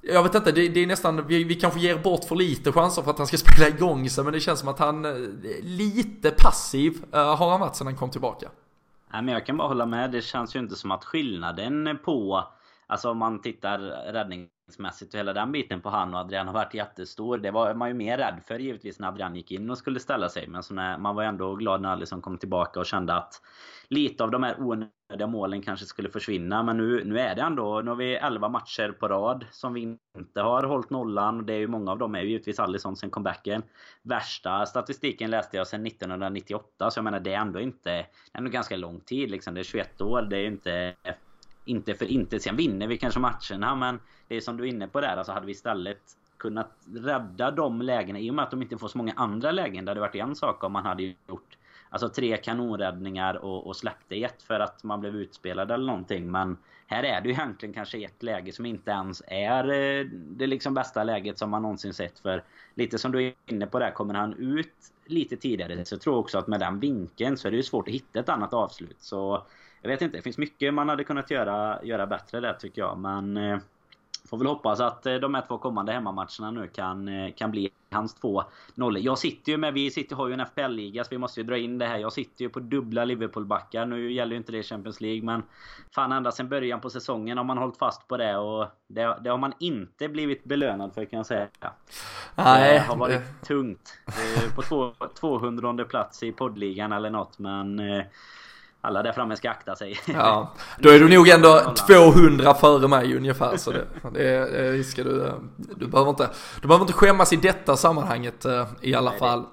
jag 0.01 0.23
vet 0.23 0.35
inte, 0.35 0.51
det, 0.51 0.67
det 0.69 0.83
är 0.83 0.87
nästan, 0.87 1.27
vi, 1.27 1.43
vi, 1.43 1.55
kanske 1.55 1.79
ger 1.79 1.97
bort 1.97 2.23
för 2.23 2.35
lite 2.35 2.71
chanser 2.71 3.01
för 3.01 3.11
att 3.11 3.17
han 3.17 3.27
ska 3.27 3.37
spela 3.47 3.67
igång 3.67 4.09
sig, 4.09 4.23
men 4.23 4.33
det 4.33 4.39
känns 4.39 4.59
som 4.59 4.69
att 4.69 4.79
han, 4.79 5.05
eh, 5.05 5.13
lite 5.61 6.31
passiv 6.31 7.03
uh, 7.15 7.19
har 7.19 7.49
han 7.49 7.59
varit 7.59 7.75
sedan 7.75 7.87
han 7.87 7.95
kom 7.95 8.09
tillbaka. 8.09 8.49
Nej, 9.11 9.21
men 9.21 9.33
jag 9.33 9.45
kan 9.45 9.57
bara 9.57 9.67
hålla 9.67 9.85
med. 9.85 10.11
Det 10.11 10.21
känns 10.21 10.55
ju 10.55 10.59
inte 10.59 10.75
som 10.75 10.91
att 10.91 11.05
skillnaden 11.05 11.99
på... 12.05 12.47
Alltså 12.87 13.09
om 13.11 13.17
man 13.17 13.41
tittar 13.41 13.79
räddning 14.13 14.49
räddningsmässigt 14.67 15.13
och 15.13 15.19
hela 15.19 15.33
den 15.33 15.51
biten 15.51 15.81
på 15.81 15.89
han 15.89 16.13
och 16.13 16.19
Adrian 16.19 16.47
har 16.47 16.53
varit 16.53 16.73
jättestor. 16.73 17.37
Det 17.37 17.51
var 17.51 17.73
man 17.73 17.87
ju 17.87 17.93
mer 17.93 18.17
rädd 18.17 18.41
för 18.45 18.59
givetvis 18.59 18.99
när 18.99 19.07
Adrian 19.07 19.35
gick 19.35 19.51
in 19.51 19.69
och 19.69 19.77
skulle 19.77 19.99
ställa 19.99 20.29
sig. 20.29 20.47
Men 20.47 20.63
så 20.63 20.73
när, 20.73 20.97
man 20.97 21.15
var 21.15 21.23
ändå 21.23 21.55
glad 21.55 21.81
när 21.81 21.89
Alisson 21.89 22.21
kom 22.21 22.37
tillbaka 22.37 22.79
och 22.79 22.85
kände 22.85 23.13
att 23.13 23.41
lite 23.89 24.23
av 24.23 24.31
de 24.31 24.43
här 24.43 24.55
onödiga 24.59 25.27
målen 25.27 25.61
kanske 25.61 25.85
skulle 25.85 26.09
försvinna. 26.09 26.63
Men 26.63 26.77
nu, 26.77 27.03
nu 27.05 27.19
är 27.19 27.35
det 27.35 27.41
ändå, 27.41 27.81
nu 27.81 27.91
har 27.91 27.95
vi 27.95 28.15
11 28.15 28.49
matcher 28.49 28.91
på 28.91 29.07
rad 29.07 29.45
som 29.51 29.73
vi 29.73 29.97
inte 30.17 30.41
har 30.41 30.63
hållit 30.63 30.89
nollan. 30.89 31.45
Det 31.45 31.53
är 31.53 31.59
ju 31.59 31.67
många 31.67 31.91
av 31.91 31.97
dem 31.97 32.15
är 32.15 32.21
ju 32.21 32.29
givetvis 32.29 32.59
Alisson 32.59 32.95
sen 32.95 33.09
comebacken. 33.09 33.63
Värsta 34.03 34.65
statistiken 34.65 35.31
läste 35.31 35.57
jag 35.57 35.67
sedan 35.67 35.87
1998. 35.87 36.91
Så 36.91 36.97
jag 36.97 37.03
menar 37.03 37.19
det 37.19 37.33
är 37.33 37.41
ändå 37.41 37.59
inte, 37.59 37.89
det 37.91 37.99
är 38.33 38.37
ändå 38.37 38.51
ganska 38.51 38.77
lång 38.77 38.99
tid 38.99 39.31
liksom. 39.31 39.53
Det 39.53 39.61
är 39.61 39.63
21 39.63 40.01
år, 40.01 40.21
det 40.21 40.37
är 40.37 40.41
ju 40.41 40.47
inte 40.47 40.95
inte 41.69 41.95
för 41.95 42.05
inte. 42.05 42.39
Sen 42.39 42.55
vinner 42.55 42.87
vi 42.87 42.97
kanske 42.97 43.19
matcherna 43.19 43.75
men 43.75 43.99
det 44.27 44.35
är 44.35 44.41
som 44.41 44.57
du 44.57 44.63
är 44.63 44.67
inne 44.67 44.87
på 44.87 45.01
där. 45.01 45.17
Alltså 45.17 45.31
hade 45.31 45.45
vi 45.45 45.51
istället 45.51 46.01
kunnat 46.37 46.71
rädda 46.95 47.51
de 47.51 47.81
lägena 47.81 48.19
i 48.19 48.31
och 48.31 48.35
med 48.35 48.43
att 48.43 48.51
de 48.51 48.61
inte 48.61 48.77
får 48.77 48.87
så 48.87 48.97
många 48.97 49.13
andra 49.15 49.51
lägen. 49.51 49.85
Det 49.85 49.91
hade 49.91 50.01
varit 50.01 50.15
en 50.15 50.35
sak 50.35 50.63
om 50.63 50.73
man 50.73 50.85
hade 50.85 51.03
gjort 51.03 51.57
alltså 51.89 52.09
tre 52.09 52.37
kanonräddningar 52.37 53.35
och, 53.35 53.67
och 53.67 53.75
släppte 53.75 54.15
ett 54.15 54.43
för 54.43 54.59
att 54.59 54.83
man 54.83 54.99
blev 54.99 55.15
utspelad 55.15 55.71
eller 55.71 55.85
någonting. 55.85 56.31
Men 56.31 56.57
här 56.87 57.03
är 57.03 57.21
det 57.21 57.27
ju 57.27 57.33
egentligen 57.33 57.73
kanske 57.73 58.03
ett 58.03 58.23
läge 58.23 58.51
som 58.51 58.65
inte 58.65 58.91
ens 58.91 59.23
är 59.27 59.69
eh, 59.69 60.05
det 60.11 60.47
liksom 60.47 60.73
bästa 60.73 61.03
läget 61.03 61.37
som 61.37 61.49
man 61.49 61.61
någonsin 61.61 61.93
sett. 61.93 62.19
För 62.19 62.43
lite 62.75 62.97
som 62.97 63.11
du 63.11 63.27
är 63.27 63.33
inne 63.45 63.67
på 63.67 63.79
där, 63.79 63.91
kommer 63.91 64.13
han 64.13 64.33
ut 64.33 64.73
lite 65.05 65.37
tidigare 65.37 65.85
så 65.85 65.97
tror 65.97 66.15
jag 66.15 66.19
också 66.19 66.37
att 66.37 66.47
med 66.47 66.59
den 66.59 66.79
vinkeln 66.79 67.37
så 67.37 67.47
är 67.47 67.51
det 67.51 67.57
ju 67.57 67.63
svårt 67.63 67.87
att 67.87 67.93
hitta 67.93 68.19
ett 68.19 68.29
annat 68.29 68.53
avslut. 68.53 68.97
Så 68.99 69.43
jag 69.81 69.89
vet 69.89 70.01
inte, 70.01 70.17
det 70.17 70.21
finns 70.21 70.37
mycket 70.37 70.73
man 70.73 70.89
hade 70.89 71.03
kunnat 71.03 71.31
göra, 71.31 71.83
göra 71.83 72.07
bättre 72.07 72.39
där 72.39 72.53
tycker 72.53 72.81
jag. 72.81 72.97
Men 72.97 73.37
eh, 73.37 73.57
Får 74.29 74.37
väl 74.37 74.47
hoppas 74.47 74.79
att 74.79 75.05
eh, 75.05 75.15
de 75.15 75.33
här 75.33 75.43
två 75.47 75.57
kommande 75.57 75.91
hemmamatcherna 75.91 76.51
nu 76.51 76.67
kan, 76.67 77.07
eh, 77.07 77.33
kan 77.33 77.51
bli 77.51 77.69
hans 77.91 78.13
två 78.13 78.43
nollor. 78.75 79.01
Jag 79.01 79.17
sitter 79.17 79.51
ju 79.51 79.57
med, 79.57 79.73
vi 79.73 79.91
sitter, 79.91 80.15
har 80.15 80.27
ju 80.27 80.33
en 80.33 80.45
FPL-liga 80.45 81.03
så 81.03 81.07
vi 81.09 81.17
måste 81.17 81.39
ju 81.39 81.47
dra 81.47 81.57
in 81.57 81.77
det 81.77 81.85
här. 81.85 81.97
Jag 81.97 82.13
sitter 82.13 82.43
ju 82.43 82.49
på 82.49 82.59
dubbla 82.59 83.05
Liverpool-backar. 83.05 83.85
Nu 83.85 84.11
gäller 84.11 84.31
ju 84.31 84.37
inte 84.37 84.51
det 84.51 84.63
Champions 84.63 85.01
League 85.01 85.23
men 85.23 85.43
fan 85.91 86.11
ända 86.11 86.31
sedan 86.31 86.49
början 86.49 86.81
på 86.81 86.89
säsongen 86.89 87.37
har 87.37 87.45
man 87.45 87.57
hållit 87.57 87.77
fast 87.77 88.07
på 88.07 88.17
det 88.17 88.37
och 88.37 88.67
det, 88.87 89.17
det 89.21 89.29
har 89.29 89.37
man 89.37 89.53
inte 89.59 90.09
blivit 90.09 90.43
belönad 90.43 90.93
för 90.93 91.05
kan 91.05 91.17
jag 91.17 91.25
säga. 91.25 91.47
Nej. 92.35 92.73
Det 92.73 92.79
har 92.79 92.95
varit 92.95 93.41
tungt. 93.41 93.99
På 94.55 94.61
två, 94.61 94.93
200 95.19 95.85
plats 95.85 96.23
i 96.23 96.31
poddligan 96.31 96.91
eller 96.91 97.09
något 97.09 97.39
men 97.39 97.81
alla 98.81 99.03
där 99.03 99.11
framme 99.11 99.35
ska 99.35 99.49
akta 99.49 99.75
sig. 99.75 99.99
Ja, 100.05 100.53
då 100.79 100.89
är 100.89 100.99
du 100.99 101.09
nog 101.09 101.29
ändå 101.29 101.73
200 101.87 102.53
före 102.53 102.87
mig 102.87 103.17
ungefär. 103.17 103.57
Så 103.57 103.71
det, 103.71 103.85
det, 104.13 104.83
ska 104.83 105.03
du, 105.03 105.33
du, 105.75 105.87
behöver 105.87 106.09
inte, 106.09 106.29
du 106.61 106.67
behöver 106.67 106.83
inte 106.83 106.93
skämmas 106.93 107.33
i 107.33 107.35
detta 107.35 107.77
sammanhanget 107.77 108.45
eh, 108.45 108.67
i 108.81 108.95
alla 108.95 109.09
Nej, 109.09 109.19
fall. 109.19 109.45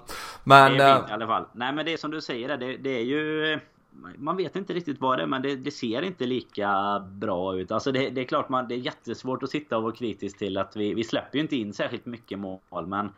Men, 0.43 0.77
det 0.77 0.83
är 0.83 0.95
min, 0.95 1.03
eh, 1.03 1.09
i 1.09 1.13
alla 1.13 1.27
fall. 1.27 1.45
Nej 1.51 1.73
men 1.73 1.85
det 1.85 1.93
är 1.93 1.97
som 1.97 2.11
du 2.11 2.21
säger, 2.21 2.57
det, 2.57 2.77
det 2.77 2.89
är 2.89 3.03
ju 3.03 3.59
man 4.17 4.37
vet 4.37 4.55
inte 4.55 4.73
riktigt 4.73 5.01
vad 5.01 5.17
det 5.19 5.23
är 5.23 5.27
men 5.27 5.41
det, 5.41 5.55
det, 5.55 5.71
ser 5.71 6.01
inte 6.01 6.25
lika 6.25 6.99
bra 6.99 7.55
ut. 7.55 7.71
Alltså 7.71 7.91
det, 7.91 8.09
det, 8.09 8.21
är 8.21 8.25
klart 8.25 8.49
man, 8.49 8.67
det 8.67 8.75
är 8.75 8.79
jättesvårt 8.79 9.43
att 9.43 9.49
sitta 9.49 9.77
och 9.77 9.83
vara 9.83 9.95
kritisk 9.95 10.37
till 10.37 10.57
att 10.57 10.75
vi, 10.75 10.93
vi 10.93 11.03
släpper 11.03 11.37
ju 11.37 11.41
inte 11.41 11.55
in 11.55 11.73
särskilt 11.73 12.05
mycket 12.05 12.39
mål 12.39 12.87
men 12.87 13.09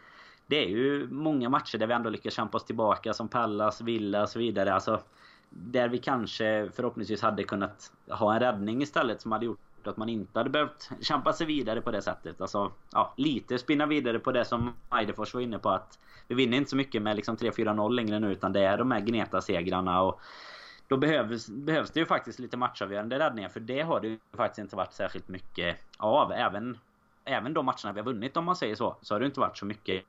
det 0.48 0.63
är 0.63 0.67
ju 0.67 1.08
många 1.12 1.50
matcher 1.50 1.78
där 1.78 1.88
vi 1.88 1.93
ändå 1.93 2.10
lyckas 2.10 2.34
kämpa 2.34 2.58
oss 2.58 2.65
tillbaka 2.65 3.13
som 3.13 3.28
Pallas, 3.28 3.82
Villa 3.82 4.22
och 4.22 4.30
så 4.30 4.39
vidare. 4.39 4.74
Alltså 4.74 5.02
där 5.49 5.89
vi 5.89 5.97
kanske 5.97 6.69
förhoppningsvis 6.75 7.21
hade 7.21 7.43
kunnat 7.43 7.91
ha 8.10 8.33
en 8.33 8.39
räddning 8.39 8.81
istället 8.81 9.21
som 9.21 9.31
hade 9.31 9.45
gjort 9.45 9.60
att 9.88 9.97
man 9.97 10.10
inte 10.10 10.39
hade 10.39 10.49
behövt 10.49 10.89
kämpa 11.01 11.33
sig 11.33 11.47
vidare 11.47 11.81
på 11.81 11.91
det 11.91 12.01
sättet. 12.01 12.41
Alltså, 12.41 12.71
ja, 12.91 13.13
lite 13.17 13.57
spinna 13.57 13.86
vidare 13.86 14.19
på 14.19 14.31
det 14.31 14.45
som 14.45 14.73
Eidefors 14.99 15.33
var 15.33 15.41
inne 15.41 15.60
på 15.60 15.69
att 15.69 15.99
vi 16.27 16.36
vinner 16.36 16.57
inte 16.57 16.69
så 16.69 16.75
mycket 16.75 17.01
med 17.01 17.15
liksom 17.15 17.38
3-4-0 17.38 17.93
längre 17.93 18.19
nu 18.19 18.31
utan 18.31 18.53
det 18.53 18.62
är 18.62 18.77
de 18.77 18.91
här 18.91 18.99
Gneta-segrarna 18.99 20.01
och 20.01 20.21
då 20.88 20.97
behövs, 20.97 21.49
behövs 21.49 21.91
det 21.91 21.99
ju 21.99 22.05
faktiskt 22.05 22.39
lite 22.39 22.57
matchavgörande 22.57 23.19
räddningar 23.19 23.49
för 23.49 23.60
det 23.60 23.81
har 23.81 24.01
det 24.01 24.07
ju 24.07 24.19
faktiskt 24.33 24.60
inte 24.60 24.75
varit 24.75 24.93
särskilt 24.93 25.27
mycket 25.27 25.77
av. 25.97 26.31
Även, 26.31 26.77
även 27.25 27.53
de 27.53 27.65
matcherna 27.65 27.93
vi 27.93 27.99
har 27.99 28.05
vunnit 28.05 28.38
om 28.38 28.45
man 28.45 28.55
säger 28.55 28.75
så, 28.75 28.95
så 29.01 29.15
har 29.15 29.19
det 29.19 29.25
inte 29.25 29.39
varit 29.39 29.57
så 29.57 29.65
mycket 29.65 30.03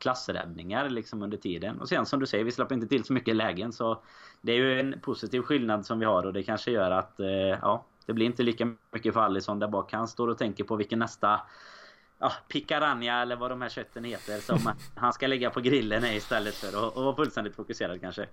klassräddningar 0.00 0.88
liksom 0.88 1.22
under 1.22 1.38
tiden. 1.38 1.80
Och 1.80 1.88
sen 1.88 2.06
som 2.06 2.20
du 2.20 2.26
säger, 2.26 2.44
vi 2.44 2.52
släpper 2.52 2.74
inte 2.74 2.86
till 2.86 3.04
så 3.04 3.12
mycket 3.12 3.36
lägen 3.36 3.72
så 3.72 4.02
det 4.40 4.52
är 4.52 4.56
ju 4.56 4.80
en 4.80 5.00
positiv 5.00 5.42
skillnad 5.42 5.86
som 5.86 5.98
vi 5.98 6.04
har 6.04 6.26
och 6.26 6.32
det 6.32 6.42
kanske 6.42 6.70
gör 6.70 6.90
att 6.90 7.20
eh, 7.20 7.28
ja, 7.62 7.84
det 8.06 8.12
blir 8.12 8.26
inte 8.26 8.42
lika 8.42 8.74
mycket 8.92 9.14
för 9.14 9.20
Alisson 9.20 9.58
där 9.58 9.68
bak. 9.68 9.92
Han 9.92 10.08
står 10.08 10.28
och 10.28 10.38
tänker 10.38 10.64
på 10.64 10.76
vilken 10.76 10.98
nästa 10.98 11.40
ja, 12.20 12.32
picaranja 12.48 13.22
eller 13.22 13.36
vad 13.36 13.50
de 13.50 13.62
här 13.62 13.68
kötten 13.68 14.04
heter 14.04 14.40
som 14.40 14.72
han 14.94 15.12
ska 15.12 15.26
lägga 15.26 15.50
på 15.50 15.60
grillen 15.60 16.04
istället 16.04 16.54
för 16.54 16.68
att 16.68 16.96
vara 16.96 17.16
fullständigt 17.16 17.56
fokuserad 17.56 18.00
kanske. 18.00 18.26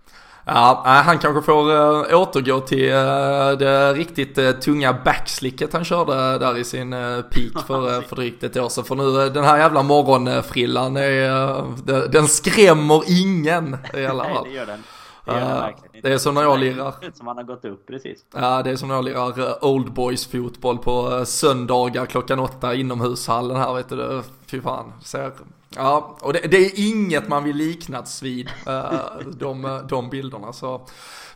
Ja, 0.46 0.82
han 1.06 1.20
kanske 1.20 1.42
får 1.42 1.72
äh, 1.72 2.20
återgå 2.20 2.60
till 2.60 2.92
äh, 2.92 3.52
det 3.52 3.94
riktigt 3.94 4.38
äh, 4.38 4.52
tunga 4.52 4.94
backslicket 4.94 5.74
han 5.74 5.86
körde 5.86 6.38
där 6.38 6.58
i 6.58 6.64
sin 6.64 6.92
peak 7.32 7.66
för, 7.68 8.02
för 8.02 8.16
drygt 8.16 8.44
ett 8.44 8.58
år 8.58 8.70
sedan. 8.70 8.84
För 8.84 8.96
nu 8.96 9.30
den 9.30 9.44
här 9.44 9.58
jävla 9.58 9.84
morgonfrillan, 9.84 10.98
är, 10.98 12.08
den 12.08 12.28
skrämmer 12.28 13.04
ingen 13.08 13.78
i 13.94 14.06
alla 14.06 14.24
fall. 14.24 14.44
Nej, 14.44 14.52
det 14.52 14.58
gör 14.58 14.66
den. 14.66 14.84
Det, 15.28 16.02
det 16.02 16.14
är 16.14 16.18
som 16.18 16.36
när 16.36 16.42
jag 16.42 16.60
lirar. 16.60 16.94
Som 17.14 17.28
han 17.28 17.38
har 17.38 17.44
gått 17.44 17.66
upp 17.66 17.88
precis. 17.88 18.26
Ja, 18.34 18.64
det 18.64 18.72
är 18.72 18.76
som 18.76 18.88
när 18.88 18.96
jag 18.96 19.06
lirar 19.06 19.40
eh, 19.40 19.70
Old 19.70 19.94
Boys 19.94 20.28
fotboll 20.28 20.78
på 20.78 21.16
eh, 21.16 21.24
söndagar 21.24 22.06
klockan 22.06 22.40
åtta 22.40 22.76
inomhushallen 22.76 23.58
här 23.58 23.74
vet 23.74 23.90
du. 23.90 24.22
Fy 24.46 24.62
fan. 24.62 24.94
Ser, 25.04 25.32
ja, 25.78 26.18
och 26.22 26.34
det, 26.34 26.40
det, 26.40 26.58
är 26.58 26.72
inget 26.90 27.28
man 27.28 27.44
vill 27.44 27.56
liknas 27.56 28.24
vid, 28.24 28.50
eh, 28.68 29.02
de, 29.40 29.66
eh, 29.66 29.78
de 29.78 30.10
bilderna. 30.10 30.54
Så 30.54 30.88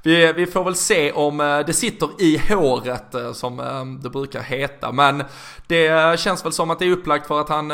vi, 0.04 0.34
vi 0.34 0.46
får 0.46 0.64
väl 0.64 0.76
se 0.76 1.12
om 1.12 1.40
eh, 1.40 1.60
det 1.60 1.74
sitter 1.74 2.10
i 2.20 2.38
håret 2.38 3.16
som 3.34 4.00
det 4.04 4.10
brukar 4.10 4.42
heta. 4.42 4.92
Men 4.92 5.24
det 5.68 6.20
känns 6.20 6.46
väl 6.46 6.52
som 6.52 6.72
att 6.72 6.80
det 6.80 6.86
är 6.86 6.92
upplagt 6.92 7.28
för 7.28 7.42
att 7.42 7.50
han 7.50 7.70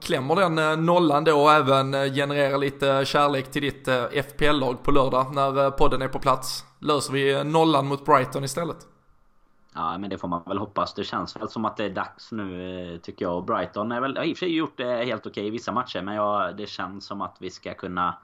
klämmer 0.00 0.36
den 0.36 0.86
nollan 0.86 1.24
då 1.24 1.42
och 1.42 1.52
även 1.52 1.92
genererar 1.92 2.58
lite 2.58 3.04
kärlek 3.04 3.50
till 3.50 3.62
ditt 3.62 3.88
FPL-lag 4.28 4.82
på 4.82 4.90
lördag 4.90 5.34
när 5.34 5.70
podden 5.70 6.02
är 6.02 6.08
på 6.08 6.18
plats. 6.18 6.64
Löser 6.78 7.12
vi 7.12 7.44
nollan 7.44 7.86
mot 7.86 8.04
Brighton 8.04 8.44
istället? 8.44 8.76
Ja, 9.74 9.98
men 9.98 10.10
det 10.10 10.18
får 10.18 10.28
man 10.28 10.42
väl 10.46 10.58
hoppas. 10.58 10.94
Det 10.94 11.04
känns 11.04 11.36
väl 11.36 11.48
som 11.48 11.64
att 11.64 11.76
det 11.76 11.84
är 11.84 11.90
dags 11.90 12.32
nu, 12.32 12.98
tycker 13.02 13.24
jag. 13.24 13.36
Och 13.36 13.44
Brighton 13.44 13.92
är 13.92 14.00
väl, 14.00 14.16
har 14.16 14.24
i 14.24 14.32
och 14.32 14.38
för 14.38 14.46
sig 14.46 14.56
gjort 14.56 14.76
det 14.76 15.04
helt 15.04 15.26
okej 15.26 15.46
i 15.46 15.50
vissa 15.50 15.72
matcher, 15.72 16.02
men 16.02 16.14
ja, 16.14 16.52
det 16.52 16.66
känns 16.66 17.06
som 17.06 17.20
att 17.20 17.36
vi 17.38 17.50
ska 17.50 17.74
kunna 17.74 18.14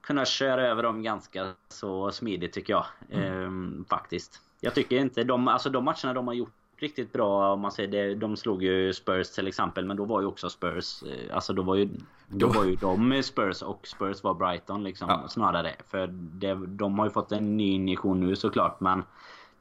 kunna 0.00 0.24
köra 0.24 0.68
över 0.68 0.82
dem 0.82 1.02
ganska 1.02 1.52
så 1.68 2.10
smidigt 2.10 2.52
tycker 2.52 2.72
jag. 2.72 2.86
Mm. 3.10 3.32
Ehm, 3.32 3.84
faktiskt. 3.88 4.40
Jag 4.60 4.74
tycker 4.74 4.96
inte 4.96 5.24
de, 5.24 5.48
alltså 5.48 5.70
de 5.70 5.84
matcherna 5.84 6.14
de 6.14 6.26
har 6.26 6.34
gjort 6.34 6.52
riktigt 6.76 7.12
bra 7.12 7.52
om 7.52 7.60
man 7.60 7.72
säger 7.72 7.88
det. 7.88 8.14
De 8.14 8.36
slog 8.36 8.62
ju 8.62 8.92
Spurs 8.92 9.30
till 9.30 9.46
exempel 9.46 9.84
men 9.84 9.96
då 9.96 10.04
var 10.04 10.20
ju 10.20 10.26
också 10.26 10.50
Spurs 10.50 11.02
eh, 11.02 11.34
Alltså 11.36 11.52
då 11.52 11.62
var 11.62 11.74
ju 11.74 11.88
Då 12.28 12.48
var 12.48 12.64
ju 12.64 12.76
de 12.76 13.22
Spurs 13.22 13.62
och 13.62 13.86
Spurs 13.86 14.22
var 14.22 14.34
Brighton 14.34 14.84
liksom 14.84 15.08
ja. 15.08 15.28
snarare. 15.28 15.74
För 15.88 16.06
det, 16.12 16.54
de 16.54 16.98
har 16.98 17.06
ju 17.06 17.10
fått 17.10 17.32
en 17.32 17.56
ny 17.56 17.72
injektion 17.72 18.20
nu 18.20 18.36
såklart 18.36 18.80
men 18.80 19.02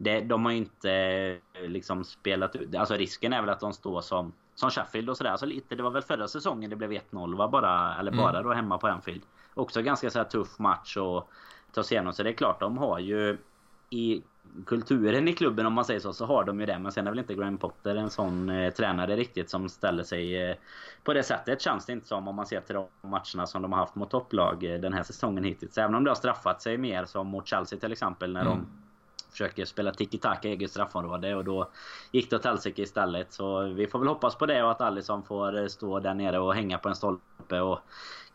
det, 0.03 0.21
De 0.21 0.45
har 0.45 0.51
ju 0.51 0.57
inte 0.57 0.91
eh, 1.53 1.69
liksom 1.69 2.03
spelat 2.03 2.55
ut 2.55 2.75
Alltså 2.75 2.93
risken 2.93 3.33
är 3.33 3.41
väl 3.41 3.49
att 3.49 3.59
de 3.59 3.73
står 3.73 4.01
som 4.01 4.33
Som 4.55 4.69
Sheffield 4.69 5.09
och 5.09 5.17
sådär. 5.17 5.31
Alltså 5.31 5.45
lite, 5.45 5.75
det 5.75 5.83
var 5.83 5.91
väl 5.91 6.01
förra 6.01 6.27
säsongen 6.27 6.69
det 6.69 6.75
blev 6.75 6.91
1-0 6.91 7.35
va 7.35 7.47
bara 7.47 7.95
Eller 7.99 8.11
bara 8.11 8.29
mm. 8.29 8.43
då 8.43 8.53
hemma 8.53 8.77
på 8.77 8.87
Anfield 8.87 9.21
också 9.53 9.81
ganska 9.81 10.09
så 10.09 10.23
tuff 10.23 10.59
match 10.59 10.97
att 10.97 11.27
ta 11.71 11.83
sig 11.83 11.95
igenom. 11.95 12.13
Så 12.13 12.23
det 12.23 12.29
är 12.29 12.33
klart, 12.33 12.59
de 12.59 12.77
har 12.77 12.99
ju 12.99 13.37
i 13.89 14.23
kulturen 14.65 15.27
i 15.27 15.33
klubben 15.33 15.65
om 15.65 15.73
man 15.73 15.85
säger 15.85 15.99
så, 15.99 16.13
så 16.13 16.25
har 16.25 16.43
de 16.43 16.59
ju 16.59 16.65
det. 16.65 16.79
Men 16.79 16.91
sen 16.91 17.07
är 17.07 17.11
väl 17.11 17.19
inte 17.19 17.35
Graham 17.35 17.57
Potter 17.57 17.95
en 17.95 18.09
sån 18.09 18.49
eh, 18.49 18.73
tränare 18.73 19.15
riktigt 19.15 19.49
som 19.49 19.69
ställer 19.69 20.03
sig 20.03 20.49
eh, 20.49 20.55
på 21.03 21.13
det 21.13 21.23
sättet. 21.23 21.61
Känns 21.61 21.85
det 21.85 21.93
inte 21.93 22.07
som 22.07 22.27
om 22.27 22.35
man 22.35 22.45
ser 22.45 22.61
till 22.61 22.75
de 22.75 22.87
matcherna 23.01 23.47
som 23.47 23.61
de 23.61 23.71
har 23.71 23.79
haft 23.79 23.95
mot 23.95 24.09
topplag 24.09 24.63
eh, 24.63 24.79
den 24.79 24.93
här 24.93 25.03
säsongen 25.03 25.43
hittills. 25.43 25.77
Även 25.77 25.95
om 25.95 26.03
det 26.03 26.09
har 26.09 26.15
straffat 26.15 26.61
sig 26.61 26.77
mer 26.77 27.05
som 27.05 27.27
mot 27.27 27.47
Chelsea 27.47 27.79
till 27.79 27.91
exempel 27.91 28.33
när 28.33 28.41
mm. 28.41 28.53
de 28.53 28.67
försöker 29.33 29.65
spela 29.65 29.91
tiki-taka 29.91 30.47
i 30.47 30.51
eget 30.51 30.71
straffområde 30.71 31.35
och 31.35 31.43
då 31.43 31.69
gick 32.11 32.29
det 32.29 32.35
åt 32.35 32.45
helsike 32.45 32.81
istället. 32.81 33.33
Så 33.33 33.63
vi 33.63 33.87
får 33.87 33.99
väl 33.99 34.07
hoppas 34.07 34.35
på 34.35 34.45
det 34.45 34.63
och 34.63 34.71
att 34.71 34.81
Alisson 34.81 35.23
får 35.23 35.57
eh, 35.57 35.67
stå 35.67 35.99
där 35.99 36.13
nere 36.13 36.39
och 36.39 36.55
hänga 36.55 36.77
på 36.77 36.89
en 36.89 36.95
stolpe 36.95 37.23
och 37.61 37.79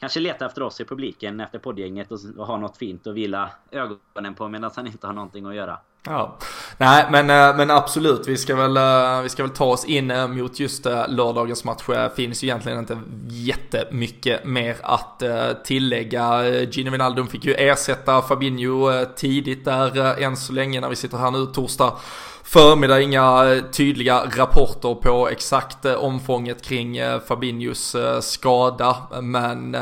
kanske 0.00 0.20
leta 0.20 0.46
efter 0.46 0.62
oss 0.62 0.80
i 0.80 0.84
publiken 0.84 1.40
efter 1.40 1.58
poddgänget 1.58 2.12
och, 2.12 2.18
och 2.36 2.46
ha 2.46 2.56
något 2.56 2.76
fint 2.76 3.06
att 3.06 3.14
vila 3.14 3.50
ögonen 3.70 4.34
på 4.34 4.48
medan 4.48 4.70
han 4.76 4.86
inte 4.86 5.06
har 5.06 5.14
någonting 5.14 5.46
att 5.46 5.54
göra. 5.54 5.78
Ja, 6.04 6.38
nej 6.76 7.06
men, 7.10 7.30
eh, 7.30 7.56
men 7.56 7.70
absolut, 7.70 8.28
vi 8.28 8.36
ska, 8.36 8.56
väl, 8.56 8.76
eh, 8.76 9.22
vi 9.22 9.28
ska 9.28 9.42
väl 9.42 9.52
ta 9.52 9.64
oss 9.64 9.84
in 9.84 10.10
eh, 10.10 10.28
mot 10.28 10.60
just 10.60 10.84
lördagens 11.08 11.64
match. 11.64 11.82
Det 11.86 12.12
finns 12.16 12.44
ju 12.44 12.46
egentligen 12.48 12.78
inte 12.78 12.98
jättemycket 13.28 14.44
mer 14.44 14.76
att 14.82 15.22
tillägga. 15.64 16.48
Gino 16.64 16.90
Wijnaldum 16.90 17.28
fick 17.28 17.44
ju 17.44 17.54
ersätta 17.54 18.22
Fabinho 18.22 19.04
tidigt 19.16 19.64
där 19.64 20.18
än 20.22 20.36
så 20.36 20.52
länge 20.52 20.80
när 20.80 20.88
vi 20.88 20.96
sitter 20.96 21.18
här 21.18 21.30
nu 21.30 21.46
torsdag 21.46 21.92
förmiddag 22.48 23.00
inga 23.00 23.54
eh, 23.54 23.64
tydliga 23.64 24.22
rapporter 24.36 24.94
på 24.94 25.28
exakt 25.28 25.84
eh, 25.84 25.94
omfånget 25.94 26.62
kring 26.62 26.96
eh, 26.96 27.20
Fabinhos 27.20 27.96
skada. 28.20 28.96
Men 29.22 29.76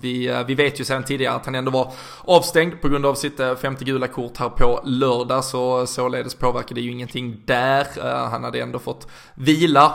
vi, 0.00 0.44
vi 0.46 0.54
vet 0.54 0.80
ju 0.80 0.84
sedan 0.84 1.04
tidigare 1.04 1.34
att 1.34 1.46
han 1.46 1.54
ändå 1.54 1.70
var 1.70 1.92
avstängd 2.24 2.80
på 2.80 2.88
grund 2.88 3.06
av 3.06 3.14
sitt 3.14 3.40
femte 3.62 3.84
gula 3.84 4.06
kort 4.06 4.36
här 4.36 4.48
på 4.48 4.80
lördag. 4.84 5.44
Så 5.44 5.86
således 5.86 6.34
påverkade 6.34 6.74
det 6.74 6.84
ju 6.84 6.90
ingenting 6.90 7.42
där. 7.44 7.86
Han 8.30 8.44
hade 8.44 8.60
ändå 8.60 8.78
fått 8.78 9.06
vila. 9.34 9.92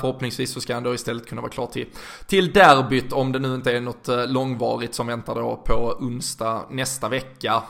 Förhoppningsvis 0.00 0.52
så 0.52 0.60
ska 0.60 0.74
han 0.74 0.82
då 0.82 0.94
istället 0.94 1.28
kunna 1.28 1.40
vara 1.40 1.52
klar 1.52 1.66
till, 1.66 1.86
till 2.26 2.52
derbyt 2.52 3.12
om 3.12 3.32
det 3.32 3.38
nu 3.38 3.54
inte 3.54 3.72
är 3.72 3.80
något 3.80 4.08
långvarigt 4.26 4.94
som 4.94 5.06
väntar 5.06 5.34
då 5.34 5.62
på 5.66 5.96
onsdag 6.00 6.62
nästa 6.70 7.08
vecka. 7.08 7.62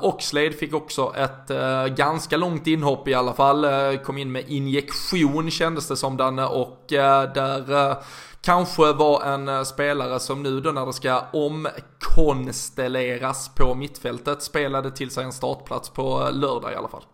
Oxlade 0.00 0.52
fick 0.52 0.74
också 0.74 1.14
ett 1.16 1.50
ganska 1.96 2.36
långt 2.36 2.66
inhopp 2.66 3.08
i 3.08 3.14
alla 3.14 3.31
alla 3.32 3.36
fall. 3.36 3.64
Eh, 3.64 3.96
kom 4.00 4.18
in 4.18 4.32
med 4.32 4.48
injektion 4.48 5.50
kändes 5.50 5.88
det 5.88 5.96
som 5.96 6.16
Danne 6.16 6.46
och 6.46 6.92
eh, 6.92 7.32
där 7.32 7.90
eh, 7.90 7.96
kanske 8.40 8.92
var 8.92 9.24
en 9.24 9.66
spelare 9.66 10.20
som 10.20 10.42
nu 10.42 10.60
då 10.60 10.72
när 10.72 10.86
det 10.86 10.92
ska 10.92 11.20
omkonstelleras 11.32 13.54
på 13.54 13.74
mittfältet 13.74 14.42
spelade 14.42 14.90
till 14.90 15.10
sig 15.10 15.24
en 15.24 15.32
startplats 15.32 15.90
på 15.90 16.28
lördag 16.32 16.72
i 16.72 16.76
alla 16.76 16.88
fall. 16.88 17.04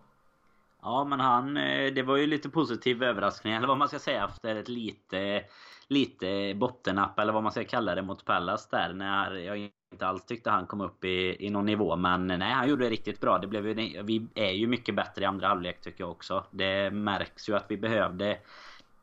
Ja 0.81 1.03
men 1.03 1.19
han, 1.19 1.53
det 1.95 2.03
var 2.03 2.17
ju 2.17 2.27
lite 2.27 2.49
positiv 2.49 3.03
överraskning 3.03 3.53
eller 3.53 3.67
vad 3.67 3.77
man 3.77 3.87
ska 3.87 3.99
säga 3.99 4.25
efter 4.25 4.55
ett 4.55 4.69
lite 4.69 5.43
lite 5.87 6.53
bottennapp 6.55 7.19
eller 7.19 7.33
vad 7.33 7.43
man 7.43 7.51
ska 7.51 7.63
kalla 7.63 7.95
det 7.95 8.01
mot 8.01 8.25
Pallas 8.25 8.69
där 8.69 8.93
när 8.93 9.35
jag 9.35 9.69
inte 9.99 10.07
alls 10.07 10.25
tyckte 10.25 10.49
han 10.49 10.67
kom 10.67 10.81
upp 10.81 11.05
i, 11.05 11.45
i 11.45 11.49
någon 11.49 11.65
nivå. 11.65 11.95
Men 11.95 12.27
nej, 12.27 12.53
han 12.53 12.69
gjorde 12.69 12.83
det 12.83 12.89
riktigt 12.89 13.19
bra. 13.19 13.37
Det 13.37 13.47
blev 13.47 13.67
ju, 13.67 14.03
vi 14.03 14.27
är 14.35 14.51
ju 14.51 14.67
mycket 14.67 14.95
bättre 14.95 15.21
i 15.21 15.25
andra 15.25 15.47
halvlek 15.47 15.81
tycker 15.81 16.03
jag 16.03 16.11
också. 16.11 16.43
Det 16.51 16.91
märks 16.91 17.49
ju 17.49 17.55
att 17.55 17.65
vi 17.67 17.77
behövde... 17.77 18.37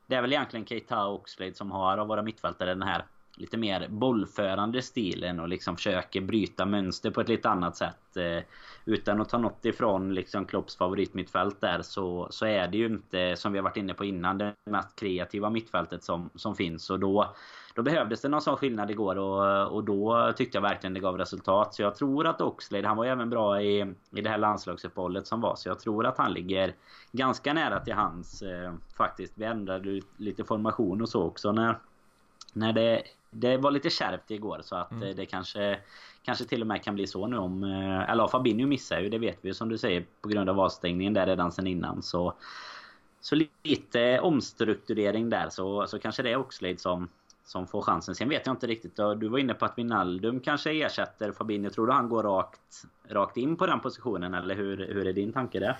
Det 0.06 0.14
är 0.14 0.22
väl 0.22 0.32
egentligen 0.32 0.66
Keita 0.66 1.06
och 1.06 1.14
Oxlade 1.14 1.54
som 1.54 1.70
har 1.70 1.98
av 1.98 2.08
våra 2.08 2.22
mittfältare 2.22 2.70
den 2.70 2.82
här 2.82 3.04
lite 3.36 3.56
mer 3.56 3.88
bollförande 3.88 4.82
stilen 4.82 5.40
och 5.40 5.48
liksom 5.48 5.76
försöker 5.76 6.20
bryta 6.20 6.66
mönster 6.66 7.10
på 7.10 7.20
ett 7.20 7.28
lite 7.28 7.48
annat 7.48 7.76
sätt. 7.76 8.16
Eh, 8.16 8.44
utan 8.84 9.20
att 9.20 9.28
ta 9.28 9.38
något 9.38 9.64
ifrån 9.64 10.14
liksom 10.14 10.44
Klopps 10.44 10.76
favoritmittfält 10.76 11.60
där 11.60 11.82
så, 11.82 12.26
så 12.30 12.46
är 12.46 12.68
det 12.68 12.76
ju 12.76 12.86
inte, 12.86 13.36
som 13.36 13.52
vi 13.52 13.58
har 13.58 13.64
varit 13.64 13.76
inne 13.76 13.94
på 13.94 14.04
innan, 14.04 14.38
det 14.38 14.52
mest 14.70 14.96
kreativa 14.96 15.50
mittfältet 15.50 16.04
som, 16.04 16.30
som 16.34 16.56
finns. 16.56 16.90
Och 16.90 17.00
då, 17.00 17.34
då 17.74 17.82
behövdes 17.82 18.20
det 18.20 18.28
någon 18.28 18.42
sån 18.42 18.56
skillnad 18.56 18.90
igår 18.90 19.18
och, 19.18 19.72
och 19.74 19.84
då 19.84 20.32
tyckte 20.36 20.56
jag 20.56 20.62
verkligen 20.62 20.94
det 20.94 21.00
gav 21.00 21.18
resultat. 21.18 21.74
Så 21.74 21.82
jag 21.82 21.94
tror 21.94 22.26
att 22.26 22.40
Oxlade, 22.40 22.88
han 22.88 22.96
var 22.96 23.04
ju 23.04 23.10
även 23.10 23.30
bra 23.30 23.62
i, 23.62 23.94
i 24.10 24.20
det 24.20 24.30
här 24.30 24.38
landslagsuppehållet 24.38 25.26
som 25.26 25.40
var. 25.40 25.56
Så 25.56 25.68
jag 25.68 25.78
tror 25.78 26.06
att 26.06 26.18
han 26.18 26.32
ligger 26.32 26.74
ganska 27.12 27.52
nära 27.52 27.80
till 27.80 27.94
hans 27.94 28.42
eh, 28.42 28.72
faktiskt. 28.96 29.32
Vi 29.36 29.44
ändrade 29.44 30.00
lite 30.16 30.44
formation 30.44 31.02
och 31.02 31.08
så 31.08 31.22
också 31.22 31.52
när, 31.52 31.78
när 32.52 32.72
det 32.72 33.02
det 33.30 33.56
var 33.56 33.70
lite 33.70 33.90
kärvt 33.90 34.30
igår 34.30 34.60
så 34.62 34.76
att 34.76 34.90
mm. 34.92 35.16
det 35.16 35.26
kanske 35.26 35.78
Kanske 36.26 36.44
till 36.44 36.60
och 36.60 36.66
med 36.66 36.82
kan 36.82 36.94
bli 36.94 37.06
så 37.06 37.26
nu 37.26 37.36
om... 37.36 37.64
Eh, 37.64 38.10
eller 38.10 38.26
Fabinho 38.28 38.66
missar 38.66 39.00
ju, 39.00 39.08
det 39.08 39.18
vet 39.18 39.38
vi 39.40 39.54
som 39.54 39.68
du 39.68 39.78
säger 39.78 40.06
på 40.20 40.28
grund 40.28 40.50
av 40.50 40.60
avstängningen 40.60 41.14
där 41.14 41.26
redan 41.26 41.52
sen 41.52 41.66
innan 41.66 42.02
så... 42.02 42.34
Så 43.20 43.34
lite 43.62 44.20
omstrukturering 44.20 45.30
där 45.30 45.48
så, 45.48 45.86
så 45.86 45.98
kanske 45.98 46.22
det 46.22 46.30
är 46.30 46.36
Oxlade 46.36 46.78
som, 46.78 47.08
som 47.44 47.66
får 47.66 47.82
chansen. 47.82 48.14
Sen 48.14 48.28
vet 48.28 48.46
jag 48.46 48.52
inte 48.52 48.66
riktigt. 48.66 48.96
Du 48.96 49.28
var 49.28 49.38
inne 49.38 49.54
på 49.54 49.64
att 49.64 49.78
Vinaldum 49.78 50.40
kanske 50.40 50.70
ersätter 50.70 51.32
Fabinho. 51.32 51.70
Tror 51.70 51.86
du 51.86 51.92
han 51.92 52.08
går 52.08 52.22
rakt, 52.22 52.84
rakt 53.08 53.36
in 53.36 53.56
på 53.56 53.66
den 53.66 53.80
positionen? 53.80 54.34
Eller 54.34 54.54
hur, 54.54 54.76
hur 54.76 55.06
är 55.06 55.12
din 55.12 55.32
tanke 55.32 55.60
där? 55.60 55.76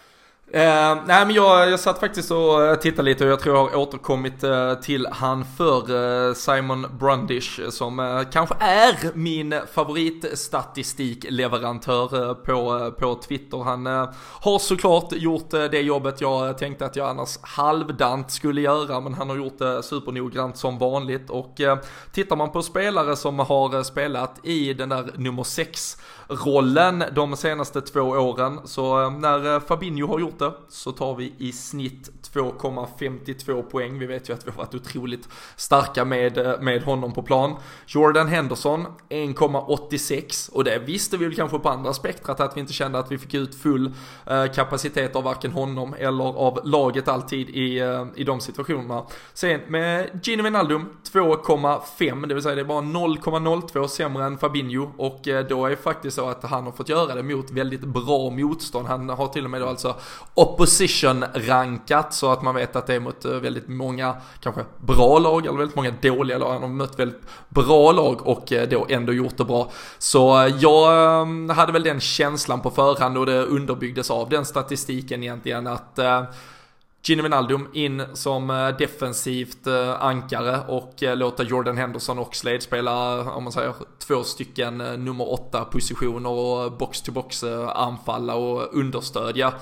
Eh, 0.53 0.97
nej 1.07 1.27
men 1.27 1.31
jag, 1.31 1.71
jag 1.71 1.81
satt 1.81 2.01
faktiskt 2.01 2.31
och 2.31 2.65
eh, 2.65 2.75
tittade 2.75 3.03
lite 3.03 3.25
och 3.25 3.31
jag 3.31 3.41
tror 3.41 3.57
jag 3.57 3.67
har 3.67 3.77
återkommit 3.77 4.45
eh, 4.45 4.75
till 4.75 5.09
han 5.13 5.45
för 5.45 5.79
eh, 6.29 6.35
Simon 6.35 6.87
Brundish 6.99 7.61
som 7.71 8.01
eh, 8.01 8.23
kanske 8.33 8.55
är 8.61 9.17
min 9.17 9.55
favoritstatistikleverantör 9.73 12.29
eh, 12.29 12.35
på, 12.35 12.91
på 12.99 13.15
Twitter. 13.15 13.59
Han 13.59 13.87
har 14.41 14.59
såklart 14.59 15.13
gjort 15.13 15.51
det 15.51 15.81
jobbet 15.81 16.21
jag 16.21 16.59
tänkte 16.59 16.87
att 16.87 16.97
jag 16.97 17.09
annars 17.09 17.39
halvdant 17.43 18.31
skulle 18.31 18.61
göra 18.61 19.01
men 19.01 19.15
han 19.15 19.29
har 19.29 19.37
gjort 19.37 19.59
det 19.59 19.83
supernoggrant 19.83 20.57
som 20.57 20.79
vanligt 20.79 21.31
och 21.31 21.61
tittar 22.13 22.37
man 22.37 22.53
på 22.53 22.63
spelare 22.63 23.17
som 23.17 23.39
har 23.39 23.83
spelat 23.83 24.41
i 24.43 24.75
den 24.75 24.89
där 24.89 25.11
nummer 25.17 25.43
6 25.43 25.97
rollen 26.29 27.05
de 27.13 27.37
senaste 27.37 27.81
två 27.81 28.01
åren. 28.01 28.61
Så 28.65 29.11
när 29.11 29.61
Fabinho 29.61 30.07
har 30.07 30.21
gjort 30.21 30.36
det 30.39 30.53
så 30.68 30.93
tar 30.93 31.14
vi 31.14 31.34
i 31.39 31.53
snitt 31.53 32.11
2,52 32.32 33.62
poäng. 33.62 33.99
Vi 33.99 34.07
vet 34.07 34.28
ju 34.28 34.34
att 34.34 34.47
vi 34.47 34.51
har 34.51 34.59
varit 34.59 34.74
otroligt 34.74 35.28
starka 35.57 36.05
med, 36.05 36.39
eh, 36.39 36.61
med 36.61 36.82
honom 36.82 37.12
på 37.12 37.22
plan. 37.22 37.57
Jordan 37.87 38.28
Henderson 38.28 38.87
1,86 39.09 40.49
och 40.49 40.64
det 40.64 40.78
visste 40.78 41.16
vi 41.16 41.24
väl 41.24 41.34
kanske 41.34 41.59
på 41.59 41.68
andra 41.68 41.93
spektrat 41.93 42.41
att 42.41 42.57
vi 42.57 42.61
inte 42.61 42.72
kände 42.72 42.99
att 42.99 43.12
vi 43.12 43.18
fick 43.18 43.34
ut 43.34 43.55
full 43.55 43.93
eh, 44.26 44.47
kapacitet 44.47 45.16
av 45.16 45.24
varken 45.24 45.53
honom 45.53 45.95
eller 45.99 46.24
av 46.24 46.61
laget 46.64 47.09
alltid 47.09 47.51
i, 47.51 47.78
eh, 47.78 48.07
i 48.14 48.24
de 48.24 48.41
situationerna. 48.41 49.07
Sen 49.34 49.61
med 49.68 50.20
Gino 50.22 50.43
Wijnaldum 50.43 50.89
2,5 51.12 52.26
det 52.26 52.34
vill 52.34 52.43
säga 52.43 52.55
det 52.55 52.61
är 52.61 52.64
bara 52.64 52.80
0,02 52.80 53.89
sämre 53.89 54.24
än 54.24 54.39
Fabinho 54.39 54.91
och 54.97 55.20
då 55.49 55.66
är 55.66 55.70
det 55.70 55.76
faktiskt 55.76 56.16
så 56.16 56.28
att 56.28 56.45
han 56.45 56.64
har 56.64 56.72
fått 56.72 56.89
göra 56.89 57.14
det 57.14 57.22
mot 57.22 57.51
väldigt 57.51 57.80
bra 57.80 58.30
motstånd. 58.30 58.89
Han 58.89 59.09
har 59.09 59.28
till 59.28 59.45
och 59.45 59.51
med 59.51 59.61
då 59.61 59.66
alltså 59.66 59.97
opposition-rankat 60.35 62.14
så 62.14 62.33
att 62.33 62.43
man 62.43 62.55
vet 62.55 62.77
att 62.77 62.87
det 62.87 62.95
är 62.95 63.01
mot 63.01 63.24
eh, 63.24 63.33
väldigt 63.33 63.68
många 63.68 64.16
kanske 64.41 64.64
bra 64.79 65.18
lag 65.18 65.47
eller 65.47 65.59
väldigt 65.59 65.77
många 65.77 65.91
dåliga 66.03 66.39
lag. 66.39 66.53
Han 66.53 66.62
har 66.62 66.68
mött 66.68 66.99
väldigt 66.99 67.22
bra 67.49 67.93
lag 67.93 68.27
och 68.27 68.53
eh, 68.53 68.68
då 68.68 68.87
ändå 68.89 69.12
gjort 69.12 69.37
det 69.37 69.45
bra. 69.45 69.70
Så 69.99 70.43
eh, 70.43 70.55
jag 70.59 71.27
hade 71.51 71.72
väl 71.72 71.83
den 71.83 72.01
känslan 72.01 72.61
på 72.61 72.70
förhand 72.70 73.18
och 73.18 73.27
det 73.27 73.43
underbyggdes 73.43 74.11
av 74.11 74.29
den 74.29 74.45
statistiken 74.45 75.22
egentligen 75.22 75.66
att 75.66 75.99
Gino 77.03 77.22
Wijnaldum 77.22 77.68
in 77.72 78.03
som 78.12 78.72
defensivt 78.79 79.66
ankare 79.99 80.61
och 80.68 80.95
låta 81.01 81.43
Jordan 81.43 81.77
Henderson 81.77 82.18
och 82.18 82.37
Slade 82.37 82.61
spela, 82.61 83.20
om 83.31 83.45
man 83.45 83.53
säger, 83.53 83.74
två 83.99 84.22
stycken 84.22 84.79
nummer 84.79 85.33
åtta 85.33 85.64
positioner 85.64 86.31
och 86.31 86.72
box-to-box 86.72 87.45
anfalla 87.68 88.35
och 88.35 88.74
understödja 88.74 89.53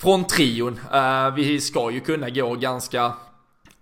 från 0.00 0.24
trion. 0.24 0.80
Eh, 0.92 1.34
vi 1.34 1.60
ska 1.60 1.90
ju 1.90 2.00
kunna 2.00 2.30
gå 2.30 2.54
ganska 2.54 3.12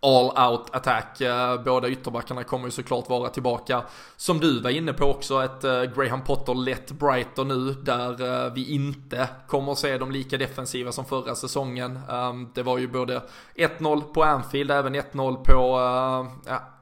all 0.07 0.51
out 0.53 0.75
attack. 0.75 1.21
Eh, 1.21 1.63
båda 1.63 1.89
ytterbackarna 1.89 2.45
kommer 2.45 2.65
ju 2.65 2.71
såklart 2.71 3.09
vara 3.09 3.29
tillbaka. 3.29 3.83
Som 4.17 4.41
du 4.41 4.61
var 4.61 4.71
inne 4.71 4.93
på 4.93 5.05
också, 5.05 5.45
ett 5.45 5.65
eh, 5.65 5.83
Graham 5.83 6.25
Potter 6.25 6.55
lätt 6.55 6.93
Brighton 6.93 7.49
nu 7.49 7.73
där 7.73 8.45
eh, 8.47 8.53
vi 8.53 8.75
inte 8.75 9.29
kommer 9.47 9.73
att 9.73 9.79
se 9.79 9.99
dem 9.99 10.11
lika 10.11 10.39
defensiva 10.39 10.93
som 10.93 11.05
förra 11.05 11.35
säsongen. 11.35 11.99
Ehm, 12.11 12.49
det 12.55 12.63
var 12.63 12.79
ju 12.79 12.89
både 12.89 13.23
1-0 13.55 14.03
på 14.03 14.25
Anfield, 14.25 14.71
även 14.71 14.95
1-0 14.95 15.45
på 15.45 15.77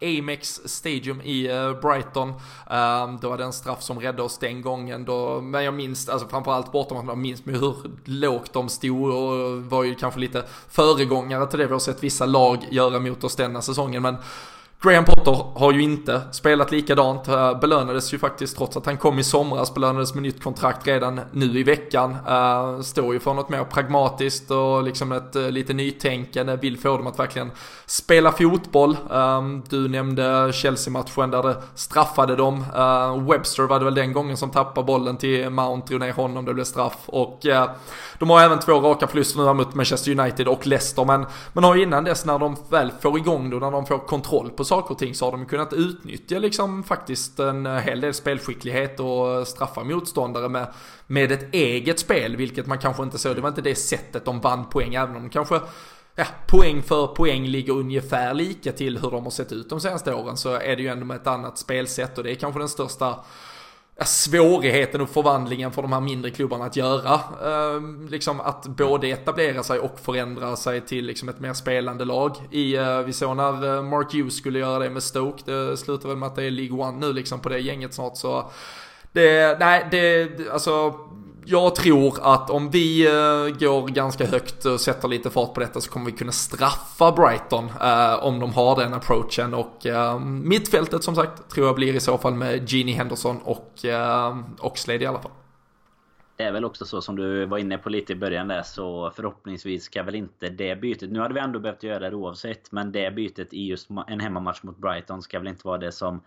Amex 0.02 0.60
Stadium 0.64 1.20
i 1.20 1.48
Brighton. 1.82 2.28
Ehm, 2.70 3.18
det 3.20 3.26
var 3.26 3.38
den 3.38 3.52
straff 3.52 3.82
som 3.82 4.00
räddade 4.00 4.22
oss 4.22 4.38
den 4.38 4.62
gången 4.62 5.04
då, 5.04 5.40
men 5.40 5.64
jag 5.64 5.74
minns, 5.74 6.08
alltså 6.08 6.28
framförallt 6.28 6.72
bortom 6.72 7.08
jag 7.08 7.18
minns 7.18 7.44
med 7.44 7.60
hur 7.60 7.74
lågt 8.04 8.52
de 8.52 8.68
stod 8.68 9.10
och 9.14 9.62
var 9.62 9.84
ju 9.84 9.94
kanske 9.94 10.20
lite 10.20 10.44
föregångare 10.68 11.46
till 11.46 11.58
det 11.58 11.66
vi 11.66 11.72
har 11.72 11.78
sett 11.78 12.02
vissa 12.02 12.26
lag 12.26 12.66
göra 12.70 13.00
mot 13.00 13.13
oss 13.22 13.36
denna 13.36 13.62
säsongen. 13.62 14.02
Men 14.02 14.16
Graham 14.84 15.04
Potter 15.04 15.46
har 15.54 15.72
ju 15.72 15.82
inte 15.82 16.20
spelat 16.32 16.70
likadant, 16.72 17.28
eh, 17.28 17.58
belönades 17.58 18.14
ju 18.14 18.18
faktiskt 18.18 18.56
trots 18.56 18.76
att 18.76 18.86
han 18.86 18.96
kom 18.96 19.18
i 19.18 19.24
somras, 19.24 19.74
belönades 19.74 20.14
med 20.14 20.22
nytt 20.22 20.42
kontrakt 20.42 20.86
redan 20.86 21.20
nu 21.32 21.58
i 21.58 21.62
veckan. 21.62 22.16
Eh, 22.28 22.80
står 22.80 23.14
ju 23.14 23.20
för 23.20 23.34
något 23.34 23.48
mer 23.48 23.64
pragmatiskt 23.64 24.50
och 24.50 24.82
liksom 24.82 25.12
ett 25.12 25.36
eh, 25.36 25.50
lite 25.50 25.72
nytänkande, 25.72 26.56
vill 26.56 26.78
få 26.78 26.96
dem 26.96 27.06
att 27.06 27.18
verkligen 27.18 27.50
spela 27.86 28.32
fotboll. 28.32 28.96
Ehm, 29.12 29.62
du 29.68 29.88
nämnde 29.88 30.50
Chelsea-matchen 30.54 31.30
där 31.30 31.42
det 31.42 31.56
straffade 31.74 32.36
dem. 32.36 32.64
Webster 33.28 33.62
var 33.62 33.78
det 33.78 33.84
väl 33.84 33.94
den 33.94 34.12
gången 34.12 34.36
som 34.36 34.50
tappade 34.50 34.86
bollen 34.86 35.16
till 35.16 35.50
Mount, 35.50 35.88
drog 35.88 36.00
ner 36.00 36.12
honom, 36.12 36.44
det 36.44 36.54
blev 36.54 36.64
straff. 36.64 36.98
Och 37.06 37.40
de 38.18 38.30
har 38.30 38.40
även 38.40 38.58
två 38.58 38.72
raka 38.72 39.06
förluster 39.06 39.40
nu 39.40 39.52
mot 39.52 39.74
Manchester 39.74 40.20
United 40.20 40.48
och 40.48 40.66
Leicester, 40.66 41.04
men 41.04 41.26
man 41.52 41.64
har 41.64 41.74
ju 41.74 41.82
innan 41.82 42.04
dess 42.04 42.24
när 42.24 42.38
de 42.38 42.56
väl 42.68 42.92
får 43.00 43.18
igång 43.18 43.50
då, 43.50 43.56
när 43.56 43.70
de 43.70 43.86
får 43.86 43.98
kontroll 43.98 44.50
på 44.50 44.64
saker 44.74 44.92
och 44.92 44.98
ting 44.98 45.14
så 45.14 45.24
har 45.24 45.32
de 45.32 45.46
kunnat 45.46 45.72
utnyttja 45.72 46.38
liksom 46.38 46.82
faktiskt 46.82 47.38
en 47.38 47.66
hel 47.66 48.00
del 48.00 48.14
spelskicklighet 48.14 49.00
och 49.00 49.48
straffa 49.48 49.84
motståndare 49.84 50.48
med, 50.48 50.66
med 51.06 51.32
ett 51.32 51.54
eget 51.54 51.98
spel, 51.98 52.36
vilket 52.36 52.66
man 52.66 52.78
kanske 52.78 53.02
inte 53.02 53.18
såg. 53.18 53.36
Det 53.36 53.40
var 53.40 53.48
inte 53.48 53.62
det 53.62 53.74
sättet 53.74 54.24
de 54.24 54.40
vann 54.40 54.64
poäng, 54.64 54.94
även 54.94 55.16
om 55.16 55.22
de 55.22 55.30
kanske 55.30 55.60
ja, 56.16 56.24
poäng 56.46 56.82
för 56.82 57.06
poäng 57.06 57.46
ligger 57.46 57.72
ungefär 57.72 58.34
lika 58.34 58.72
till 58.72 58.98
hur 58.98 59.10
de 59.10 59.24
har 59.24 59.30
sett 59.30 59.52
ut 59.52 59.70
de 59.70 59.80
senaste 59.80 60.14
åren 60.14 60.36
så 60.36 60.54
är 60.54 60.76
det 60.76 60.82
ju 60.82 60.88
ändå 60.88 61.06
med 61.06 61.16
ett 61.16 61.26
annat 61.26 61.58
spelsätt 61.58 62.18
och 62.18 62.24
det 62.24 62.30
är 62.30 62.34
kanske 62.34 62.60
den 62.60 62.68
största 62.68 63.16
svårigheten 64.00 65.00
och 65.00 65.08
förvandlingen 65.08 65.72
för 65.72 65.82
de 65.82 65.92
här 65.92 66.00
mindre 66.00 66.30
klubbarna 66.30 66.64
att 66.64 66.76
göra. 66.76 67.14
Eh, 67.14 67.82
liksom 68.08 68.40
att 68.40 68.66
både 68.66 69.08
etablera 69.08 69.62
sig 69.62 69.78
och 69.78 70.00
förändra 70.00 70.56
sig 70.56 70.80
till 70.80 71.06
liksom 71.06 71.28
ett 71.28 71.40
mer 71.40 71.52
spelande 71.52 72.04
lag. 72.04 72.36
I, 72.50 72.76
eh, 72.76 72.98
vi 72.98 73.12
såg 73.12 73.36
när 73.36 73.76
eh, 73.76 73.82
Mark 73.82 74.12
Hughes 74.12 74.36
skulle 74.36 74.58
göra 74.58 74.78
det 74.78 74.90
med 74.90 75.02
Stoke, 75.02 75.42
det 75.52 75.76
slutar 75.76 76.08
väl 76.08 76.18
med 76.18 76.26
att 76.26 76.36
det 76.36 76.44
är 76.44 76.50
League 76.50 76.78
One 76.78 77.06
nu 77.06 77.12
liksom 77.12 77.40
på 77.40 77.48
det 77.48 77.58
gänget 77.58 77.94
snart 77.94 78.16
så. 78.16 78.50
Det, 79.12 79.58
nej, 79.60 79.88
det, 79.90 80.30
alltså 80.52 80.94
jag 81.46 81.74
tror 81.74 82.18
att 82.22 82.50
om 82.50 82.70
vi 82.70 83.06
eh, 83.06 83.58
går 83.58 83.88
ganska 83.88 84.26
högt 84.26 84.64
och 84.64 84.80
sätter 84.80 85.08
lite 85.08 85.30
fart 85.30 85.54
på 85.54 85.60
detta 85.60 85.80
så 85.80 85.90
kommer 85.90 86.06
vi 86.06 86.12
kunna 86.12 86.32
straffa 86.32 87.12
Brighton 87.12 87.64
eh, 87.80 88.24
om 88.24 88.40
de 88.40 88.52
har 88.52 88.76
den 88.76 88.94
approachen 88.94 89.54
och 89.54 89.86
eh, 89.86 90.20
mittfältet 90.20 91.04
som 91.04 91.14
sagt 91.14 91.50
tror 91.50 91.66
jag 91.66 91.74
blir 91.74 91.94
i 91.94 92.00
så 92.00 92.18
fall 92.18 92.34
med 92.34 92.70
Genie 92.70 92.96
Henderson 92.96 93.40
och 93.44 93.72
uh, 93.84 94.38
Oxlade 94.60 95.04
i 95.04 95.06
alla 95.06 95.20
fall. 95.20 95.30
det 96.36 96.44
är 96.44 96.52
väl 96.52 96.64
också 96.64 96.84
så 96.84 97.00
som 97.00 97.16
du 97.16 97.46
var 97.46 97.58
inne 97.58 97.78
på 97.78 97.90
lite 97.90 98.12
i 98.12 98.16
början 98.16 98.48
där 98.48 98.62
så 98.62 99.12
förhoppningsvis 99.16 99.84
ska 99.84 100.02
väl 100.02 100.14
inte 100.14 100.48
det 100.48 100.76
bytet... 100.76 101.10
Nu 101.10 101.20
hade 101.20 101.34
vi 101.34 101.40
ändå 101.40 101.58
behövt 101.58 101.82
göra 101.82 102.10
det 102.10 102.16
oavsett 102.16 102.72
men 102.72 102.92
det 102.92 103.10
bytet 103.10 103.52
i 103.52 103.66
just 103.66 103.88
en 104.08 104.20
hemmamatch 104.20 104.62
mot 104.62 104.78
Brighton 104.78 105.22
ska 105.22 105.38
väl 105.38 105.48
inte 105.48 105.66
vara 105.66 105.78
det 105.78 105.92
som 105.92 106.20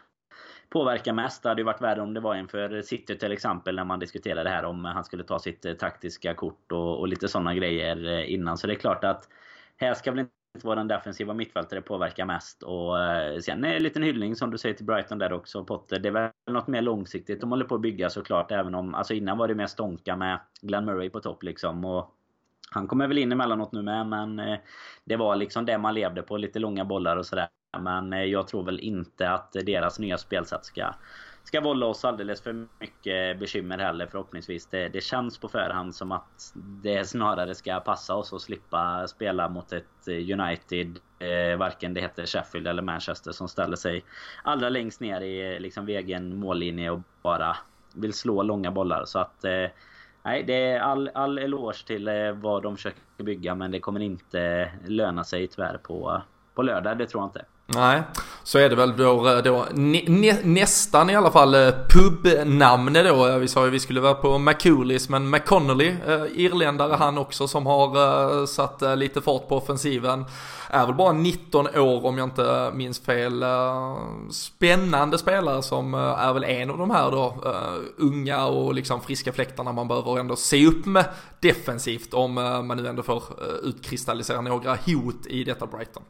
påverkar 0.69 1.13
mest. 1.13 1.43
Det 1.43 1.49
hade 1.49 1.61
ju 1.61 1.65
varit 1.65 1.81
värre 1.81 2.01
om 2.01 2.13
det 2.13 2.19
var 2.19 2.35
inför 2.35 2.81
City 2.81 3.17
till 3.17 3.31
exempel 3.31 3.75
när 3.75 3.83
man 3.83 3.99
diskuterade 3.99 4.43
det 4.43 4.49
här 4.49 4.65
om 4.65 4.85
han 4.85 5.03
skulle 5.03 5.23
ta 5.23 5.39
sitt 5.39 5.65
eh, 5.65 5.73
taktiska 5.73 6.33
kort 6.33 6.71
och, 6.71 6.99
och 6.99 7.07
lite 7.07 7.27
sådana 7.27 7.55
grejer 7.55 8.05
eh, 8.05 8.33
innan. 8.33 8.57
Så 8.57 8.67
det 8.67 8.73
är 8.73 8.79
klart 8.79 9.03
att 9.03 9.29
här 9.77 9.93
ska 9.93 10.11
väl 10.11 10.19
inte 10.19 10.31
vara 10.67 10.75
den 10.75 10.87
defensiva 10.87 11.33
mittfältare 11.33 11.81
påverkar 11.81 12.25
mest. 12.25 12.63
Och 12.63 13.03
eh, 13.03 13.39
sen 13.39 13.65
en 13.65 13.83
liten 13.83 14.03
hyllning 14.03 14.35
som 14.35 14.51
du 14.51 14.57
säger 14.57 14.75
till 14.75 14.85
Brighton 14.85 15.17
där 15.17 15.33
också 15.33 15.65
Potter. 15.65 15.99
Det 15.99 16.07
är 16.07 16.13
väl 16.13 16.31
något 16.51 16.67
mer 16.67 16.81
långsiktigt 16.81 17.41
de 17.41 17.51
håller 17.51 17.65
på 17.65 17.75
att 17.75 17.81
bygga 17.81 18.09
såklart. 18.09 18.51
Även 18.51 18.75
om, 18.75 18.95
alltså 18.95 19.13
innan 19.13 19.37
var 19.37 19.47
det 19.47 19.55
mer 19.55 19.67
stånka 19.67 20.15
med 20.15 20.39
Glenn 20.61 20.85
Murray 20.85 21.09
på 21.09 21.19
topp 21.19 21.43
liksom. 21.43 21.85
Och 21.85 22.13
han 22.71 22.87
kommer 22.87 23.07
väl 23.07 23.17
in 23.17 23.31
emellanåt 23.31 23.71
nu 23.71 23.81
med 23.81 24.07
men 24.07 24.41
det 25.05 25.15
var 25.15 25.35
liksom 25.35 25.65
det 25.65 25.77
man 25.77 25.93
levde 25.93 26.21
på. 26.21 26.37
Lite 26.37 26.59
långa 26.59 26.85
bollar 26.85 27.17
och 27.17 27.25
sådär. 27.25 27.47
Men 27.79 28.13
eh, 28.13 28.23
jag 28.23 28.47
tror 28.47 28.63
väl 28.63 28.79
inte 28.79 29.29
att 29.29 29.51
deras 29.51 29.99
nya 29.99 30.17
spelsätt 30.17 30.65
ska 30.65 30.93
ska 31.47 31.61
vålla 31.61 31.85
oss 31.85 32.05
alldeles 32.05 32.41
för 32.41 32.67
mycket 32.79 33.39
bekymmer 33.39 33.77
heller 33.77 34.07
förhoppningsvis. 34.07 34.65
Det, 34.65 34.89
det 34.89 35.01
känns 35.01 35.37
på 35.37 35.47
förhand 35.47 35.95
som 35.95 36.11
att 36.11 36.53
det 36.55 37.05
snarare 37.05 37.55
ska 37.55 37.79
passa 37.79 38.15
oss 38.15 38.33
att 38.33 38.41
slippa 38.41 39.07
spela 39.07 39.49
mot 39.49 39.73
ett 39.73 40.07
eh, 40.07 40.39
United, 40.39 40.99
eh, 41.19 41.57
varken 41.57 41.93
det 41.93 42.01
heter 42.01 42.25
Sheffield 42.25 42.67
eller 42.67 42.81
Manchester, 42.81 43.31
som 43.31 43.47
ställer 43.47 43.75
sig 43.75 44.03
allra 44.43 44.69
längst 44.69 45.01
ner 45.01 45.21
i 45.21 45.53
eh, 45.53 45.59
liksom, 45.59 45.87
egen 45.87 46.39
mållinje 46.39 46.89
och 46.91 47.01
bara 47.21 47.57
vill 47.93 48.13
slå 48.13 48.43
långa 48.43 48.71
bollar. 48.71 49.05
Så 49.05 49.19
att 49.19 49.45
eh, 49.45 49.67
Nej, 50.23 50.43
det 50.43 50.53
är 50.53 50.79
all, 50.79 51.09
all 51.13 51.37
eloge 51.37 51.87
till 51.87 52.07
eh, 52.07 52.31
vad 52.31 52.63
de 52.63 52.75
försöker 52.75 53.01
bygga 53.17 53.55
men 53.55 53.71
det 53.71 53.79
kommer 53.79 53.99
inte 53.99 54.71
löna 54.87 55.23
sig 55.23 55.47
tyvärr 55.47 55.77
på, 55.77 56.21
på 56.53 56.61
lördag, 56.61 56.97
det 56.97 57.05
tror 57.05 57.21
jag 57.23 57.27
inte. 57.27 57.45
Nej, 57.69 58.03
så 58.43 58.59
är 58.59 58.69
det 58.69 58.75
väl 58.75 58.89
eh, 58.89 58.95
då, 58.95 59.41
då 59.43 59.65
nä, 59.73 60.37
nästan 60.43 61.09
i 61.09 61.15
alla 61.15 61.31
fall 61.31 61.55
eh, 61.55 61.73
pubnamn 61.89 62.93
då. 62.93 63.27
Eh, 63.27 63.37
vi 63.37 63.47
sa 63.47 63.65
ju 63.65 63.71
vi 63.71 63.79
skulle 63.79 64.01
vara 64.01 64.13
på 64.13 64.37
McCoolis 64.37 65.09
men 65.09 65.29
McConnelly, 65.29 65.87
eh, 66.07 66.25
irländare 66.35 66.93
han 66.93 67.17
också 67.17 67.47
som 67.47 67.65
har 67.65 67.95
eh, 68.39 68.45
satt 68.45 68.81
eh, 68.81 68.95
lite 68.95 69.21
fart 69.21 69.47
på 69.47 69.57
offensiven. 69.57 70.25
Är 70.69 70.85
väl 70.85 70.95
bara 70.95 71.11
19 71.11 71.67
år 71.67 72.05
om 72.05 72.17
jag 72.17 72.25
inte 72.25 72.71
minns 72.73 72.99
fel. 72.99 73.43
Spännande 74.31 75.17
spelare 75.17 75.63
som 75.63 75.93
är 75.93 76.33
väl 76.33 76.43
en 76.43 76.69
av 76.69 76.77
de 76.77 76.91
här 76.91 77.11
då 77.11 77.35
unga 77.97 78.45
och 78.45 78.73
liksom 78.73 79.01
friska 79.01 79.33
fläktarna 79.33 79.71
man 79.71 79.87
behöver 79.87 80.19
ändå 80.19 80.35
se 80.35 80.67
upp 80.67 80.85
med 80.85 81.05
defensivt 81.39 82.13
om 82.13 82.33
man 82.33 82.77
nu 82.77 82.87
ändå 82.87 83.03
får 83.03 83.23
utkristallisera 83.63 84.41
några 84.41 84.71
hot 84.71 85.25
i 85.27 85.43
detta 85.43 85.65
Brighton. 85.65 86.03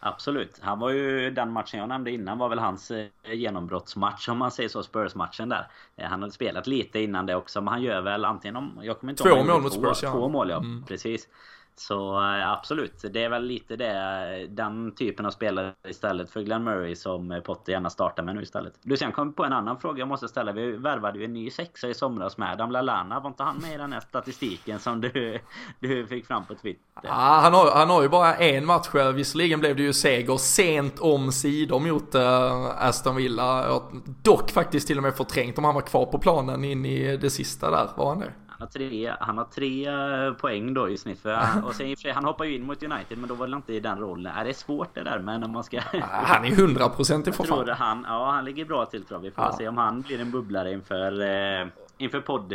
Absolut. 0.00 0.58
Han 0.60 0.78
var 0.78 0.90
ju 0.90 1.30
den 1.30 1.52
matchen 1.52 1.80
jag 1.80 1.88
nämnde 1.88 2.10
innan 2.10 2.38
var 2.38 2.48
väl 2.48 2.58
hans 2.58 2.90
eh, 2.90 3.06
genombrottsmatch 3.32 4.28
om 4.28 4.38
man 4.38 4.50
säger 4.50 4.68
så. 4.68 4.82
Spurs-matchen 4.82 5.48
där. 5.48 5.70
Eh, 5.96 6.08
han 6.08 6.22
hade 6.22 6.32
spelat 6.32 6.66
lite 6.66 7.00
innan 7.00 7.26
det 7.26 7.34
också 7.34 7.60
men 7.60 7.68
han 7.68 7.82
gör 7.82 8.00
väl 8.00 8.24
antingen 8.24 8.56
om... 8.56 8.78
Jag 8.82 9.00
kommer 9.00 9.10
inte 9.12 9.22
två 9.22 9.44
mål 9.44 9.62
mot 9.62 9.72
Spurs 9.72 10.02
ja. 10.02 10.12
Två 10.12 10.28
mål 10.28 10.50
ja. 10.50 10.56
Mm. 10.56 10.84
Precis. 10.84 11.28
Så 11.80 12.20
eh, 12.20 12.52
absolut, 12.52 13.04
det 13.12 13.24
är 13.24 13.28
väl 13.28 13.44
lite 13.44 13.76
det, 13.76 14.46
den 14.50 14.94
typen 14.94 15.26
av 15.26 15.30
spelare 15.30 15.72
istället 15.88 16.30
för 16.30 16.40
Glenn 16.40 16.64
Murray 16.64 16.96
som 16.96 17.42
Potter 17.44 17.72
gärna 17.72 17.90
startar 17.90 18.22
med 18.22 18.34
nu 18.34 18.42
istället. 18.42 18.72
Du 18.82 18.96
sen 18.96 19.12
kom 19.12 19.32
på 19.32 19.44
en 19.44 19.52
annan 19.52 19.80
fråga 19.80 19.98
jag 19.98 20.08
måste 20.08 20.28
ställa. 20.28 20.52
Vi 20.52 20.72
värvade 20.72 21.18
ju 21.18 21.24
en 21.24 21.32
ny 21.32 21.50
sexa 21.50 21.88
i 21.88 21.94
somras 21.94 22.38
med 22.38 22.52
Adam 22.52 22.70
Lallana. 22.70 23.20
Var 23.20 23.28
inte 23.30 23.42
han 23.42 23.56
med 23.56 23.74
i 23.74 23.76
den 23.76 23.92
här 23.92 24.00
statistiken 24.00 24.78
som 24.78 25.00
du, 25.00 25.38
du 25.80 26.06
fick 26.06 26.26
fram 26.26 26.44
på 26.44 26.54
Twitter? 26.54 26.82
Ja, 27.02 27.40
han, 27.42 27.54
har, 27.54 27.70
han 27.70 27.90
har 27.90 28.02
ju 28.02 28.08
bara 28.08 28.34
en 28.34 28.66
match. 28.66 28.88
Visserligen 29.14 29.60
blev 29.60 29.76
det 29.76 29.82
ju 29.82 29.92
seger 29.92 30.36
sent 30.36 30.98
om 30.98 31.32
sidor 31.32 31.80
mot 31.80 32.14
äh, 32.14 32.86
Aston 32.88 33.16
Villa. 33.16 33.80
Dock 34.22 34.50
faktiskt 34.50 34.86
till 34.86 34.96
och 34.96 35.02
med 35.02 35.14
förträngt 35.14 35.58
om 35.58 35.64
han 35.64 35.74
var 35.74 35.82
kvar 35.82 36.06
på 36.06 36.18
planen 36.18 36.64
in 36.64 36.84
i 36.84 37.16
det 37.16 37.30
sista 37.30 37.70
där. 37.70 37.88
Var 37.96 38.08
han 38.08 38.20
det? 38.20 38.32
Han 38.58 38.66
har 38.66 38.72
tre, 38.72 39.14
han 39.20 39.38
har 39.38 39.44
tre 39.44 39.88
eh, 39.88 40.32
poäng 40.32 40.74
då 40.74 40.88
i 40.88 40.96
snitt. 40.96 41.20
För, 41.20 41.38
och 41.64 41.74
sen 41.74 41.86
i 41.86 41.94
och 41.94 41.98
för 41.98 42.02
sig, 42.02 42.12
han 42.12 42.24
hoppar 42.24 42.44
ju 42.44 42.54
in 42.54 42.66
mot 42.66 42.82
United 42.82 43.18
men 43.18 43.28
då 43.28 43.34
var 43.34 43.46
det 43.46 43.56
inte 43.56 43.72
i 43.72 43.80
den 43.80 43.98
rollen. 43.98 44.32
Är 44.36 44.44
det 44.44 44.50
är 44.50 44.54
svårt 44.54 44.94
det 44.94 45.02
där 45.02 45.18
men 45.18 45.44
om 45.44 45.50
man 45.50 45.64
ska... 45.64 45.80
han 46.02 46.44
är 46.44 46.50
100% 46.50 47.28
i 47.28 47.32
för 47.32 47.44
fan. 47.44 47.68
Han, 47.68 48.04
ja, 48.08 48.30
han 48.30 48.44
ligger 48.44 48.64
bra 48.64 48.86
till 48.86 49.04
tror 49.04 49.18
jag. 49.18 49.22
Vi 49.22 49.30
får 49.30 49.44
ja. 49.44 49.56
se 49.58 49.68
om 49.68 49.76
han 49.76 50.00
blir 50.00 50.20
en 50.20 50.30
bubblare 50.30 50.72
inför, 50.72 51.20
eh, 51.20 51.66
inför 51.98 52.20
podd, 52.20 52.52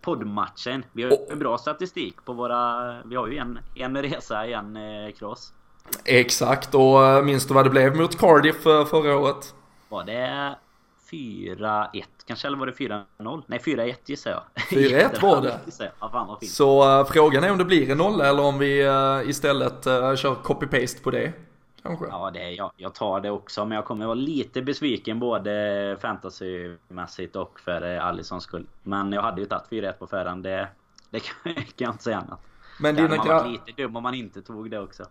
poddmatchen. 0.00 0.84
Vi 0.92 1.02
har 1.02 1.10
ju 1.10 1.16
oh. 1.16 1.36
bra 1.36 1.58
statistik 1.58 2.24
på 2.24 2.32
våra... 2.32 2.94
Vi 3.02 3.16
har 3.16 3.26
ju 3.26 3.36
en, 3.36 3.58
en 3.74 4.02
resa, 4.02 4.46
en 4.46 4.76
eh, 4.76 5.12
cross. 5.12 5.52
Exakt, 6.04 6.74
och 6.74 7.06
eh, 7.06 7.24
minns 7.24 7.46
du 7.46 7.54
vad 7.54 7.66
det 7.66 7.70
blev 7.70 7.96
mot 7.96 8.18
Cardiff 8.18 8.62
förra 8.62 9.16
året? 9.16 9.54
Var 9.88 10.04
det 10.04 10.54
4-1 11.10 12.04
kanske, 12.26 12.46
eller 12.46 12.58
var 12.58 12.66
det 12.66 12.72
4-0? 12.72 13.42
Nej 13.46 13.58
4-1 13.58 13.94
gissar 14.04 14.30
jag. 14.30 14.42
4-1 14.70 15.22
var 15.22 15.42
det. 15.42 15.60
Ja, 16.00 16.10
fan. 16.10 16.36
Så 16.40 17.00
uh, 17.00 17.06
frågan 17.06 17.44
är 17.44 17.52
om 17.52 17.58
det 17.58 17.64
blir 17.64 17.90
en 17.90 17.98
nolla 17.98 18.28
eller 18.28 18.42
om 18.42 18.58
vi 18.58 18.88
uh, 18.88 19.30
istället 19.30 19.86
uh, 19.86 20.14
kör 20.14 20.34
copy-paste 20.34 21.02
på 21.02 21.10
det. 21.10 21.32
Kanske. 21.82 22.06
Ja, 22.06 22.30
det, 22.30 22.50
jag, 22.50 22.72
jag 22.76 22.94
tar 22.94 23.20
det 23.20 23.30
också. 23.30 23.64
Men 23.64 23.76
jag 23.76 23.84
kommer 23.84 24.06
vara 24.06 24.14
lite 24.14 24.62
besviken 24.62 25.18
både 25.18 25.96
fantasymässigt 26.00 27.36
och 27.36 27.60
för 27.60 27.96
Allisons 27.96 28.44
skull. 28.44 28.66
Men 28.82 29.12
jag 29.12 29.22
hade 29.22 29.40
ju 29.40 29.46
tagit 29.46 29.68
4-1 29.70 29.92
på 29.92 30.06
förhand. 30.06 30.42
Det, 30.42 30.68
det 31.10 31.20
kan 31.44 31.54
jag 31.76 31.92
inte 31.92 32.04
säga 32.04 32.18
annat. 32.18 32.40
Men 32.80 32.94
det 32.94 33.02
hade 33.02 33.16
man 33.16 33.26
varit 33.26 33.52
lite 33.52 33.82
dum 33.82 33.96
om 33.96 34.02
man 34.02 34.14
inte 34.14 34.42
tog 34.42 34.70
det 34.70 34.78
också. 34.78 35.04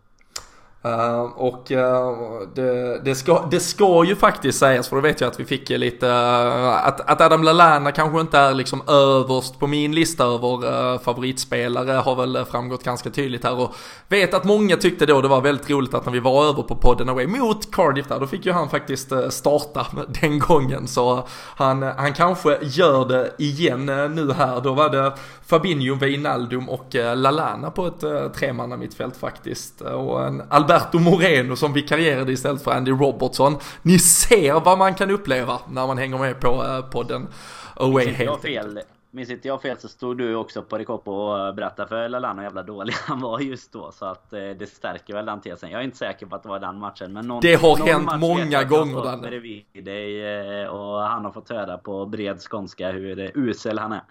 Uh, 0.85 1.21
och 1.21 1.71
uh, 1.71 2.47
det, 2.55 2.99
det, 3.03 3.15
ska, 3.15 3.47
det 3.51 3.59
ska 3.59 4.03
ju 4.03 4.15
faktiskt 4.15 4.59
sägas, 4.59 4.89
för 4.89 4.95
då 4.95 5.01
vet 5.01 5.21
jag 5.21 5.27
att 5.27 5.39
vi 5.39 5.45
fick 5.45 5.69
lite, 5.69 6.07
uh, 6.07 6.87
att, 6.87 7.09
att 7.09 7.21
Adam 7.21 7.43
Lallana 7.43 7.91
kanske 7.91 8.21
inte 8.21 8.37
är 8.37 8.53
liksom 8.53 8.81
överst 8.87 9.59
på 9.59 9.67
min 9.67 9.95
lista 9.95 10.25
över 10.25 10.93
eh, 10.93 10.99
favoritspelare 10.99 11.91
har 11.91 12.15
väl 12.15 12.45
framgått 12.45 12.83
ganska 12.83 13.09
tydligt 13.09 13.43
här. 13.43 13.59
Och 13.59 13.75
vet 14.07 14.33
att 14.33 14.43
många 14.43 14.77
tyckte 14.77 15.05
då 15.05 15.21
det 15.21 15.27
var 15.27 15.41
väldigt 15.41 15.69
roligt 15.69 15.93
att 15.93 16.05
när 16.05 16.13
vi 16.13 16.19
var 16.19 16.45
över 16.45 16.63
på 16.63 16.75
podden 16.75 17.09
away 17.09 17.27
mot 17.27 17.71
Cardiff 17.71 18.07
där, 18.07 18.19
då 18.19 18.27
fick 18.27 18.45
ju 18.45 18.51
han 18.51 18.69
faktiskt 18.69 19.11
eh, 19.11 19.29
starta 19.29 19.87
den 20.21 20.39
gången. 20.39 20.87
Så 20.87 21.27
han, 21.55 21.81
han 21.81 22.13
kanske 22.13 22.57
gör 22.61 23.05
det 23.07 23.31
igen 23.37 23.89
eh, 23.89 24.09
nu 24.09 24.31
här, 24.33 24.61
då 24.61 24.73
var 24.73 24.89
det 24.89 25.13
Fabinho, 25.45 25.95
Wijnaldum 25.95 26.69
och 26.69 26.95
Lallana 27.15 27.71
på 27.71 27.87
ett 27.87 28.33
tremanna 28.35 28.77
mittfält 28.77 29.17
faktiskt. 29.17 29.81
Och 29.81 30.25
en 30.25 30.43
Albert 30.49 30.72
Alberto 30.73 30.99
Moreno 30.99 31.55
som 31.55 31.73
vikarierade 31.73 32.31
istället 32.31 32.63
för 32.63 32.71
Andy 32.71 32.91
Robertson. 32.91 33.57
Ni 33.81 33.99
ser 33.99 34.59
vad 34.59 34.77
man 34.77 34.95
kan 34.95 35.11
uppleva 35.11 35.59
när 35.69 35.87
man 35.87 35.97
hänger 35.97 36.17
med 36.17 36.39
på 36.39 36.47
eh, 36.47 36.81
podden 36.81 37.27
Away 37.75 38.07
helt 38.07 38.45
enkelt. 38.45 38.87
Minns 39.11 39.29
inte 39.29 39.47
jag 39.47 39.61
fel 39.61 39.77
så 39.79 39.87
stod 39.87 40.17
du 40.17 40.35
också 40.35 40.61
på 40.61 40.77
Rikopo 40.77 41.11
och 41.11 41.55
berättade 41.55 41.89
för 41.89 42.09
Lallana 42.09 42.35
hur 42.35 42.43
jävla 42.43 42.63
dålig 42.63 42.93
han 43.07 43.21
var 43.21 43.39
just 43.39 43.73
då. 43.73 43.91
Så 43.91 44.05
att 44.05 44.33
eh, 44.33 44.39
det 44.39 44.69
stärker 44.69 45.13
väl 45.13 45.25
den 45.25 45.41
tesen. 45.41 45.71
Jag 45.71 45.81
är 45.81 45.85
inte 45.85 45.97
säker 45.97 46.25
på 46.25 46.35
att 46.35 46.43
det 46.43 46.49
var 46.49 46.59
den 46.59 46.79
matchen. 46.79 47.13
Men 47.13 47.27
någon, 47.27 47.41
det 47.41 47.55
har 47.55 47.77
någon 47.77 47.87
hänt 47.87 48.19
många 48.19 48.63
gånger 48.63 49.03
Danne. 49.03 49.27
bredvid 49.27 49.65
dig 49.73 50.21
eh, 50.61 50.67
och 50.67 51.01
han 51.01 51.25
har 51.25 51.31
fått 51.31 51.49
höra 51.49 51.77
på 51.77 52.05
bred 52.05 52.39
skånska 52.39 52.91
hur 52.91 53.31
usel 53.35 53.79
han 53.79 53.91
är. 53.91 54.01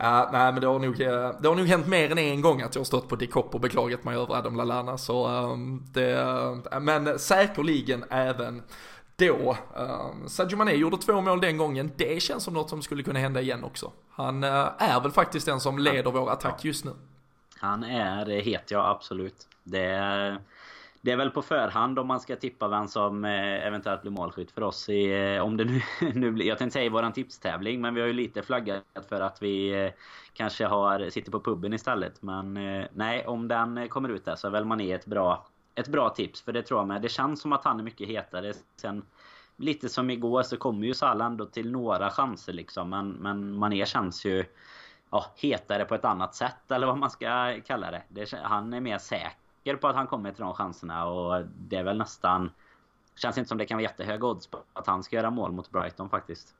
Uh, 0.00 0.32
nej 0.32 0.52
men 0.52 0.60
det 0.60 0.66
har, 0.66 0.78
nog, 0.78 1.00
eh, 1.00 1.30
det 1.40 1.48
har 1.48 1.54
nog 1.54 1.66
hänt 1.66 1.86
mer 1.86 2.12
än 2.12 2.18
en 2.18 2.40
gång 2.40 2.62
att 2.62 2.74
jag 2.74 2.80
har 2.80 2.84
stått 2.84 3.08
på 3.08 3.16
Dick 3.16 3.36
och 3.36 3.60
beklagat 3.60 4.04
mig 4.04 4.16
över 4.16 4.34
Adam 4.34 4.56
Lallana. 4.56 4.98
Så, 4.98 5.28
um, 5.28 5.86
det, 5.92 6.22
uh, 6.72 6.80
men 6.80 7.18
säkerligen 7.18 8.04
även 8.10 8.62
då. 9.16 9.56
Uh, 9.78 10.26
Sadio 10.26 10.56
Mané 10.56 10.72
gjorde 10.74 10.96
två 10.96 11.20
mål 11.20 11.40
den 11.40 11.56
gången. 11.56 11.90
Det 11.96 12.22
känns 12.22 12.44
som 12.44 12.54
något 12.54 12.70
som 12.70 12.82
skulle 12.82 13.02
kunna 13.02 13.18
hända 13.18 13.40
igen 13.40 13.64
också. 13.64 13.92
Han 14.10 14.44
uh, 14.44 14.68
är 14.78 15.00
väl 15.00 15.12
faktiskt 15.12 15.46
den 15.46 15.60
som 15.60 15.78
leder 15.78 16.10
vår 16.10 16.30
attack 16.30 16.64
just 16.64 16.84
nu. 16.84 16.92
Han 17.58 17.84
är 17.84 18.40
het, 18.40 18.70
ja 18.70 18.90
absolut. 18.90 19.48
Det 19.62 19.84
är 19.84 20.40
det 21.04 21.12
är 21.12 21.16
väl 21.16 21.30
på 21.30 21.42
förhand 21.42 21.98
om 21.98 22.06
man 22.06 22.20
ska 22.20 22.36
tippa 22.36 22.68
vem 22.68 22.88
som 22.88 23.24
eh, 23.24 23.66
eventuellt 23.66 24.02
blir 24.02 24.12
målskytt 24.12 24.50
för 24.50 24.62
oss. 24.62 24.88
I, 24.88 25.34
eh, 25.34 25.42
om 25.42 25.56
det 25.56 25.64
nu, 25.64 25.82
nu 26.14 26.30
blir, 26.30 26.46
jag 26.46 26.58
tänkte 26.58 26.72
säga 26.72 26.84
i 26.84 26.88
våran 26.88 27.12
tipstävling, 27.12 27.80
men 27.80 27.94
vi 27.94 28.00
har 28.00 28.08
ju 28.08 28.12
lite 28.12 28.42
flaggat 28.42 28.84
för 29.08 29.20
att 29.20 29.42
vi 29.42 29.84
eh, 29.84 29.90
kanske 30.32 30.66
har, 30.66 31.10
sitter 31.10 31.30
på 31.30 31.40
puben 31.40 31.72
istället. 31.72 32.22
Men 32.22 32.54
nej, 32.92 33.26
om 33.26 33.48
den 33.48 33.88
kommer 33.88 34.08
ut 34.08 34.24
där 34.24 34.36
så 34.36 34.46
är 34.46 34.50
väl 34.50 34.64
Mané 34.64 34.92
ett 34.92 35.06
bra, 35.06 35.46
ett 35.74 35.88
bra 35.88 36.10
tips. 36.10 36.42
För 36.42 36.52
det 36.52 36.62
tror 36.62 36.80
jag 36.80 36.88
med. 36.88 37.02
Det 37.02 37.08
känns 37.08 37.40
som 37.40 37.52
att 37.52 37.64
han 37.64 37.78
är 37.80 37.84
mycket 37.84 38.08
hetare. 38.08 38.52
Sen 38.76 39.02
lite 39.56 39.88
som 39.88 40.10
igår 40.10 40.42
så 40.42 40.56
kommer 40.56 40.86
ju 40.86 40.94
Salah 40.94 41.26
ändå 41.26 41.46
till 41.46 41.70
några 41.70 42.10
chanser 42.10 42.52
liksom. 42.52 42.90
Men, 42.90 43.10
men 43.10 43.58
Mané 43.58 43.86
känns 43.86 44.24
ju 44.24 44.44
ja, 45.10 45.24
hetare 45.36 45.84
på 45.84 45.94
ett 45.94 46.04
annat 46.04 46.34
sätt 46.34 46.70
eller 46.70 46.86
vad 46.86 46.98
man 46.98 47.10
ska 47.10 47.60
kalla 47.66 47.90
det. 47.90 48.02
det 48.08 48.32
han 48.42 48.72
är 48.72 48.80
mer 48.80 48.98
säker 48.98 49.43
säker 49.64 49.76
på 49.76 49.88
att 49.88 49.96
han 49.96 50.06
kommer 50.06 50.32
till 50.32 50.42
de 50.42 50.54
chanserna 50.54 51.06
och 51.06 51.44
det 51.58 51.76
är 51.76 51.84
väl 51.84 51.98
nästan... 51.98 52.50
Känns 53.16 53.38
inte 53.38 53.48
som 53.48 53.58
det 53.58 53.66
kan 53.66 53.76
vara 53.76 53.82
jättehöga 53.82 54.26
odds 54.26 54.46
på 54.46 54.58
att 54.72 54.86
han 54.86 55.02
ska 55.02 55.16
göra 55.16 55.30
mål 55.30 55.52
mot 55.52 55.70
Brighton 55.70 56.08
faktiskt. 56.08 56.54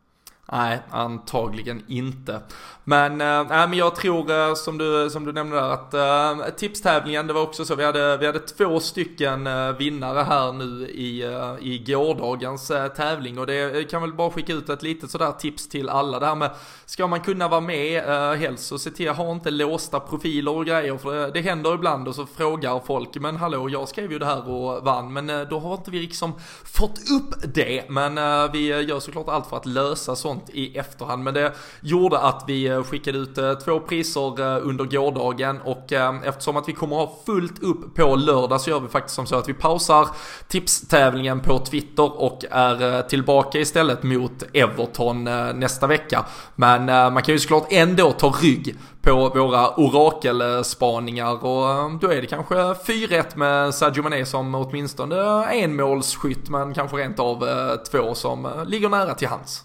Nej, 0.53 0.79
antagligen 0.91 1.83
inte. 1.89 2.41
Men, 2.85 3.21
äh, 3.21 3.49
men 3.49 3.75
jag 3.75 3.97
tror 3.97 4.31
eh, 4.31 4.55
som, 4.55 4.79
du, 4.79 5.11
som 5.11 5.25
du 5.25 5.33
nämnde 5.33 5.57
där 5.57 5.71
att 5.71 5.95
äh, 5.95 6.55
tipstävlingen, 6.57 7.27
det 7.27 7.33
var 7.33 7.43
också 7.43 7.65
så, 7.65 7.75
vi 7.75 7.85
hade, 7.85 8.17
vi 8.17 8.27
hade 8.27 8.39
två 8.39 8.81
stycken 8.81 9.47
äh, 9.47 9.73
vinnare 9.73 10.21
här 10.21 10.53
nu 10.53 10.89
i, 10.89 11.23
äh, 11.23 11.55
i 11.61 11.85
gårdagens 11.87 12.71
äh, 12.71 12.89
tävling. 12.89 13.39
Och 13.39 13.47
det 13.47 13.91
kan 13.91 14.03
väl 14.03 14.13
bara 14.13 14.31
skicka 14.31 14.53
ut 14.53 14.69
ett 14.69 14.83
litet 14.83 15.11
sådär 15.11 15.33
tips 15.33 15.69
till 15.69 15.89
alla 15.89 16.21
det 16.21 16.27
här 16.27 16.35
med, 16.35 16.51
ska 16.87 17.07
man 17.07 17.21
kunna 17.21 17.49
vara 17.49 17.61
med 17.61 18.09
äh, 18.09 18.39
helst 18.39 18.67
så 18.67 18.79
se 18.79 18.91
till 18.91 19.11
att 19.11 19.17
ha 19.17 19.33
inte 19.33 19.51
låsta 19.51 20.01
profiler 20.01 20.57
och 20.57 20.67
grejer 20.67 20.97
för 20.97 21.15
det, 21.15 21.31
det 21.31 21.41
händer 21.41 21.75
ibland 21.75 22.09
och 22.09 22.15
så 22.15 22.27
frågar 22.27 22.81
folk, 22.87 23.15
men 23.15 23.37
hallå 23.37 23.69
jag 23.69 23.89
skrev 23.89 24.13
ju 24.13 24.19
det 24.19 24.27
här 24.27 24.49
och 24.49 24.85
vann, 24.85 25.13
men 25.13 25.31
äh, 25.31 25.41
då 25.41 25.59
har 25.59 25.75
inte 25.75 25.91
vi 25.91 26.01
liksom 26.01 26.33
fått 26.65 26.99
upp 27.11 27.55
det, 27.55 27.85
men 27.89 28.19
äh, 28.19 28.53
vi 28.53 28.83
gör 28.83 29.01
såklart 29.01 29.29
allt 29.29 29.47
för 29.47 29.57
att 29.57 29.67
lösa 29.67 30.17
sånt 30.17 30.34
i 30.53 30.79
efterhand, 30.79 31.23
men 31.23 31.35
det 31.35 31.53
gjorde 31.81 32.19
att 32.19 32.45
vi 32.47 32.67
eh, 32.67 32.83
skickade 32.83 33.19
ut 33.19 33.39
eh, 33.39 33.55
två 33.55 33.81
priser 33.81 34.41
eh, 34.41 34.67
under 34.67 34.85
gårdagen 34.85 35.61
och 35.61 35.93
eftersom 36.25 36.57
att 36.57 36.69
vi 36.69 36.73
kommer 36.73 36.97
ha 36.97 37.13
fullt 37.27 37.63
upp 37.63 37.95
på 37.95 38.17
lördag 38.17 38.61
så 38.61 38.71
gör 38.71 38.81
vi 38.81 38.89
faktiskt 38.89 39.15
som 39.15 39.27
så 39.27 39.37
att 39.37 39.49
vi 39.49 39.55
pausar 39.55 40.09
tipstävlingen 40.49 41.41
på 41.41 41.59
Twitter 41.59 42.23
och 42.23 42.45
är 42.51 43.03
tillbaka 43.03 43.59
istället 43.59 44.03
mot 44.03 44.43
Everton 44.53 45.25
nästa 45.55 45.87
vecka. 45.87 46.25
Men 46.55 46.85
man 46.85 47.23
kan 47.23 47.35
ju 47.35 47.39
såklart 47.39 47.67
ändå 47.71 48.13
ta 48.13 48.29
rygg 48.43 48.77
på 49.03 49.29
våra 49.29 49.75
orakelspaningar 49.77 51.45
och 51.45 51.91
då 52.01 52.13
är 52.13 52.21
det 52.21 52.27
kanske 52.27 52.55
4-1 52.55 53.25
med 53.37 53.75
Sadio 53.75 54.03
Mané 54.03 54.27
som 54.27 54.55
åtminstone 54.55 55.45
en 55.45 55.77
målsskytt 55.77 56.49
men 56.49 56.75
kanske 56.75 56.97
rent 56.97 57.19
av 57.19 57.47
två 57.91 58.15
som 58.15 58.65
ligger 58.67 58.89
nära 58.89 59.15
till 59.15 59.29
hands. 59.29 59.64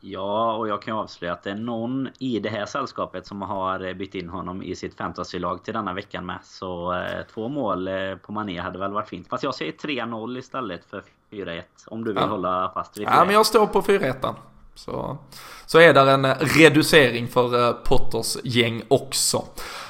Ja, 0.00 0.52
och 0.52 0.68
jag 0.68 0.82
kan 0.82 0.94
ju 0.94 1.00
avslöja 1.00 1.32
att 1.32 1.42
det 1.42 1.50
är 1.50 1.54
någon 1.54 2.08
i 2.18 2.40
det 2.40 2.48
här 2.48 2.66
sällskapet 2.66 3.26
som 3.26 3.42
har 3.42 3.94
bytt 3.94 4.14
in 4.14 4.28
honom 4.28 4.62
i 4.62 4.76
sitt 4.76 4.96
fantasylag 4.96 5.64
till 5.64 5.74
denna 5.74 5.94
veckan 5.94 6.26
med. 6.26 6.38
Så 6.42 6.92
eh, 6.92 7.26
två 7.34 7.48
mål 7.48 7.88
eh, 7.88 7.94
på 8.14 8.32
Mané 8.32 8.60
hade 8.60 8.78
väl 8.78 8.92
varit 8.92 9.08
fint. 9.08 9.28
Fast 9.28 9.44
jag 9.44 9.54
säger 9.54 9.72
3-0 9.72 10.38
istället 10.38 10.84
för 10.84 11.02
4-1. 11.30 11.62
Om 11.86 12.04
du 12.04 12.12
vill 12.12 12.22
ja. 12.22 12.28
hålla 12.28 12.70
fast 12.74 12.98
vid 12.98 13.08
4 13.08 13.16
Ja, 13.16 13.24
men 13.24 13.34
jag 13.34 13.46
står 13.46 13.66
på 13.66 13.82
4-1. 13.82 14.34
Så, 14.74 15.18
så 15.66 15.78
är 15.78 15.94
där 15.94 16.06
en 16.06 16.34
reducering 16.34 17.28
för 17.28 17.68
eh, 17.68 17.72
Potters 17.72 18.36
gäng 18.44 18.82
också. 18.88 19.44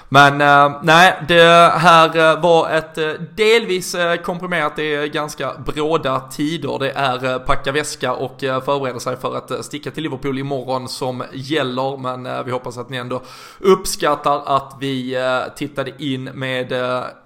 Men 0.08 0.40
eh, 0.40 0.80
nej, 0.82 1.24
det 1.28 1.72
här 1.76 2.16
eh, 2.16 2.40
var 2.40 2.70
ett 2.70 2.98
eh, 2.98 3.10
delvis 3.34 3.96
komprimerat, 4.24 4.76
det 4.76 4.94
är 4.94 5.06
ganska 5.06 5.52
bråda 5.66 6.20
tider. 6.20 6.78
Det 6.78 6.90
är 6.90 7.38
packa 7.38 7.72
väska 7.72 8.12
och 8.12 8.40
förbereda 8.40 9.00
sig 9.00 9.16
för 9.16 9.36
att 9.36 9.64
sticka 9.64 9.90
till 9.90 10.02
Liverpool 10.02 10.38
imorgon 10.38 10.88
som 10.88 11.24
gäller. 11.32 11.96
Men 11.96 12.44
vi 12.44 12.50
hoppas 12.50 12.78
att 12.78 12.90
ni 12.90 12.96
ändå 12.96 13.22
uppskattar 13.58 14.42
att 14.46 14.76
vi 14.80 15.16
tittade 15.56 15.92
in 15.98 16.24
med 16.24 16.72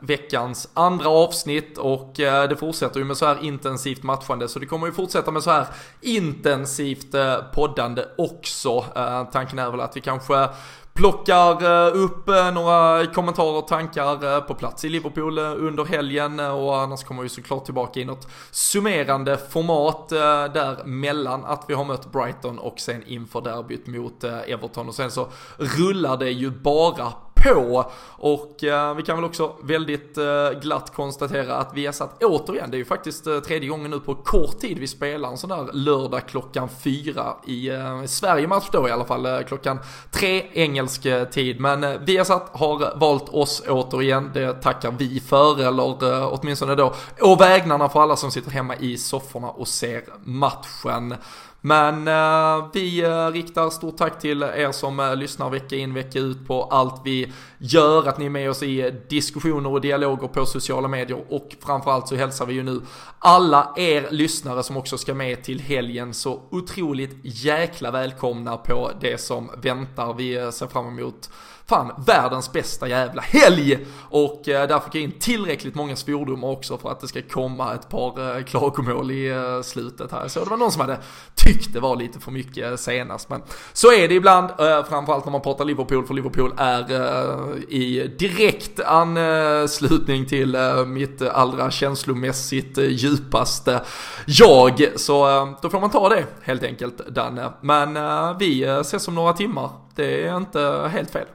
veckans 0.00 0.68
andra 0.74 1.08
avsnitt 1.08 1.78
och 1.78 2.12
det 2.16 2.56
fortsätter 2.60 2.98
ju 2.98 3.04
med 3.04 3.16
så 3.16 3.26
här 3.26 3.38
intensivt 3.42 4.02
matchande. 4.02 4.48
Så 4.48 4.58
det 4.58 4.66
kommer 4.66 4.86
ju 4.86 4.92
fortsätta 4.92 5.30
med 5.30 5.42
så 5.42 5.50
här 5.50 5.66
intensivt 6.00 7.14
poddande 7.54 8.04
också. 8.18 8.84
Tanken 9.32 9.58
är 9.58 9.70
väl 9.70 9.80
att 9.80 9.96
vi 9.96 10.00
kanske 10.00 10.48
plockar 10.94 11.86
eh, 11.86 11.96
upp 11.96 12.28
eh, 12.28 12.52
några 12.52 13.06
kommentarer 13.06 13.58
och 13.58 13.68
tankar 13.68 14.34
eh, 14.34 14.40
på 14.40 14.54
plats 14.54 14.84
i 14.84 14.88
Liverpool 14.88 15.38
under 15.38 15.84
helgen. 15.84 16.40
Och 16.40 16.76
annars 16.76 17.04
kommer 17.04 17.22
vi 17.22 17.28
såklart 17.28 17.64
tillbaka 17.64 18.00
i 18.00 18.04
något 18.04 18.28
summerande 18.50 19.38
format 19.50 20.08
där 20.54 20.84
mellan 20.84 21.44
att 21.44 21.64
vi 21.68 21.74
har 21.74 21.84
mött 21.84 22.12
Brighton 22.12 22.58
och 22.58 22.80
sen 22.80 23.02
inför 23.06 23.40
derbyt 23.40 23.86
mot 23.86 24.24
Everton. 24.24 24.88
Och 24.88 24.94
sen 24.94 25.10
så 25.10 25.28
rullar 25.56 26.16
det 26.16 26.30
ju 26.30 26.50
bara 26.50 27.12
på. 27.42 27.90
Och 28.16 28.64
eh, 28.64 28.94
vi 28.94 29.02
kan 29.02 29.16
väl 29.16 29.24
också 29.24 29.52
väldigt 29.62 30.18
eh, 30.18 30.50
glatt 30.62 30.92
konstatera 30.94 31.56
att 31.56 31.70
vi 31.74 31.86
har 31.86 31.92
satt 31.92 32.22
återigen, 32.22 32.70
det 32.70 32.76
är 32.76 32.78
ju 32.78 32.84
faktiskt 32.84 33.26
eh, 33.26 33.38
tredje 33.38 33.68
gången 33.68 33.90
nu 33.90 34.00
på 34.00 34.14
kort 34.14 34.58
tid 34.58 34.78
vi 34.78 34.86
spelar 34.86 35.28
en 35.28 35.38
sån 35.38 35.50
där 35.50 35.72
lördag 35.72 36.28
klockan 36.28 36.68
fyra 36.84 37.36
i 37.46 37.68
eh, 37.68 38.04
Sverige-match 38.04 38.68
då 38.72 38.88
i 38.88 38.90
alla 38.90 39.04
fall, 39.04 39.26
eh, 39.26 39.40
klockan 39.40 39.78
tre 40.10 40.46
engelsk 40.52 41.06
eh, 41.06 41.24
tid. 41.24 41.60
Men 41.60 41.84
eh, 41.84 41.98
Viasat 42.00 42.48
har 42.52 42.98
valt 42.98 43.28
oss 43.28 43.62
återigen, 43.68 44.30
det 44.34 44.52
tackar 44.52 44.90
vi 44.90 45.20
för, 45.20 45.60
eller 45.60 46.12
eh, 46.12 46.28
åtminstone 46.32 46.74
då 46.74 46.94
å 47.20 47.34
vägnarna 47.34 47.88
för 47.88 48.00
alla 48.00 48.16
som 48.16 48.30
sitter 48.30 48.50
hemma 48.50 48.76
i 48.76 48.98
sofforna 48.98 49.50
och 49.50 49.68
ser 49.68 50.02
matchen. 50.24 51.14
Men 51.64 52.08
eh, 52.08 52.66
vi 52.72 53.02
eh, 53.02 53.26
riktar 53.26 53.70
stort 53.70 53.96
tack 53.96 54.18
till 54.18 54.42
er 54.42 54.72
som 54.72 55.00
eh, 55.00 55.16
lyssnar 55.16 55.50
vecka 55.50 55.76
in 55.76 55.94
vecka 55.94 56.18
ut 56.18 56.46
på 56.46 56.62
allt 56.62 57.00
vi 57.04 57.32
gör, 57.58 58.08
att 58.08 58.18
ni 58.18 58.24
är 58.24 58.30
med 58.30 58.50
oss 58.50 58.62
i 58.62 58.94
diskussioner 59.08 59.70
och 59.70 59.80
dialoger 59.80 60.28
på 60.28 60.46
sociala 60.46 60.88
medier 60.88 61.24
och 61.28 61.56
framförallt 61.60 62.08
så 62.08 62.16
hälsar 62.16 62.46
vi 62.46 62.54
ju 62.54 62.62
nu 62.62 62.80
alla 63.18 63.72
er 63.76 64.08
lyssnare 64.10 64.62
som 64.62 64.76
också 64.76 64.98
ska 64.98 65.14
med 65.14 65.44
till 65.44 65.60
helgen 65.60 66.14
så 66.14 66.40
otroligt 66.50 67.16
jäkla 67.22 67.90
välkomna 67.90 68.56
på 68.56 68.90
det 69.00 69.20
som 69.20 69.50
väntar. 69.62 70.14
Vi 70.14 70.36
eh, 70.36 70.50
ser 70.50 70.66
fram 70.66 70.98
emot 70.98 71.30
fan, 71.66 71.92
världens 72.06 72.52
bästa 72.52 72.88
jävla 72.88 73.22
helg! 73.22 73.86
Och 74.10 74.48
eh, 74.48 74.68
där 74.68 74.80
fick 74.80 74.94
jag 74.94 75.02
in 75.02 75.12
tillräckligt 75.18 75.74
många 75.74 75.96
svordomar 75.96 76.48
också 76.48 76.78
för 76.78 76.90
att 76.90 77.00
det 77.00 77.08
ska 77.08 77.22
komma 77.22 77.74
ett 77.74 77.88
par 77.88 78.36
eh, 78.36 78.44
klagomål 78.44 79.10
i 79.10 79.28
eh, 79.28 79.62
slutet 79.62 80.12
här. 80.12 80.28
Så 80.28 80.44
det 80.44 80.50
var 80.50 80.56
någon 80.56 80.72
som 80.72 80.80
hade 80.80 80.98
tyckt 81.34 81.72
det 81.72 81.80
var 81.80 81.96
lite 81.96 82.20
för 82.20 82.30
mycket 82.30 82.70
eh, 82.70 82.76
senast. 82.76 83.30
Men 83.30 83.42
så 83.72 83.92
är 83.92 84.08
det 84.08 84.14
ibland, 84.14 84.50
eh, 84.50 84.84
framförallt 84.84 85.24
när 85.24 85.32
man 85.32 85.40
pratar 85.40 85.64
Liverpool, 85.64 86.06
för 86.06 86.14
Liverpool 86.14 86.54
är 86.56 86.92
eh, 86.92 87.62
i 87.68 88.16
direkt 88.18 88.80
anslutning 88.80 90.26
till 90.26 90.54
eh, 90.54 90.84
mitt 90.84 91.22
allra 91.22 91.70
känslomässigt 91.70 92.78
eh, 92.78 92.84
djupaste 92.84 93.80
jag. 94.26 94.92
Så 94.96 95.28
eh, 95.28 95.48
då 95.62 95.70
får 95.70 95.80
man 95.80 95.90
ta 95.90 96.08
det 96.08 96.26
helt 96.42 96.62
enkelt, 96.62 97.08
Danne. 97.08 97.52
Men 97.60 97.96
eh, 97.96 98.38
vi 98.38 98.64
eh, 98.64 98.78
ses 98.78 99.08
om 99.08 99.14
några 99.14 99.32
timmar. 99.32 99.70
Det 99.94 100.26
är 100.26 100.36
inte 100.36 100.90
helt 100.92 101.10
fel. 101.10 101.26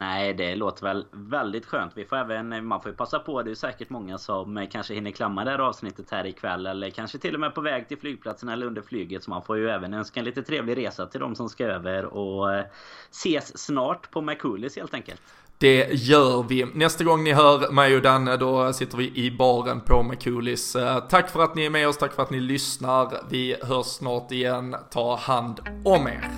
Nej, 0.00 0.34
det 0.34 0.54
låter 0.54 0.82
väl 0.82 1.06
väldigt 1.12 1.66
skönt. 1.66 1.92
Vi 1.94 2.04
får 2.04 2.16
även, 2.16 2.52
eh, 2.52 2.60
man 2.60 2.80
får 2.80 2.90
ju 2.90 2.96
passa 2.96 3.18
på, 3.18 3.42
det 3.42 3.50
är 3.50 3.54
säkert 3.54 3.90
många 3.90 4.18
som 4.18 4.56
eh, 4.56 4.68
kanske 4.68 4.94
hinner 4.94 5.10
klamma 5.10 5.44
det 5.44 5.50
här 5.50 5.58
avsnittet 5.58 6.10
här 6.10 6.26
ikväll 6.26 6.66
eller 6.66 6.90
kanske 6.90 7.18
till 7.18 7.34
och 7.34 7.40
med 7.40 7.54
på 7.54 7.60
väg 7.60 7.88
till 7.88 7.98
flygplatsen 7.98 8.48
eller 8.48 8.66
under 8.66 8.82
flyget. 8.82 9.24
Så 9.24 9.30
man 9.30 9.42
får 9.42 9.56
ju 9.56 9.68
även 9.68 9.94
önska 9.94 10.20
en 10.20 10.26
lite 10.26 10.42
trevlig 10.42 10.76
resa 10.76 11.06
till 11.06 11.20
de 11.20 11.34
som 11.34 11.48
ska 11.48 11.64
över 11.64 12.04
och 12.04 12.54
eh, 12.54 12.64
ses 13.10 13.58
snart 13.58 14.10
på 14.10 14.20
McCoolis 14.20 14.76
helt 14.76 14.94
enkelt. 14.94 15.22
Det 15.58 15.88
gör 15.92 16.42
vi. 16.42 16.64
Nästa 16.64 17.04
gång 17.04 17.24
ni 17.24 17.32
hör 17.32 17.72
mig 17.72 17.96
och 17.96 18.02
Danne 18.02 18.36
då 18.36 18.72
sitter 18.72 18.98
vi 18.98 19.16
i 19.16 19.30
baren 19.30 19.80
på 19.80 20.02
McCoolis. 20.02 20.76
Tack 21.10 21.30
för 21.30 21.42
att 21.42 21.54
ni 21.54 21.66
är 21.66 21.70
med 21.70 21.88
oss, 21.88 21.98
tack 21.98 22.12
för 22.12 22.22
att 22.22 22.30
ni 22.30 22.40
lyssnar. 22.40 23.12
Vi 23.30 23.56
hörs 23.62 23.86
snart 23.86 24.32
igen. 24.32 24.76
Ta 24.90 25.16
hand 25.16 25.60
om 25.84 26.08
er. 26.08 26.28